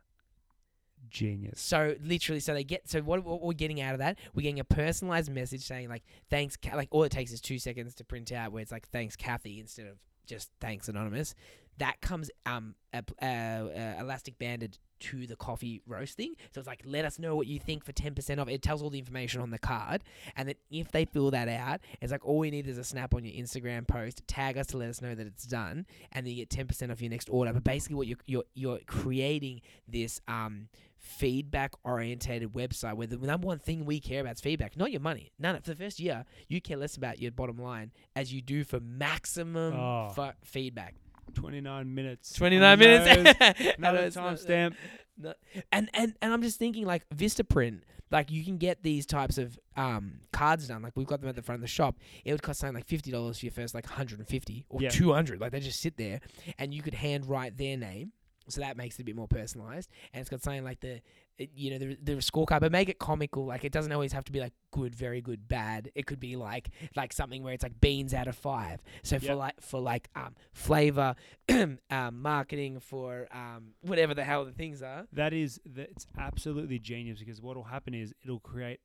Genius. 1.09 1.59
So 1.59 1.95
literally, 2.01 2.39
so 2.39 2.53
they 2.53 2.63
get 2.63 2.89
so 2.89 3.01
what, 3.01 3.23
what 3.23 3.41
we're 3.41 3.53
getting 3.53 3.81
out 3.81 3.93
of 3.93 3.99
that, 3.99 4.17
we're 4.33 4.41
getting 4.43 4.59
a 4.59 4.63
personalized 4.63 5.31
message 5.31 5.61
saying 5.61 5.89
like 5.89 6.03
thanks, 6.29 6.57
Ca-, 6.57 6.75
like 6.75 6.87
all 6.91 7.03
it 7.03 7.11
takes 7.11 7.31
is 7.31 7.41
two 7.41 7.59
seconds 7.59 7.93
to 7.95 8.03
print 8.03 8.31
out 8.31 8.51
where 8.51 8.61
it's 8.61 8.71
like 8.71 8.87
thanks 8.89 9.15
Kathy 9.15 9.59
instead 9.59 9.87
of 9.87 9.97
just 10.25 10.49
thanks 10.59 10.87
anonymous. 10.87 11.35
That 11.77 12.01
comes 12.01 12.31
um 12.45 12.75
uh, 12.93 13.01
uh, 13.21 13.95
elastic 13.99 14.39
banded 14.39 14.77
to 15.09 15.27
the 15.27 15.35
coffee 15.35 15.81
roasting, 15.87 16.35
so 16.51 16.59
it's 16.59 16.67
like 16.67 16.81
let 16.85 17.05
us 17.05 17.19
know 17.19 17.35
what 17.35 17.47
you 17.47 17.59
think 17.59 17.83
for 17.85 17.91
ten 17.91 18.13
percent 18.15 18.39
off. 18.39 18.47
It 18.49 18.61
tells 18.61 18.81
all 18.81 18.89
the 18.89 18.99
information 18.99 19.41
on 19.41 19.49
the 19.51 19.59
card, 19.59 20.03
and 20.35 20.47
then 20.47 20.55
if 20.71 20.91
they 20.91 21.05
fill 21.05 21.31
that 21.31 21.47
out, 21.47 21.79
it's 22.01 22.11
like 22.11 22.25
all 22.25 22.37
we 22.39 22.51
need 22.51 22.67
is 22.67 22.77
a 22.77 22.83
snap 22.83 23.13
on 23.13 23.23
your 23.25 23.33
Instagram 23.33 23.87
post, 23.87 24.21
tag 24.27 24.57
us 24.57 24.67
to 24.67 24.77
let 24.77 24.89
us 24.89 25.01
know 25.01 25.15
that 25.15 25.27
it's 25.27 25.45
done, 25.45 25.85
and 26.11 26.25
then 26.25 26.31
you 26.31 26.37
get 26.41 26.49
ten 26.49 26.67
percent 26.67 26.91
off 26.91 27.01
your 27.01 27.09
next 27.11 27.29
order. 27.29 27.51
But 27.53 27.63
basically, 27.63 27.95
what 27.95 28.07
you're 28.07 28.17
you're 28.25 28.43
you're 28.53 28.79
creating 28.87 29.61
this 29.87 30.21
um 30.27 30.67
feedback 30.97 31.73
orientated 31.83 32.53
website 32.53 32.93
where 32.95 33.07
the 33.07 33.17
number 33.17 33.45
one 33.45 33.59
thing 33.59 33.83
we 33.85 33.99
care 33.99 34.21
about 34.21 34.35
is 34.35 34.41
feedback, 34.41 34.77
not 34.77 34.89
your 34.89 35.01
money. 35.01 35.31
None 35.37 35.59
for 35.61 35.71
the 35.71 35.75
first 35.75 35.99
year, 35.99 36.23
you 36.47 36.61
care 36.61 36.77
less 36.77 36.95
about 36.95 37.19
your 37.21 37.29
bottom 37.31 37.57
line 37.57 37.91
as 38.15 38.33
you 38.33 38.41
do 38.41 38.63
for 38.63 38.79
maximum 38.79 39.73
Oh. 39.73 40.09
fu- 40.15 40.31
feedback. 40.45 40.95
29 41.33 41.93
minutes. 41.95 42.33
29 42.33 42.79
minutes. 42.79 43.05
nose. 43.05 43.35
I 43.39 43.53
know 43.63 43.71
Another 43.77 43.97
it's 44.07 44.15
not- 44.15 44.35
timestamp. 44.37 44.75
no. 45.17 45.33
And 45.71 45.89
and 45.93 46.13
and 46.21 46.33
I'm 46.33 46.41
just 46.41 46.57
thinking 46.59 46.85
like 46.85 47.07
Vistaprint, 47.09 47.81
like 48.11 48.31
you 48.31 48.43
can 48.43 48.57
get 48.57 48.83
these 48.83 49.05
types 49.05 49.37
of 49.37 49.57
um 49.75 50.19
cards 50.31 50.67
done. 50.67 50.81
Like 50.81 50.93
we've 50.95 51.07
got 51.07 51.19
them 51.21 51.29
at 51.29 51.35
the 51.35 51.41
front 51.41 51.57
of 51.57 51.61
the 51.61 51.67
shop. 51.67 51.97
It 52.25 52.31
would 52.31 52.41
cost 52.41 52.59
something 52.61 52.75
like 52.75 52.87
fifty 52.87 53.11
dollars 53.11 53.39
for 53.39 53.45
your 53.45 53.53
first 53.53 53.73
like 53.75 53.85
150 53.85 54.65
or 54.69 54.81
Yeah. 54.81 54.89
200. 54.89 55.39
Like 55.41 55.51
they 55.51 55.59
just 55.59 55.79
sit 55.81 55.97
there, 55.97 56.19
and 56.57 56.73
you 56.73 56.81
could 56.81 56.93
hand 56.95 57.25
write 57.27 57.57
their 57.57 57.77
name. 57.77 58.11
So 58.49 58.59
that 58.59 58.75
makes 58.75 58.97
it 58.99 59.03
a 59.03 59.05
bit 59.05 59.15
more 59.15 59.27
personalized, 59.27 59.89
and 60.13 60.19
it's 60.19 60.29
got 60.29 60.41
something 60.43 60.65
like 60.65 60.81
the, 60.81 60.99
you 61.37 61.71
know, 61.71 61.77
the, 61.79 61.97
the 62.01 62.11
scorecard, 62.17 62.59
but 62.61 62.71
make 62.71 62.89
it 62.89 62.99
comical. 62.99 63.45
Like 63.45 63.63
it 63.63 63.71
doesn't 63.71 63.91
always 63.91 64.13
have 64.13 64.23
to 64.25 64.31
be 64.31 64.39
like 64.39 64.53
good, 64.71 64.93
very 64.95 65.21
good, 65.21 65.47
bad. 65.47 65.91
It 65.95 66.05
could 66.05 66.19
be 66.19 66.35
like 66.35 66.69
like 66.95 67.11
something 67.13 67.43
where 67.43 67.53
it's 67.53 67.63
like 67.63 67.79
beans 67.81 68.13
out 68.13 68.27
of 68.27 68.35
five. 68.35 68.81
So 69.03 69.19
for 69.19 69.25
Yep. 69.25 69.37
like 69.37 69.61
for 69.61 69.79
like 69.81 70.09
um 70.15 70.35
flavor, 70.53 71.15
um 71.49 71.77
marketing 72.21 72.79
for 72.79 73.27
um 73.31 73.73
whatever 73.81 74.13
the 74.13 74.23
hell 74.23 74.45
the 74.45 74.51
things 74.51 74.81
are. 74.81 75.07
That 75.11 75.33
is, 75.33 75.59
that's 75.65 76.05
absolutely 76.17 76.79
genius 76.79 77.19
because 77.19 77.41
what 77.41 77.55
will 77.55 77.63
happen 77.63 77.93
is 77.93 78.13
it'll 78.23 78.39
create 78.39 78.79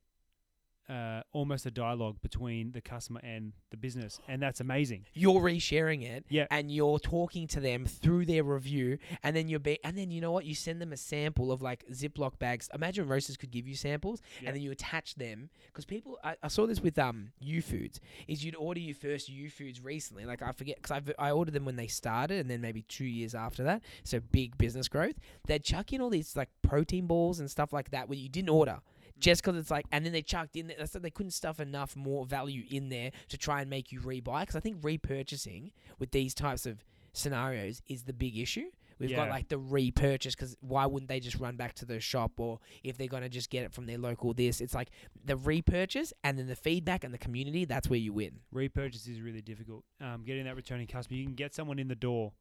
uh, 0.89 1.21
almost 1.33 1.65
a 1.65 1.71
dialogue 1.71 2.17
between 2.21 2.71
the 2.71 2.81
customer 2.81 3.19
and 3.23 3.53
the 3.71 3.77
business, 3.77 4.19
and 4.27 4.41
that's 4.41 4.59
amazing. 4.59 5.05
You're 5.13 5.39
resharing 5.41 6.03
it, 6.03 6.25
Yeah. 6.29 6.47
and 6.49 6.71
you're 6.71 6.97
talking 6.99 7.47
to 7.47 7.59
them 7.59 7.85
through 7.85 8.25
their 8.25 8.43
review, 8.43 8.97
and 9.23 9.35
then 9.35 9.47
you're 9.47 9.59
be- 9.59 9.79
and 9.83 9.97
then 9.97 10.09
you 10.11 10.19
know 10.21 10.31
what? 10.31 10.45
You 10.45 10.55
send 10.55 10.81
them 10.81 10.91
a 10.91 10.97
sample 10.97 11.51
of 11.51 11.61
like 11.61 11.85
Ziploc 11.91 12.39
bags. 12.39 12.69
Imagine 12.73 13.07
roasters 13.07 13.37
could 13.37 13.51
give 13.51 13.67
you 13.67 13.75
samples, 13.75 14.21
Yeah. 14.41 14.47
and 14.49 14.55
then 14.55 14.63
you 14.63 14.71
attach 14.71 15.15
them 15.15 15.49
because 15.67 15.85
people. 15.85 16.17
I, 16.23 16.35
I 16.41 16.47
saw 16.47 16.65
this 16.65 16.81
with 16.81 16.97
um 16.97 17.31
Youfoodz. 17.43 17.99
Is 18.27 18.43
you'd 18.43 18.55
order 18.55 18.79
your 18.79 18.95
first 18.95 19.31
Youfoodz 19.31 19.83
recently, 19.83 20.25
like 20.25 20.41
I 20.41 20.51
forget 20.53 20.77
because 20.81 20.91
I 21.19 21.27
I 21.27 21.31
ordered 21.31 21.53
them 21.53 21.65
when 21.65 21.75
they 21.75 21.87
started, 21.87 22.39
and 22.39 22.49
then 22.49 22.61
maybe 22.61 22.81
two 22.83 23.05
years 23.05 23.35
after 23.35 23.63
that. 23.63 23.83
So 24.03 24.19
big 24.19 24.57
business 24.57 24.87
growth. 24.87 25.15
They'd 25.45 25.63
chuck 25.63 25.93
in 25.93 26.01
all 26.01 26.09
these 26.09 26.35
like 26.35 26.49
protein 26.61 27.05
balls 27.07 27.39
and 27.39 27.49
stuff 27.49 27.71
like 27.71 27.91
that 27.91 28.09
where 28.09 28.17
you 28.17 28.29
didn't 28.29 28.49
order. 28.49 28.79
Just 29.19 29.43
because 29.43 29.57
it's 29.57 29.71
like, 29.71 29.85
and 29.91 30.05
then 30.05 30.13
they 30.13 30.21
chucked 30.21 30.55
in. 30.55 30.71
That's 30.77 30.91
that 30.91 31.01
they 31.03 31.09
couldn't 31.09 31.31
stuff 31.31 31.59
enough 31.59 31.95
more 31.95 32.25
value 32.25 32.63
in 32.69 32.89
there 32.89 33.11
to 33.29 33.37
try 33.37 33.61
and 33.61 33.69
make 33.69 33.91
you 33.91 33.99
rebuy. 33.99 34.41
Because 34.41 34.55
I 34.55 34.59
think 34.59 34.81
repurchasing 34.81 35.71
with 35.99 36.11
these 36.11 36.33
types 36.33 36.65
of 36.65 36.83
scenarios 37.13 37.81
is 37.87 38.03
the 38.03 38.13
big 38.13 38.37
issue. 38.37 38.69
We've 38.99 39.15
got 39.15 39.29
like 39.29 39.47
the 39.47 39.57
repurchase 39.57 40.35
because 40.35 40.57
why 40.59 40.85
wouldn't 40.85 41.07
they 41.07 41.21
just 41.21 41.39
run 41.39 41.55
back 41.55 41.73
to 41.75 41.85
the 41.85 42.01
shop 42.01 42.33
or 42.37 42.59
if 42.83 42.97
they're 42.97 43.07
gonna 43.07 43.29
just 43.29 43.49
get 43.49 43.63
it 43.63 43.73
from 43.73 43.85
their 43.85 43.97
local 43.97 44.33
this? 44.33 44.59
It's 44.59 44.73
like 44.73 44.89
the 45.23 45.37
repurchase 45.37 46.11
and 46.23 46.37
then 46.37 46.47
the 46.47 46.55
feedback 46.55 47.05
and 47.05 47.13
the 47.13 47.17
community. 47.17 47.63
That's 47.63 47.89
where 47.89 47.99
you 47.99 48.11
win. 48.11 48.39
Repurchase 48.51 49.07
is 49.07 49.21
really 49.21 49.41
difficult. 49.41 49.85
Um, 50.01 50.23
getting 50.25 50.43
that 50.45 50.55
returning 50.57 50.85
customer, 50.85 51.17
you 51.17 51.23
can 51.23 51.35
get 51.35 51.55
someone 51.55 51.79
in 51.79 51.87
the 51.87 51.95
door, 51.95 52.33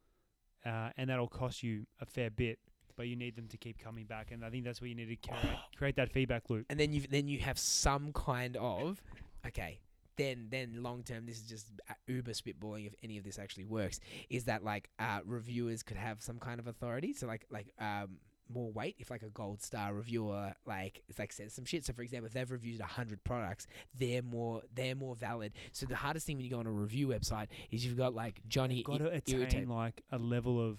uh, 0.67 0.91
and 0.97 1.11
that'll 1.11 1.29
cost 1.29 1.62
you 1.62 1.87
a 2.01 2.07
fair 2.07 2.29
bit, 2.29 2.59
but 2.99 3.09
you 3.09 3.17
need 3.17 3.35
them 3.37 3.47
to 3.49 3.57
keep 3.57 3.79
coming 3.79 4.05
back, 4.05 4.31
and 4.33 4.45
I 4.45 4.51
think 4.51 4.65
that's 4.65 4.83
where 4.83 4.89
you 4.89 4.95
need 4.95 5.09
to 5.09 5.17
create, 5.29 5.57
create 5.77 5.97
that 5.97 6.13
feedback 6.13 6.51
loop. 6.51 6.67
And 6.69 6.79
then 6.79 6.93
you 6.93 7.01
then 7.09 7.29
you 7.29 7.39
have 7.39 7.59
some 7.59 8.13
kind 8.13 8.57
of 8.59 9.01
okay. 9.47 9.79
Then 10.17 10.49
then 10.51 10.83
long 10.83 11.05
term, 11.05 11.25
this 11.27 11.37
is 11.37 11.45
just 11.45 11.67
uh, 11.89 11.95
uber 12.09 12.33
spitballing 12.33 12.87
if 12.89 12.95
any 13.05 13.17
of 13.19 13.25
this 13.25 13.39
actually 13.39 13.65
works. 13.65 14.01
Is 14.29 14.45
that 14.45 14.65
like 14.65 14.91
uh, 14.99 15.21
reviewers 15.25 15.83
could 15.85 15.97
have 15.97 16.21
some 16.21 16.39
kind 16.39 16.59
of 16.61 16.67
authority? 16.67 17.15
So 17.15 17.27
like 17.27 17.47
like 17.51 17.73
um. 17.81 18.19
More 18.51 18.73
weight 18.73 18.97
if 18.99 19.11
like 19.11 19.23
a 19.23 19.29
gold 19.29 19.61
star 19.61 19.93
reviewer 19.93 20.55
like 20.65 21.03
it's 21.07 21.19
like 21.19 21.35
says 21.35 21.53
some 21.53 21.67
shit. 21.67 21.85
So 21.85 21.93
for 21.93 22.01
example, 22.01 22.29
if 22.29 22.33
they've 22.33 22.51
reviewed 22.51 22.81
hundred 22.81 23.23
products, 23.23 23.67
they're 23.95 24.23
more 24.23 24.63
they're 24.75 24.95
more 24.95 25.15
valid. 25.15 25.53
So 25.73 25.85
the 25.85 25.97
hardest 25.97 26.25
thing 26.27 26.39
when 26.39 26.47
you 26.47 26.51
go 26.51 26.59
on 26.59 26.67
a 26.67 26.71
review 26.73 27.09
website 27.09 27.49
is 27.71 27.85
you've 27.85 27.99
got 27.99 28.15
like 28.15 28.41
Johnny 28.49 28.83
Got 28.83 29.01
to 29.01 29.09
attain 29.09 29.41
irritate- 29.41 29.69
like 29.69 30.03
a 30.11 30.17
level 30.17 30.67
of 30.67 30.79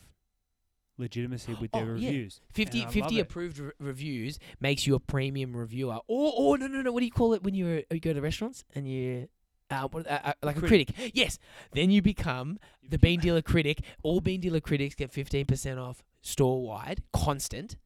legitimacy 0.99 1.55
with 1.59 1.71
their 1.71 1.83
Oh, 1.83 1.95
yeah. 1.95 2.09
reviews. 2.09 2.41
50, 2.51 2.85
50 2.87 3.19
approved 3.19 3.57
re- 3.59 3.71
reviews 3.79 4.37
makes 4.59 4.85
you 4.85 4.95
a 4.95 4.99
premium 4.99 5.55
reviewer. 5.55 5.99
Or, 6.07 6.33
or 6.35 6.57
no, 6.57 6.67
no, 6.67 6.81
no. 6.81 6.91
What 6.91 6.99
do 6.99 7.05
you 7.05 7.11
call 7.11 7.33
it 7.33 7.43
when 7.43 7.53
you 7.55 7.83
you 7.89 7.99
go 7.99 8.13
to 8.13 8.21
restaurants 8.21 8.63
and 8.75 8.87
you, 8.87 9.27
uh, 9.71 9.87
what, 9.87 10.05
uh, 10.09 10.19
uh, 10.25 10.33
like 10.43 10.57
a 10.57 10.59
Critic. 10.59 10.93
critic? 10.95 11.11
Yes. 11.15 11.39
Then 11.73 11.89
you 11.89 12.01
become 12.01 12.59
the 12.87 12.97
Bean 12.97 13.19
Dealer 13.19 13.41
critic. 13.41 13.81
All 14.03 14.19
Bean 14.21 14.41
Dealer 14.41 14.59
critics 14.59 14.95
get 14.95 15.11
fifteen 15.11 15.45
percent 15.45 15.79
off 15.79 16.03
store 16.21 16.61
wide, 16.61 17.01
constant. 17.13 17.77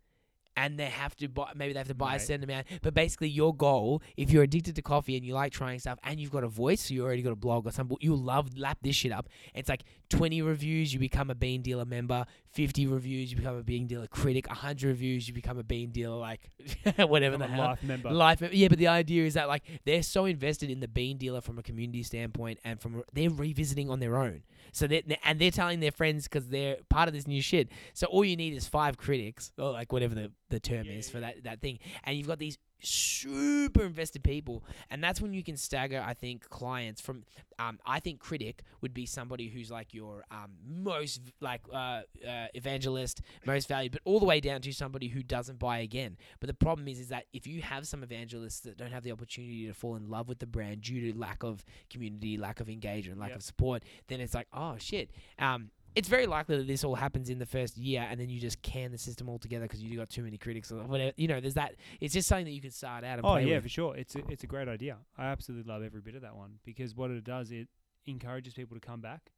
And 0.55 0.77
they 0.77 0.85
have 0.85 1.15
to 1.17 1.27
buy, 1.27 1.51
maybe 1.55 1.73
they 1.73 1.79
have 1.79 1.87
to 1.87 1.95
buy 1.95 2.11
a 2.11 2.17
Right. 2.17 2.21
certain 2.21 2.43
amount. 2.43 2.67
But 2.81 2.93
basically, 2.93 3.29
your 3.29 3.55
goal, 3.55 4.01
if 4.17 4.29
you're 4.31 4.43
addicted 4.43 4.75
to 4.75 4.81
coffee 4.81 5.15
and 5.17 5.25
you 5.25 5.33
like 5.33 5.51
trying 5.51 5.79
stuff 5.79 5.97
and 6.03 6.19
you've 6.19 6.31
got 6.31 6.43
a 6.43 6.47
voice, 6.47 6.81
so 6.81 6.93
you 6.93 7.03
already 7.03 7.21
got 7.23 7.31
a 7.33 7.35
blog 7.35 7.65
or 7.65 7.71
something, 7.71 7.97
you 8.01 8.15
love 8.15 8.55
lap 8.57 8.77
this 8.81 8.95
shit 8.95 9.11
up. 9.11 9.29
It's 9.55 9.67
like 9.69 9.83
20 10.09 10.41
reviews, 10.43 10.93
you 10.93 10.99
become 10.99 11.29
a 11.29 11.35
Bean 11.35 11.61
Dealer 11.63 11.85
member. 11.85 12.25
50 12.51 12.85
reviews, 12.85 13.31
you 13.31 13.37
become 13.37 13.57
a 13.57 13.63
Bean 13.63 13.87
Dealer 13.87 14.05
critic. 14.07 14.47
100 14.47 14.87
reviews, 14.87 15.27
you 15.27 15.33
become 15.33 15.57
a 15.57 15.63
Bean 15.63 15.89
Dealer, 15.89 16.17
like 16.17 16.51
whatever 16.97 17.37
Become 17.37 17.39
the 17.39 17.47
hell. 17.55 17.65
life 17.65 17.83
member. 17.83 18.11
Life, 18.11 18.41
yeah, 18.53 18.67
but 18.67 18.77
the 18.77 18.87
idea 18.87 19.25
is 19.25 19.33
that 19.33 19.47
like 19.47 19.63
they're 19.85 20.03
so 20.03 20.25
invested 20.25 20.69
in 20.69 20.79
the 20.79 20.87
bean 20.87 21.17
dealer 21.17 21.41
from 21.41 21.57
a 21.57 21.63
community 21.63 22.03
standpoint, 22.03 22.59
and 22.63 22.79
from 22.79 23.03
they're 23.13 23.29
revisiting 23.29 23.89
on 23.89 23.99
their 23.99 24.17
own. 24.17 24.43
So 24.71 24.87
they 24.87 25.03
and 25.23 25.39
they're 25.39 25.51
telling 25.51 25.79
their 25.79 25.91
friends 25.91 26.25
because 26.25 26.47
they're 26.49 26.77
part 26.89 27.07
of 27.07 27.13
this 27.13 27.27
new 27.27 27.41
shit. 27.41 27.69
So 27.93 28.07
all 28.07 28.23
you 28.23 28.35
need 28.35 28.53
is 28.53 28.67
five 28.67 28.97
critics, 28.97 29.51
or 29.57 29.71
like 29.71 29.91
whatever 29.91 30.13
the, 30.15 30.31
the 30.53 30.59
term 30.59 30.85
Yeah, 30.85 30.93
is 30.93 31.09
for 31.09 31.19
that 31.19 31.43
that 31.43 31.61
thing, 31.61 31.79
and 32.03 32.17
you've 32.17 32.27
got 32.27 32.39
these 32.39 32.57
super 32.85 33.83
invested 33.83 34.23
people, 34.23 34.63
and 34.89 35.03
that's 35.03 35.21
when 35.21 35.33
you 35.33 35.43
can 35.43 35.57
stagger. 35.57 36.03
I 36.05 36.13
think 36.13 36.49
clients 36.49 37.01
from. 37.01 37.23
Um, 37.59 37.79
I 37.85 37.99
think 37.99 38.19
critic 38.19 38.63
would 38.81 38.93
be 38.95 39.05
somebody 39.05 39.47
who's 39.47 39.69
like 39.69 39.93
your 39.93 40.23
um 40.31 40.51
most 40.67 41.21
like 41.39 41.61
uh, 41.71 42.01
uh 42.27 42.47
evangelist, 42.53 43.21
most 43.45 43.67
valued, 43.67 43.91
but 43.91 44.01
all 44.05 44.19
the 44.19 44.25
way 44.25 44.39
down 44.39 44.61
to 44.61 44.73
somebody 44.73 45.07
who 45.07 45.21
doesn't 45.23 45.59
buy 45.59 45.79
again. 45.79 46.17
But 46.39 46.47
the 46.47 46.53
problem 46.55 46.87
is, 46.87 46.99
is 46.99 47.09
that 47.09 47.25
if 47.31 47.45
you 47.47 47.61
have 47.61 47.87
some 47.87 48.03
evangelists 48.03 48.61
that 48.61 48.77
don't 48.77 48.91
have 48.91 49.03
the 49.03 49.11
opportunity 49.11 49.67
to 49.67 49.73
fall 49.73 49.95
in 49.95 50.09
love 50.09 50.27
with 50.27 50.39
the 50.39 50.47
brand 50.47 50.81
due 50.81 51.11
to 51.11 51.17
lack 51.17 51.43
of 51.43 51.63
community, 51.89 52.37
lack 52.37 52.59
of 52.59 52.69
engagement, 52.69 53.19
lack 53.19 53.29
Yep. 53.29 53.37
of 53.37 53.43
support, 53.43 53.83
then 54.07 54.19
it's 54.19 54.33
like, 54.33 54.47
oh 54.53 54.75
shit. 54.79 55.09
Um, 55.39 55.69
it's 55.95 56.08
very 56.08 56.25
likely 56.27 56.58
that 56.58 56.67
this 56.67 56.84
all 56.84 56.95
happens 56.95 57.29
in 57.29 57.39
the 57.39 57.45
first 57.45 57.77
year, 57.77 58.06
and 58.10 58.19
then 58.19 58.29
you 58.29 58.39
just 58.39 58.62
can 58.62 58.91
the 58.91 58.97
system 58.97 59.29
altogether 59.29 59.65
because 59.65 59.82
you 59.82 59.97
got 59.97 60.10
too 60.10 60.23
many 60.23 60.38
critics 60.38 60.71
or 60.71 60.77
whatever. 60.84 61.13
You 61.17 61.27
know, 61.27 61.39
there's 61.39 61.53
that. 61.56 61.75
It's 62.01 62.13
just 62.13 62.27
something 62.27 62.45
that 62.45 62.51
you 62.51 62.62
can 62.62 62.71
start 62.71 63.03
out 63.03 63.17
and 63.19 63.25
Oh 63.25 63.34
play 63.34 63.45
yeah, 63.47 63.56
with. 63.56 63.63
for 63.63 63.69
sure. 63.69 63.95
It's 63.95 64.15
a, 64.15 64.19
it's 64.29 64.43
a 64.43 64.47
great 64.47 64.67
idea. 64.67 64.97
I 65.17 65.25
absolutely 65.25 65.71
love 65.71 65.84
every 65.84 66.01
bit 66.01 66.15
of 66.15 66.21
that 66.21 66.36
one 66.36 66.60
because 66.65 66.95
what 66.95 67.12
it 67.12 67.23
does, 67.23 67.51
it 67.51 67.67
encourages 68.06 68.53
people 68.53 68.75
to 68.75 68.82
come 68.86 69.01
back 69.01 69.32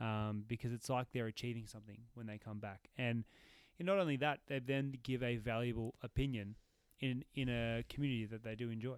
um, 0.00 0.44
because 0.46 0.72
it's 0.72 0.88
like 0.88 1.06
they're 1.12 1.26
achieving 1.26 1.66
something 1.66 1.98
when 2.14 2.26
they 2.26 2.38
come 2.38 2.58
back. 2.58 2.88
And, 2.96 3.24
and 3.78 3.86
not 3.86 3.98
only 3.98 4.16
that, 4.16 4.40
they 4.48 4.58
then 4.60 4.94
give 5.02 5.22
a 5.22 5.36
valuable 5.36 5.94
opinion 6.02 6.56
in 7.00 7.24
in 7.34 7.48
a 7.48 7.84
community 7.88 8.26
that 8.26 8.42
they 8.42 8.54
do 8.56 8.70
enjoy. 8.70 8.96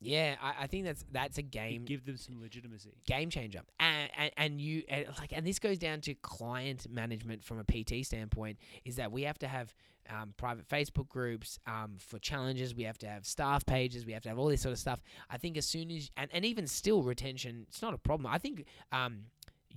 Yeah, 0.00 0.36
I, 0.40 0.64
I 0.64 0.66
think 0.68 0.84
that's 0.84 1.04
that's 1.10 1.38
a 1.38 1.42
game 1.42 1.82
It 1.82 1.86
give 1.86 2.04
them 2.06 2.16
some 2.16 2.40
legitimacy. 2.40 2.90
game 3.06 3.30
changer. 3.30 3.62
And, 3.80 3.97
and 4.18 4.30
and 4.36 4.60
you 4.60 4.82
and 4.88 5.06
like 5.18 5.32
and 5.32 5.46
this 5.46 5.58
goes 5.58 5.78
down 5.78 6.00
to 6.02 6.14
client 6.14 6.86
management 6.90 7.42
from 7.42 7.58
a 7.60 7.64
PT 7.64 8.04
standpoint 8.04 8.58
is 8.84 8.96
that 8.96 9.10
we 9.10 9.22
have 9.22 9.38
to 9.38 9.48
have 9.48 9.72
um, 10.10 10.34
private 10.36 10.66
Facebook 10.68 11.08
groups 11.08 11.58
um, 11.66 11.96
for 11.98 12.18
challenges. 12.18 12.74
We 12.74 12.84
have 12.84 12.98
to 12.98 13.06
have 13.06 13.26
staff 13.26 13.64
pages. 13.64 14.06
We 14.06 14.12
have 14.12 14.22
to 14.22 14.28
have 14.30 14.38
all 14.38 14.48
this 14.48 14.62
sort 14.62 14.72
of 14.72 14.78
stuff. 14.78 15.00
I 15.30 15.36
think 15.38 15.56
as 15.56 15.66
soon 15.66 15.90
as 15.90 16.10
and, 16.16 16.30
and 16.32 16.44
even 16.44 16.66
still 16.66 17.02
retention, 17.02 17.66
it's 17.68 17.82
not 17.82 17.94
a 17.94 17.98
problem. 17.98 18.26
I 18.26 18.38
think 18.38 18.64
um, 18.92 19.24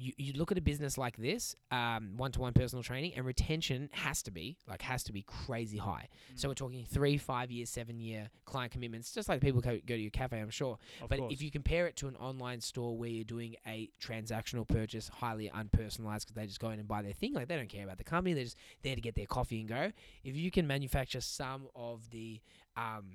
you, 0.01 0.13
you 0.17 0.33
look 0.33 0.51
at 0.51 0.57
a 0.57 0.61
business 0.61 0.97
like 0.97 1.15
this, 1.17 1.55
um, 1.69 2.13
one-to-one 2.17 2.53
personal 2.53 2.81
training, 2.81 3.13
and 3.15 3.23
retention 3.25 3.89
has 3.93 4.23
to 4.23 4.31
be 4.31 4.57
like 4.67 4.81
has 4.81 5.03
to 5.03 5.13
be 5.13 5.21
crazy 5.21 5.77
high. 5.77 6.07
So 6.35 6.47
we're 6.47 6.55
talking 6.55 6.85
three, 6.85 7.17
five 7.17 7.51
year, 7.51 7.65
seven 7.65 7.99
year 7.99 8.29
client 8.45 8.71
commitments, 8.71 9.13
just 9.13 9.29
like 9.29 9.41
people 9.41 9.61
go, 9.61 9.79
go 9.85 9.95
to 9.95 10.01
your 10.01 10.09
cafe. 10.11 10.39
I'm 10.39 10.49
sure. 10.49 10.79
Of 11.01 11.09
But 11.09 11.19
course. 11.19 11.33
if 11.33 11.41
you 11.41 11.51
compare 11.51 11.85
it 11.85 11.95
to 11.97 12.07
an 12.07 12.15
online 12.15 12.61
store 12.61 12.97
where 12.97 13.09
you're 13.09 13.23
doing 13.23 13.55
a 13.67 13.89
transactional 14.01 14.67
purchase, 14.67 15.07
highly 15.09 15.51
unpersonalized, 15.53 16.21
because 16.21 16.35
they 16.35 16.47
just 16.47 16.59
go 16.59 16.69
in 16.71 16.79
and 16.79 16.87
buy 16.87 17.01
their 17.03 17.13
thing, 17.13 17.33
like 17.33 17.47
they 17.47 17.55
don't 17.55 17.69
care 17.69 17.83
about 17.83 17.97
the 17.99 18.03
company, 18.03 18.33
they're 18.33 18.45
just 18.45 18.57
there 18.81 18.95
to 18.95 19.01
get 19.01 19.15
their 19.15 19.27
coffee 19.27 19.59
and 19.59 19.69
go. 19.69 19.91
If 20.23 20.35
you 20.35 20.49
can 20.49 20.65
manufacture 20.65 21.21
some 21.21 21.67
of 21.75 22.09
the 22.09 22.41
um, 22.75 23.05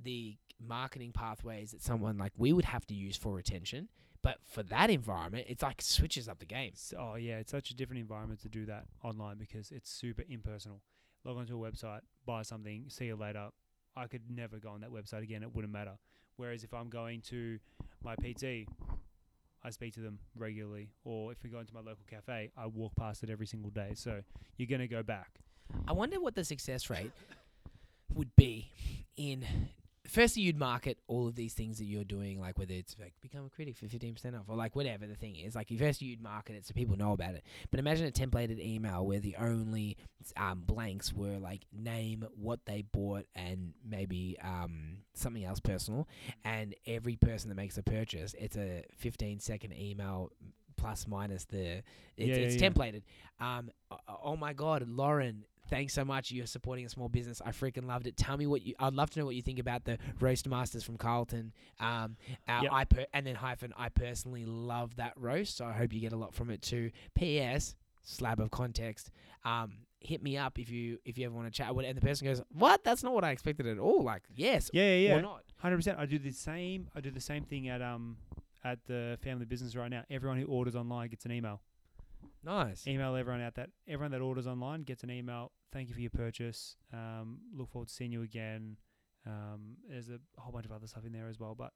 the 0.00 0.36
marketing 0.64 1.10
pathways 1.12 1.72
that 1.72 1.82
someone 1.82 2.16
like 2.16 2.32
we 2.36 2.52
would 2.52 2.64
have 2.66 2.86
to 2.86 2.94
use 2.94 3.16
for 3.16 3.34
retention, 3.34 3.88
but 4.22 4.38
for 4.44 4.62
that 4.64 4.88
environment, 4.90 5.46
it's 5.48 5.62
like 5.62 5.82
switches 5.82 6.28
up 6.28 6.38
the 6.38 6.46
game. 6.46 6.72
S- 6.74 6.94
oh 6.98 7.16
yeah, 7.16 7.38
it's 7.38 7.50
such 7.50 7.70
a 7.70 7.74
different 7.74 8.00
environment 8.00 8.40
to 8.42 8.48
do 8.48 8.64
that 8.66 8.84
online 9.02 9.36
because 9.38 9.70
it's 9.70 9.90
super 9.90 10.22
impersonal. 10.28 10.80
Log 11.24 11.36
onto 11.38 11.62
a 11.62 11.70
website, 11.70 12.00
buy 12.26 12.42
something, 12.42 12.84
see 12.88 13.06
you 13.06 13.16
later. 13.16 13.48
I 13.96 14.06
could 14.06 14.22
never 14.30 14.58
go 14.58 14.70
on 14.70 14.80
that 14.80 14.90
website 14.90 15.22
again. 15.22 15.42
It 15.42 15.54
wouldn't 15.54 15.72
matter. 15.72 15.98
Whereas 16.36 16.64
if 16.64 16.72
I'm 16.72 16.88
going 16.88 17.20
to 17.28 17.58
my 18.02 18.14
PT, 18.16 18.66
I 19.64 19.70
speak 19.70 19.94
to 19.94 20.00
them 20.00 20.18
regularly. 20.36 20.88
Or 21.04 21.30
if 21.30 21.42
we 21.42 21.50
go 21.50 21.60
into 21.60 21.74
my 21.74 21.80
local 21.80 22.04
cafe, 22.08 22.50
I 22.56 22.66
walk 22.66 22.96
past 22.96 23.22
it 23.22 23.30
every 23.30 23.46
single 23.46 23.70
day. 23.70 23.92
So 23.94 24.22
you're 24.56 24.66
gonna 24.68 24.88
go 24.88 25.02
back. 25.02 25.40
I 25.86 25.92
wonder 25.92 26.20
what 26.20 26.34
the 26.34 26.44
success 26.44 26.90
rate 26.90 27.12
would 28.14 28.34
be 28.36 28.70
in. 29.16 29.44
Firstly, 30.06 30.42
you'd 30.42 30.58
market 30.58 30.98
all 31.06 31.28
of 31.28 31.36
these 31.36 31.54
things 31.54 31.78
that 31.78 31.84
you're 31.84 32.02
doing, 32.04 32.40
like 32.40 32.58
whether 32.58 32.74
it's 32.74 32.96
like 33.00 33.12
become 33.20 33.44
a 33.46 33.48
critic 33.48 33.76
for 33.76 33.86
15% 33.86 34.38
off 34.38 34.46
or 34.48 34.56
like 34.56 34.74
whatever 34.74 35.06
the 35.06 35.14
thing 35.14 35.36
is. 35.36 35.54
Like, 35.54 35.68
first 35.78 36.02
you'd 36.02 36.20
market 36.20 36.56
it 36.56 36.66
so 36.66 36.74
people 36.74 36.96
know 36.96 37.12
about 37.12 37.34
it. 37.34 37.44
But 37.70 37.78
imagine 37.78 38.06
a 38.06 38.10
templated 38.10 38.58
email 38.58 39.06
where 39.06 39.20
the 39.20 39.36
only 39.36 39.96
um, 40.36 40.62
blanks 40.66 41.12
were 41.12 41.38
like 41.38 41.62
name, 41.72 42.26
what 42.34 42.60
they 42.66 42.82
bought, 42.82 43.26
and 43.36 43.74
maybe 43.88 44.36
um, 44.42 44.98
something 45.14 45.44
else 45.44 45.60
personal. 45.60 46.08
And 46.44 46.74
every 46.86 47.16
person 47.16 47.48
that 47.50 47.54
makes 47.54 47.78
a 47.78 47.82
purchase, 47.82 48.34
it's 48.38 48.56
a 48.56 48.82
15 48.98 49.38
second 49.38 49.72
email 49.72 50.32
plus 50.76 51.06
minus 51.06 51.44
the. 51.44 51.82
It's, 52.16 52.28
Yeah, 52.28 52.34
it's 52.34 52.56
yeah. 52.56 52.68
templated. 52.68 53.02
Um, 53.40 53.70
oh 54.24 54.36
my 54.36 54.52
God, 54.52 54.84
Lauren, 54.88 55.44
thanks 55.72 55.94
so 55.94 56.04
much. 56.04 56.30
You're 56.30 56.46
supporting 56.46 56.84
a 56.84 56.88
small 56.88 57.08
business. 57.08 57.40
I 57.44 57.50
freaking 57.50 57.86
loved 57.86 58.06
it. 58.06 58.16
Tell 58.16 58.36
me 58.36 58.46
what 58.46 58.62
you. 58.62 58.74
I'd 58.78 58.92
love 58.92 59.10
to 59.10 59.18
know 59.18 59.24
what 59.24 59.34
you 59.34 59.42
think 59.42 59.58
about 59.58 59.84
the 59.84 59.98
roast 60.20 60.46
masters 60.46 60.84
from 60.84 60.98
Carlton. 60.98 61.52
Um, 61.80 62.16
uh, 62.46 62.60
Yep. 62.64 62.72
I 62.72 62.84
per, 62.84 63.06
and 63.14 63.26
then 63.26 63.34
hyphen. 63.34 63.72
I 63.76 63.88
personally 63.88 64.44
love 64.44 64.96
that 64.96 65.14
roast, 65.16 65.56
so 65.56 65.64
I 65.64 65.72
hope 65.72 65.92
you 65.92 66.00
get 66.00 66.12
a 66.12 66.16
lot 66.16 66.34
from 66.34 66.50
it 66.50 66.60
too. 66.62 66.90
P.S. 67.14 67.74
Slab 68.02 68.38
of 68.40 68.50
context. 68.50 69.10
Um, 69.44 69.78
hit 70.00 70.22
me 70.22 70.36
up 70.36 70.58
if 70.58 70.68
you 70.68 70.98
if 71.04 71.16
you 71.16 71.24
ever 71.26 71.34
want 71.34 71.46
to 71.46 71.56
chat. 71.56 71.70
And 71.70 71.96
the 71.96 72.00
person 72.00 72.26
goes, 72.26 72.42
"What? 72.52 72.84
That's 72.84 73.02
not 73.02 73.14
what 73.14 73.24
I 73.24 73.30
expected 73.30 73.66
at 73.66 73.78
all." 73.78 74.02
Like, 74.02 74.22
yes, 74.34 74.70
Yeah, 74.72 74.94
yeah, 74.94 75.20
not. 75.20 75.42
Hundred 75.56 75.76
percent. 75.76 75.98
I 75.98 76.06
do 76.06 76.18
the 76.18 76.32
same. 76.32 76.88
I 76.94 77.00
do 77.00 77.10
the 77.10 77.20
same 77.20 77.44
thing 77.44 77.68
at 77.68 77.80
um 77.80 78.16
at 78.64 78.84
the 78.86 79.18
family 79.22 79.46
business 79.46 79.74
right 79.74 79.90
now. 79.90 80.04
Everyone 80.10 80.38
who 80.38 80.46
orders 80.46 80.76
online 80.76 81.08
gets 81.08 81.24
an 81.24 81.32
email. 81.32 81.60
Nice. 82.44 82.86
Email 82.86 83.14
everyone 83.14 83.40
out 83.40 83.54
that 83.54 83.70
everyone 83.86 84.10
that 84.12 84.20
orders 84.20 84.46
online 84.46 84.82
gets 84.82 85.04
an 85.04 85.10
email. 85.10 85.52
Thank 85.72 85.88
you 85.88 85.94
for 85.94 86.00
your 86.00 86.10
purchase. 86.10 86.76
Um, 86.92 87.38
look 87.56 87.70
forward 87.70 87.88
to 87.88 87.94
seeing 87.94 88.12
you 88.12 88.22
again. 88.22 88.76
Um, 89.26 89.76
there's 89.88 90.08
a 90.08 90.18
whole 90.38 90.52
bunch 90.52 90.66
of 90.66 90.72
other 90.72 90.86
stuff 90.86 91.04
in 91.06 91.12
there 91.12 91.28
as 91.28 91.38
well, 91.38 91.54
but 91.56 91.72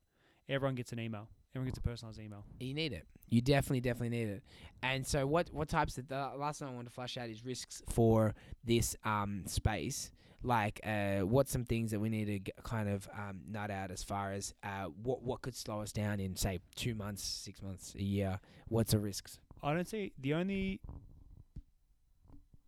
everyone 0.48 0.74
gets 0.74 0.92
an 0.92 0.98
email. 0.98 1.28
Everyone 1.54 1.66
gets 1.68 1.78
a 1.78 1.82
personalized 1.82 2.20
email. 2.20 2.44
You 2.58 2.74
need 2.74 2.92
it. 2.92 3.06
You 3.28 3.40
definitely, 3.40 3.80
definitely 3.80 4.10
need 4.10 4.28
it. 4.28 4.42
And 4.82 5.06
so, 5.06 5.26
what 5.26 5.48
what 5.52 5.68
types 5.68 5.96
of 5.98 6.08
the 6.08 6.32
last 6.36 6.58
thing 6.58 6.68
I 6.68 6.72
want 6.72 6.86
to 6.86 6.92
flush 6.92 7.16
out 7.16 7.28
is 7.28 7.44
risks 7.44 7.82
for 7.88 8.34
this 8.64 8.96
um 9.04 9.44
space. 9.46 10.10
Like, 10.42 10.80
uh, 10.84 11.20
what's 11.20 11.50
some 11.50 11.64
things 11.64 11.90
that 11.90 11.98
we 11.98 12.08
need 12.08 12.26
to 12.26 12.38
get, 12.38 12.62
kind 12.62 12.88
of 12.88 13.08
um, 13.18 13.40
nut 13.48 13.70
out 13.70 13.90
as 13.90 14.04
far 14.04 14.32
as 14.32 14.54
uh, 14.62 14.84
what 15.02 15.22
what 15.22 15.42
could 15.42 15.56
slow 15.56 15.80
us 15.80 15.92
down 15.92 16.20
in 16.20 16.36
say 16.36 16.60
two 16.74 16.94
months, 16.94 17.24
six 17.24 17.62
months, 17.62 17.94
a 17.98 18.02
year? 18.02 18.38
What's 18.68 18.92
the 18.92 18.98
risks? 18.98 19.38
I 19.62 19.74
don't 19.74 19.88
see 19.88 20.12
the 20.18 20.34
only 20.34 20.80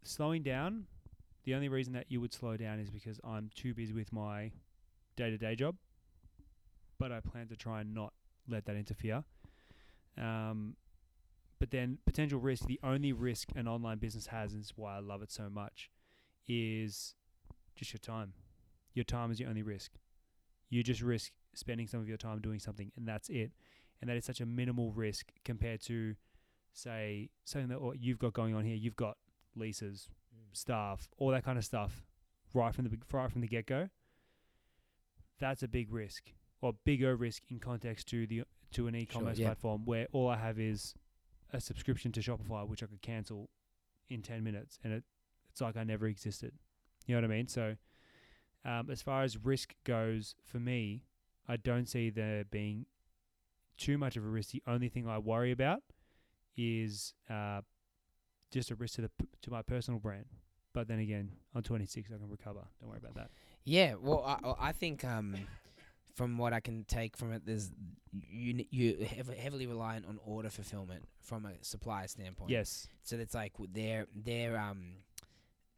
slowing 0.02 0.42
down. 0.42 0.86
The 1.44 1.54
only 1.54 1.68
reason 1.68 1.92
that 1.94 2.06
you 2.08 2.20
would 2.20 2.32
slow 2.32 2.56
down 2.56 2.78
is 2.78 2.90
because 2.90 3.20
I'm 3.24 3.50
too 3.54 3.74
busy 3.74 3.92
with 3.92 4.12
my 4.12 4.52
day 5.16 5.30
to 5.30 5.38
day 5.38 5.54
job. 5.54 5.76
But 6.98 7.12
I 7.12 7.20
plan 7.20 7.48
to 7.48 7.56
try 7.56 7.80
and 7.80 7.94
not 7.94 8.12
let 8.48 8.64
that 8.66 8.76
interfere. 8.76 9.24
Um, 10.16 10.74
but 11.58 11.70
then 11.70 11.98
potential 12.06 12.40
risk. 12.40 12.66
The 12.66 12.80
only 12.82 13.12
risk 13.12 13.48
an 13.54 13.68
online 13.68 13.98
business 13.98 14.26
has, 14.28 14.52
and 14.52 14.62
is 14.62 14.72
why 14.76 14.96
I 14.96 15.00
love 15.00 15.22
it 15.22 15.30
so 15.30 15.48
much, 15.48 15.90
is 16.46 17.14
just 17.76 17.92
your 17.92 17.98
time. 17.98 18.32
Your 18.94 19.04
time 19.04 19.30
is 19.30 19.38
your 19.38 19.48
only 19.48 19.62
risk. 19.62 19.92
You 20.70 20.82
just 20.82 21.02
risk 21.02 21.32
spending 21.54 21.86
some 21.86 22.00
of 22.00 22.08
your 22.08 22.16
time 22.16 22.40
doing 22.40 22.58
something, 22.58 22.92
and 22.96 23.06
that's 23.06 23.28
it. 23.28 23.52
And 24.00 24.08
that 24.08 24.16
is 24.16 24.24
such 24.24 24.40
a 24.40 24.46
minimal 24.46 24.92
risk 24.92 25.32
compared 25.44 25.80
to 25.82 26.14
say 26.78 27.30
something 27.44 27.68
that 27.68 27.80
what 27.80 28.00
you've 28.00 28.18
got 28.18 28.32
going 28.32 28.54
on 28.54 28.64
here. 28.64 28.76
You've 28.76 28.96
got 28.96 29.16
leases, 29.56 30.08
staff, 30.52 31.08
all 31.18 31.30
that 31.30 31.44
kind 31.44 31.58
of 31.58 31.64
stuff, 31.64 32.04
right 32.54 32.74
from 32.74 32.84
the 32.84 32.98
right 33.12 33.30
from 33.30 33.40
the 33.40 33.48
get 33.48 33.66
go. 33.66 33.88
That's 35.40 35.62
a 35.62 35.68
big 35.68 35.92
risk, 35.92 36.32
or 36.60 36.74
bigger 36.84 37.16
risk 37.16 37.42
in 37.48 37.58
context 37.58 38.08
to 38.08 38.26
the 38.26 38.44
to 38.72 38.86
an 38.86 38.94
e-commerce 38.94 39.38
yeah. 39.38 39.48
platform 39.48 39.82
where 39.84 40.06
all 40.12 40.28
I 40.28 40.36
have 40.36 40.58
is 40.58 40.94
a 41.52 41.60
subscription 41.60 42.12
to 42.12 42.20
Shopify, 42.20 42.66
which 42.68 42.82
I 42.82 42.86
could 42.86 43.02
cancel 43.02 43.50
in 44.08 44.22
ten 44.22 44.44
minutes, 44.44 44.78
and 44.82 44.92
it 44.92 45.04
it's 45.50 45.60
like 45.60 45.76
I 45.76 45.84
never 45.84 46.06
existed. 46.06 46.52
You 47.06 47.14
know 47.14 47.22
what 47.22 47.32
I 47.32 47.36
mean? 47.36 47.48
So, 47.48 47.76
um, 48.64 48.90
as 48.90 49.00
far 49.00 49.22
as 49.22 49.42
risk 49.42 49.74
goes, 49.84 50.34
for 50.44 50.58
me, 50.58 51.04
I 51.48 51.56
don't 51.56 51.88
see 51.88 52.10
there 52.10 52.44
being 52.44 52.86
too 53.78 53.96
much 53.96 54.16
of 54.16 54.24
a 54.24 54.28
risk. 54.28 54.50
The 54.50 54.62
only 54.66 54.88
thing 54.88 55.08
I 55.08 55.18
worry 55.18 55.52
about 55.52 55.82
is 56.58 57.14
uh, 57.30 57.62
just 58.50 58.70
a 58.70 58.74
risk 58.74 58.96
to 58.96 59.02
the 59.02 59.08
p- 59.10 59.28
to 59.42 59.50
my 59.50 59.62
personal 59.62 59.98
brand. 60.00 60.26
But 60.74 60.86
then 60.88 60.98
again, 60.98 61.30
I'm 61.54 61.62
26, 61.62 62.10
I 62.14 62.18
can 62.18 62.28
recover. 62.28 62.60
Don't 62.80 62.90
worry 62.90 62.98
about 62.98 63.14
that. 63.14 63.30
Yeah, 63.64 63.94
well, 64.00 64.22
I, 64.24 64.68
I 64.68 64.72
think 64.72 65.04
um, 65.04 65.34
from 66.14 66.36
what 66.36 66.52
I 66.52 66.60
can 66.60 66.84
take 66.84 67.16
from 67.16 67.32
it, 67.32 67.42
there's 67.46 67.70
you 68.28 68.64
you 68.70 69.06
heavily 69.38 69.66
reliant 69.66 70.06
on 70.06 70.18
order 70.26 70.50
fulfillment 70.50 71.08
from 71.20 71.46
a 71.46 71.52
supplier 71.62 72.06
standpoint. 72.08 72.50
Yes, 72.50 72.88
So 73.02 73.16
it's 73.16 73.34
like 73.34 73.52
their 73.72 74.06
their 74.14 74.58
um, 74.58 74.96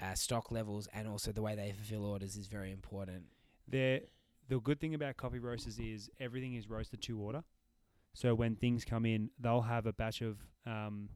uh, 0.02 0.14
stock 0.14 0.50
levels 0.50 0.88
and 0.92 1.06
also 1.08 1.30
the 1.32 1.42
way 1.42 1.54
they 1.54 1.72
fulfill 1.72 2.04
orders 2.04 2.36
is 2.36 2.46
very 2.48 2.72
important. 2.72 3.24
there. 3.68 4.00
The 4.48 4.58
good 4.58 4.80
thing 4.80 4.96
about 4.96 5.16
coffee 5.16 5.38
roasters 5.38 5.78
is 5.78 6.10
everything 6.18 6.54
is 6.54 6.68
roasted 6.68 7.00
to 7.02 7.16
order. 7.20 7.44
So 8.12 8.34
when 8.34 8.56
things 8.56 8.84
come 8.84 9.06
in, 9.06 9.30
they'll 9.38 9.62
have 9.62 9.86
a 9.86 9.92
batch 9.92 10.20
of 10.22 10.38
um, 10.66 11.10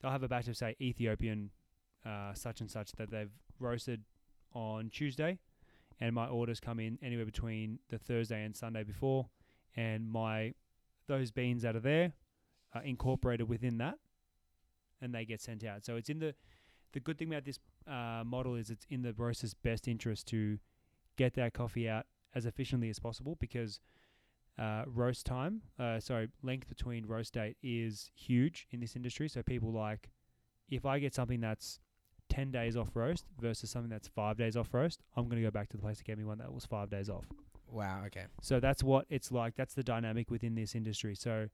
they'll 0.00 0.10
have 0.10 0.22
a 0.22 0.28
batch 0.28 0.48
of 0.48 0.56
say 0.56 0.76
Ethiopian 0.80 1.50
uh, 2.04 2.34
such 2.34 2.60
and 2.60 2.70
such 2.70 2.92
that 2.92 3.10
they've 3.10 3.30
roasted 3.58 4.02
on 4.52 4.90
Tuesday, 4.90 5.38
and 6.00 6.14
my 6.14 6.26
orders 6.26 6.60
come 6.60 6.80
in 6.80 6.98
anywhere 7.02 7.24
between 7.24 7.78
the 7.90 7.98
Thursday 7.98 8.44
and 8.44 8.56
Sunday 8.56 8.84
before, 8.84 9.28
and 9.76 10.10
my 10.10 10.54
those 11.06 11.30
beans 11.30 11.64
out 11.64 11.76
of 11.76 11.82
there 11.82 12.12
are 12.74 12.82
incorporated 12.82 13.48
within 13.48 13.78
that, 13.78 13.98
and 15.00 15.14
they 15.14 15.24
get 15.24 15.40
sent 15.40 15.64
out. 15.64 15.84
So 15.84 15.96
it's 15.96 16.08
in 16.08 16.18
the 16.18 16.34
the 16.92 17.00
good 17.00 17.18
thing 17.18 17.28
about 17.28 17.44
this 17.44 17.58
uh, 17.86 18.22
model 18.24 18.54
is 18.54 18.70
it's 18.70 18.86
in 18.88 19.02
the 19.02 19.12
roaster's 19.12 19.52
best 19.52 19.88
interest 19.88 20.28
to 20.28 20.58
get 21.16 21.34
that 21.34 21.52
coffee 21.52 21.88
out 21.88 22.06
as 22.34 22.46
efficiently 22.46 22.88
as 22.88 22.98
possible 22.98 23.36
because 23.38 23.80
uh, 24.58 24.84
roast 24.86 25.26
time, 25.26 25.62
uh, 25.78 25.98
sorry, 25.98 26.28
length 26.42 26.68
between 26.68 27.06
roast 27.06 27.34
date 27.34 27.56
is 27.62 28.10
huge 28.14 28.66
in 28.70 28.80
this 28.80 28.96
industry. 28.96 29.28
So 29.28 29.42
people 29.42 29.72
like, 29.72 30.10
if 30.70 30.86
I 30.86 30.98
get 30.98 31.14
something 31.14 31.40
that's 31.40 31.80
10 32.28 32.50
days 32.50 32.76
off 32.76 32.90
roast 32.94 33.26
versus 33.40 33.70
something 33.70 33.90
that's 33.90 34.08
five 34.08 34.36
days 34.36 34.56
off 34.56 34.72
roast, 34.72 35.02
I'm 35.16 35.24
going 35.24 35.42
to 35.42 35.46
go 35.46 35.50
back 35.50 35.68
to 35.70 35.76
the 35.76 35.82
place 35.82 35.98
to 35.98 36.04
get 36.04 36.18
me 36.18 36.24
one 36.24 36.38
that 36.38 36.52
was 36.52 36.64
five 36.64 36.90
days 36.90 37.10
off. 37.10 37.24
Wow. 37.68 38.02
Okay. 38.06 38.24
So 38.42 38.60
that's 38.60 38.82
what 38.82 39.06
it's 39.10 39.32
like. 39.32 39.56
That's 39.56 39.74
the 39.74 39.82
dynamic 39.82 40.30
within 40.30 40.54
this 40.54 40.74
industry. 40.74 41.14
So 41.16 41.48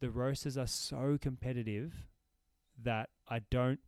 the 0.00 0.10
roasters 0.10 0.56
are 0.56 0.66
so 0.66 1.18
competitive 1.20 1.92
that 2.82 3.10
I 3.28 3.40
don't 3.50 3.80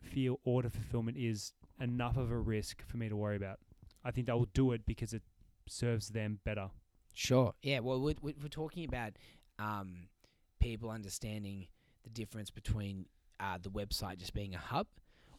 feel 0.00 0.40
order 0.44 0.68
fulfillment 0.68 1.16
is 1.16 1.52
enough 1.80 2.16
of 2.16 2.30
a 2.30 2.38
risk 2.38 2.82
for 2.86 2.96
me 2.96 3.08
to 3.08 3.16
worry 3.16 3.36
about. 3.36 3.58
I 4.04 4.10
think 4.10 4.26
they 4.26 4.32
will 4.32 4.48
do 4.52 4.72
it 4.72 4.84
because 4.86 5.12
it 5.12 5.22
serves 5.68 6.08
them 6.08 6.40
better. 6.44 6.70
Sure. 7.12 7.54
Yeah. 7.62 7.80
Well, 7.80 8.00
we're, 8.00 8.14
we're 8.22 8.48
talking 8.50 8.84
about 8.84 9.12
um, 9.58 10.08
people 10.60 10.90
understanding 10.90 11.68
the 12.04 12.10
difference 12.10 12.50
between 12.50 13.06
uh, 13.40 13.58
the 13.60 13.70
website 13.70 14.18
just 14.18 14.34
being 14.34 14.54
a 14.54 14.58
hub 14.58 14.86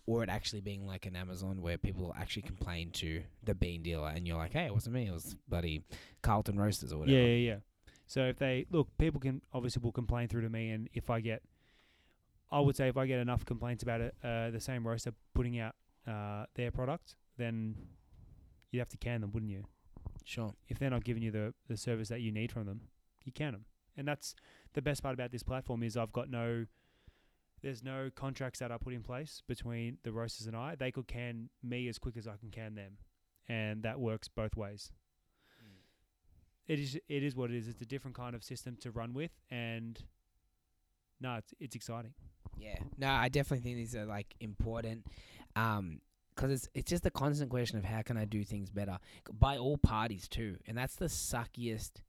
or 0.06 0.24
it 0.24 0.30
actually 0.30 0.62
being 0.62 0.86
like 0.86 1.06
an 1.06 1.16
Amazon 1.16 1.62
where 1.62 1.78
people 1.78 2.14
actually 2.20 2.42
complain 2.42 2.92
to 2.92 3.22
the 3.44 3.56
bean 3.56 3.82
dealer 3.82 4.10
and 4.10 4.28
you're 4.28 4.38
like, 4.38 4.52
hey, 4.54 4.66
it 4.66 4.74
wasn't 4.74 4.96
me. 4.96 5.08
It 5.08 5.14
was 5.14 5.36
bloody 5.48 5.84
Carlton 6.22 6.60
Roasters 6.60 6.92
or 6.92 7.00
whatever. 7.00 7.18
Yeah, 7.18 7.26
yeah, 7.26 7.52
yeah. 7.52 7.56
So 8.06 8.26
if 8.26 8.38
they 8.38 8.66
look, 8.70 8.90
people 8.98 9.20
can 9.22 9.42
obviously 9.54 9.82
will 9.82 9.94
complain 9.94 10.28
through 10.28 10.42
to 10.42 10.50
me, 10.50 10.72
and 10.72 10.90
if 10.94 11.10
I 11.10 11.22
get, 11.22 11.42
I 12.52 12.60
would 12.60 12.76
say 12.76 12.90
if 12.90 12.98
I 12.98 13.08
get 13.08 13.20
enough 13.20 13.46
complaints 13.46 13.82
about 13.82 14.02
it, 14.02 14.14
uh, 14.24 14.50
the 14.50 14.60
same 14.60 14.86
roaster 14.86 15.14
putting 15.34 15.58
out 15.60 15.74
uh, 16.08 16.46
their 16.56 16.70
product, 16.70 17.16
then 17.38 17.76
you'd 18.72 18.80
have 18.80 18.90
to 18.90 18.98
can 18.98 19.22
them, 19.22 19.32
wouldn't 19.32 19.52
you? 19.52 19.64
Sure. 20.24 20.54
if 20.68 20.80
they're 20.80 20.90
not 20.90 21.04
giving 21.04 21.24
you 21.24 21.32
the, 21.32 21.54
the 21.68 21.78
service 21.78 22.10
that 22.10 22.22
you 22.22 22.32
need 22.32 22.52
from 22.52 22.66
them, 22.66 22.82
you 23.24 23.32
can 23.32 23.52
them. 23.52 23.66
And 23.98 24.08
that's 24.08 24.36
the 24.74 24.82
best 24.82 25.04
part 25.04 25.14
about 25.14 25.32
this 25.32 25.44
platform 25.44 25.84
is 25.84 25.98
I've 25.98 26.14
got 26.14 26.30
no 26.30 26.66
there's 27.62 27.82
no 27.82 28.10
contracts 28.14 28.60
that 28.60 28.74
I 28.74 28.78
put 28.78 28.94
in 28.94 29.04
place 29.04 29.42
between 29.48 29.98
the 30.04 30.12
roasters 30.12 30.48
and 30.48 30.56
I. 30.56 30.76
They 30.76 30.92
could 30.92 31.08
can 31.08 31.50
me 31.64 31.88
as 31.88 31.98
quick 31.98 32.18
as 32.18 32.28
I 32.28 32.36
can 32.36 32.50
can 32.52 32.76
them. 32.76 32.98
And 33.48 33.84
that 33.84 34.00
works 34.00 34.28
both 34.28 34.58
ways. 34.58 34.92
It 36.68 36.80
is 36.80 36.98
it 37.08 37.24
is 37.24 37.36
what 37.36 37.52
it 37.52 37.58
is. 37.58 37.68
It's 37.68 37.82
a 37.82 37.86
different 37.86 38.16
kind 38.16 38.36
of 38.36 38.44
system 38.44 38.78
to 38.82 38.92
run 38.92 39.14
with 39.14 39.32
and 39.52 40.02
no, 41.20 41.36
it's 41.36 41.54
it's 41.60 41.76
exciting. 41.76 42.14
Yeah. 42.58 42.80
No, 42.98 43.10
I 43.10 43.30
definitely 43.30 43.64
think 43.64 43.78
these 43.78 43.96
are 43.96 44.06
like 44.06 44.36
important. 44.40 45.08
Um, 45.56 46.00
because 46.36 46.52
it's 46.52 46.70
it's 46.74 46.90
just 46.90 47.04
the 47.04 47.12
constant 47.12 47.50
question 47.50 47.78
of 47.78 47.86
how 47.86 48.02
can 48.02 48.18
I 48.18 48.26
do 48.26 48.44
things 48.44 48.70
better 48.70 49.00
by 49.32 49.58
all 49.58 49.78
parties 49.78 50.28
too, 50.28 50.58
and 50.68 50.78
that's 50.78 50.96
the 50.96 51.06
suckiest 51.06 52.02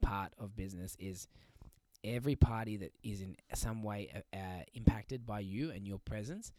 part 0.00 0.32
of 0.38 0.56
business 0.56 0.96
is 0.98 1.28
every 2.04 2.34
party 2.34 2.76
that 2.78 2.92
is 3.02 3.20
in 3.20 3.36
some 3.54 3.82
way 3.82 4.10
uh, 4.14 4.36
uh, 4.36 4.62
impacted 4.74 5.24
by 5.24 5.40
you 5.40 5.70
and 5.70 5.86
your 5.86 5.98
presence 6.00 6.52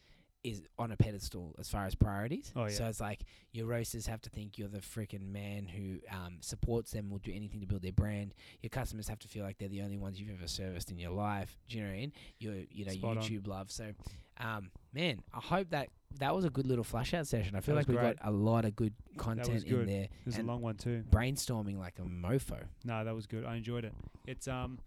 is 0.43 0.61
on 0.77 0.91
a 0.91 0.97
pedestal 0.97 1.55
as 1.57 1.69
far 1.69 1.85
as 1.85 1.95
priorities. 1.95 2.51
Oh, 2.55 2.63
yeah. 2.65 2.69
So 2.69 2.85
it's 2.87 2.99
like 2.99 3.21
your 3.53 3.65
roasters 3.65 4.05
have 4.07 4.21
to 4.21 4.29
think 4.29 4.57
you're 4.57 4.67
the 4.67 4.79
freaking 4.79 5.31
man 5.31 5.65
who 5.67 5.99
um, 6.11 6.37
supports 6.41 6.91
them, 6.91 7.09
will 7.09 7.19
do 7.19 7.31
anything 7.33 7.61
to 7.61 7.67
build 7.67 7.81
their 7.81 7.93
brand. 7.93 8.33
Your 8.61 8.69
customers 8.69 9.07
have 9.07 9.19
to 9.19 9.27
feel 9.27 9.45
like 9.45 9.57
they're 9.57 9.69
the 9.69 9.81
only 9.81 9.97
ones 9.97 10.19
you've 10.19 10.37
ever 10.37 10.47
serviced 10.47 10.91
in 10.91 10.99
your 10.99 11.11
life. 11.11 11.57
Do 11.69 11.77
you 11.77 11.83
know 11.83 11.89
what 11.89 11.95
I 11.95 11.99
mean? 11.99 12.13
Your 12.39 12.55
you 12.69 12.85
know 12.85 12.91
Spot 12.91 13.17
on. 13.17 13.23
YouTube 13.23 13.47
love. 13.47 13.71
So, 13.71 13.91
um, 14.39 14.69
man, 14.93 15.19
I 15.33 15.39
hope 15.39 15.69
that 15.71 15.89
that 16.19 16.35
was 16.35 16.45
a 16.45 16.49
good 16.49 16.67
little 16.67 16.83
flash 16.83 17.13
out 17.13 17.25
session. 17.27 17.55
I 17.55 17.59
feel 17.59 17.73
like 17.75 17.87
we 17.87 17.95
great. 17.95 18.17
got 18.19 18.27
a 18.27 18.31
lot 18.31 18.65
of 18.65 18.75
good 18.75 18.93
content 19.17 19.63
in 19.65 19.85
there. 19.87 20.03
It 20.03 20.09
was 20.25 20.37
a 20.37 20.43
long 20.43 20.61
one 20.61 20.75
too. 20.75 21.03
Brainstorming 21.09 21.79
like 21.79 21.97
a 21.99 22.03
mofo. 22.03 22.63
No, 22.85 23.03
that 23.03 23.15
was 23.15 23.25
good. 23.25 23.45
I 23.45 23.55
enjoyed 23.55 23.83
it. 23.85 23.93
It's 24.27 24.47
um, 24.47 24.79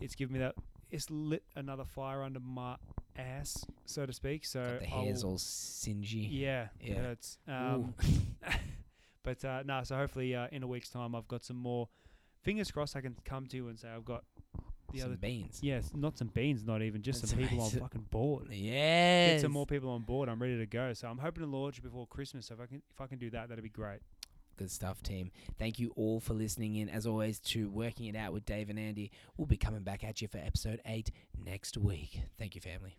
it's 0.00 0.14
given 0.14 0.34
me 0.34 0.38
that. 0.40 0.54
It's 0.90 1.10
lit 1.10 1.42
another 1.56 1.84
fire 1.84 2.22
under 2.22 2.38
my 2.40 2.76
ass, 3.18 3.64
so 3.86 4.06
to 4.06 4.12
speak. 4.12 4.44
So 4.46 4.62
Got 4.62 4.80
the 4.80 4.86
I'll- 4.94 5.02
hair's 5.04 5.24
all 5.24 5.36
singy. 5.36 6.28
yeah, 6.30 6.68
Yeah. 6.80 6.94
yeah. 6.94 7.10
It's 7.10 7.38
um, 7.48 7.94
but 9.22 9.44
uh, 9.44 9.62
no. 9.66 9.82
So 9.84 9.96
hopefully, 9.96 10.34
uh, 10.34 10.46
in 10.52 10.62
a 10.62 10.66
week's 10.66 10.88
time, 10.90 11.14
I've 11.14 11.28
got 11.28 11.44
some 11.44 11.56
more. 11.56 11.88
Fingers 12.42 12.70
crossed, 12.70 12.94
I 12.94 13.00
can 13.00 13.16
come 13.24 13.46
to 13.48 13.56
you 13.56 13.66
and 13.68 13.76
say 13.78 13.88
I've 13.88 14.04
got 14.04 14.22
the 14.96 15.02
some 15.02 15.10
other 15.10 15.18
beans. 15.18 15.60
yes, 15.62 15.90
not 15.94 16.18
some 16.18 16.28
beans, 16.28 16.64
not 16.64 16.82
even 16.82 17.02
just 17.02 17.22
That's 17.22 17.30
some 17.32 17.40
people 17.40 17.60
on 17.60 17.70
fucking 17.70 18.06
board. 18.10 18.48
Yes. 18.50 19.34
Get 19.34 19.40
some 19.42 19.52
more 19.52 19.66
people 19.66 19.90
on 19.90 20.02
board. 20.02 20.28
I'm 20.28 20.40
ready 20.40 20.58
to 20.58 20.66
go. 20.66 20.92
So 20.92 21.08
I'm 21.08 21.18
hoping 21.18 21.42
to 21.44 21.48
launch 21.48 21.82
before 21.82 22.06
Christmas. 22.06 22.46
So 22.46 22.54
if 22.54 22.60
I 22.60 22.66
can 22.66 22.82
if 22.92 23.00
I 23.00 23.06
can 23.06 23.18
do 23.18 23.30
that, 23.30 23.48
that'd 23.48 23.62
be 23.62 23.70
great. 23.70 24.00
Good 24.56 24.70
stuff, 24.70 25.02
team. 25.02 25.32
Thank 25.58 25.78
you 25.78 25.92
all 25.96 26.18
for 26.18 26.32
listening 26.32 26.76
in. 26.76 26.88
As 26.88 27.06
always, 27.06 27.38
to 27.40 27.68
Working 27.68 28.06
It 28.06 28.16
Out 28.16 28.32
with 28.32 28.46
Dave 28.46 28.70
and 28.70 28.78
Andy. 28.78 29.10
We'll 29.36 29.46
be 29.46 29.58
coming 29.58 29.82
back 29.82 30.02
at 30.02 30.22
you 30.22 30.28
for 30.28 30.38
episode 30.38 30.80
eight 30.86 31.10
next 31.44 31.76
week. 31.76 32.22
Thank 32.38 32.54
you, 32.54 32.62
family. 32.62 32.96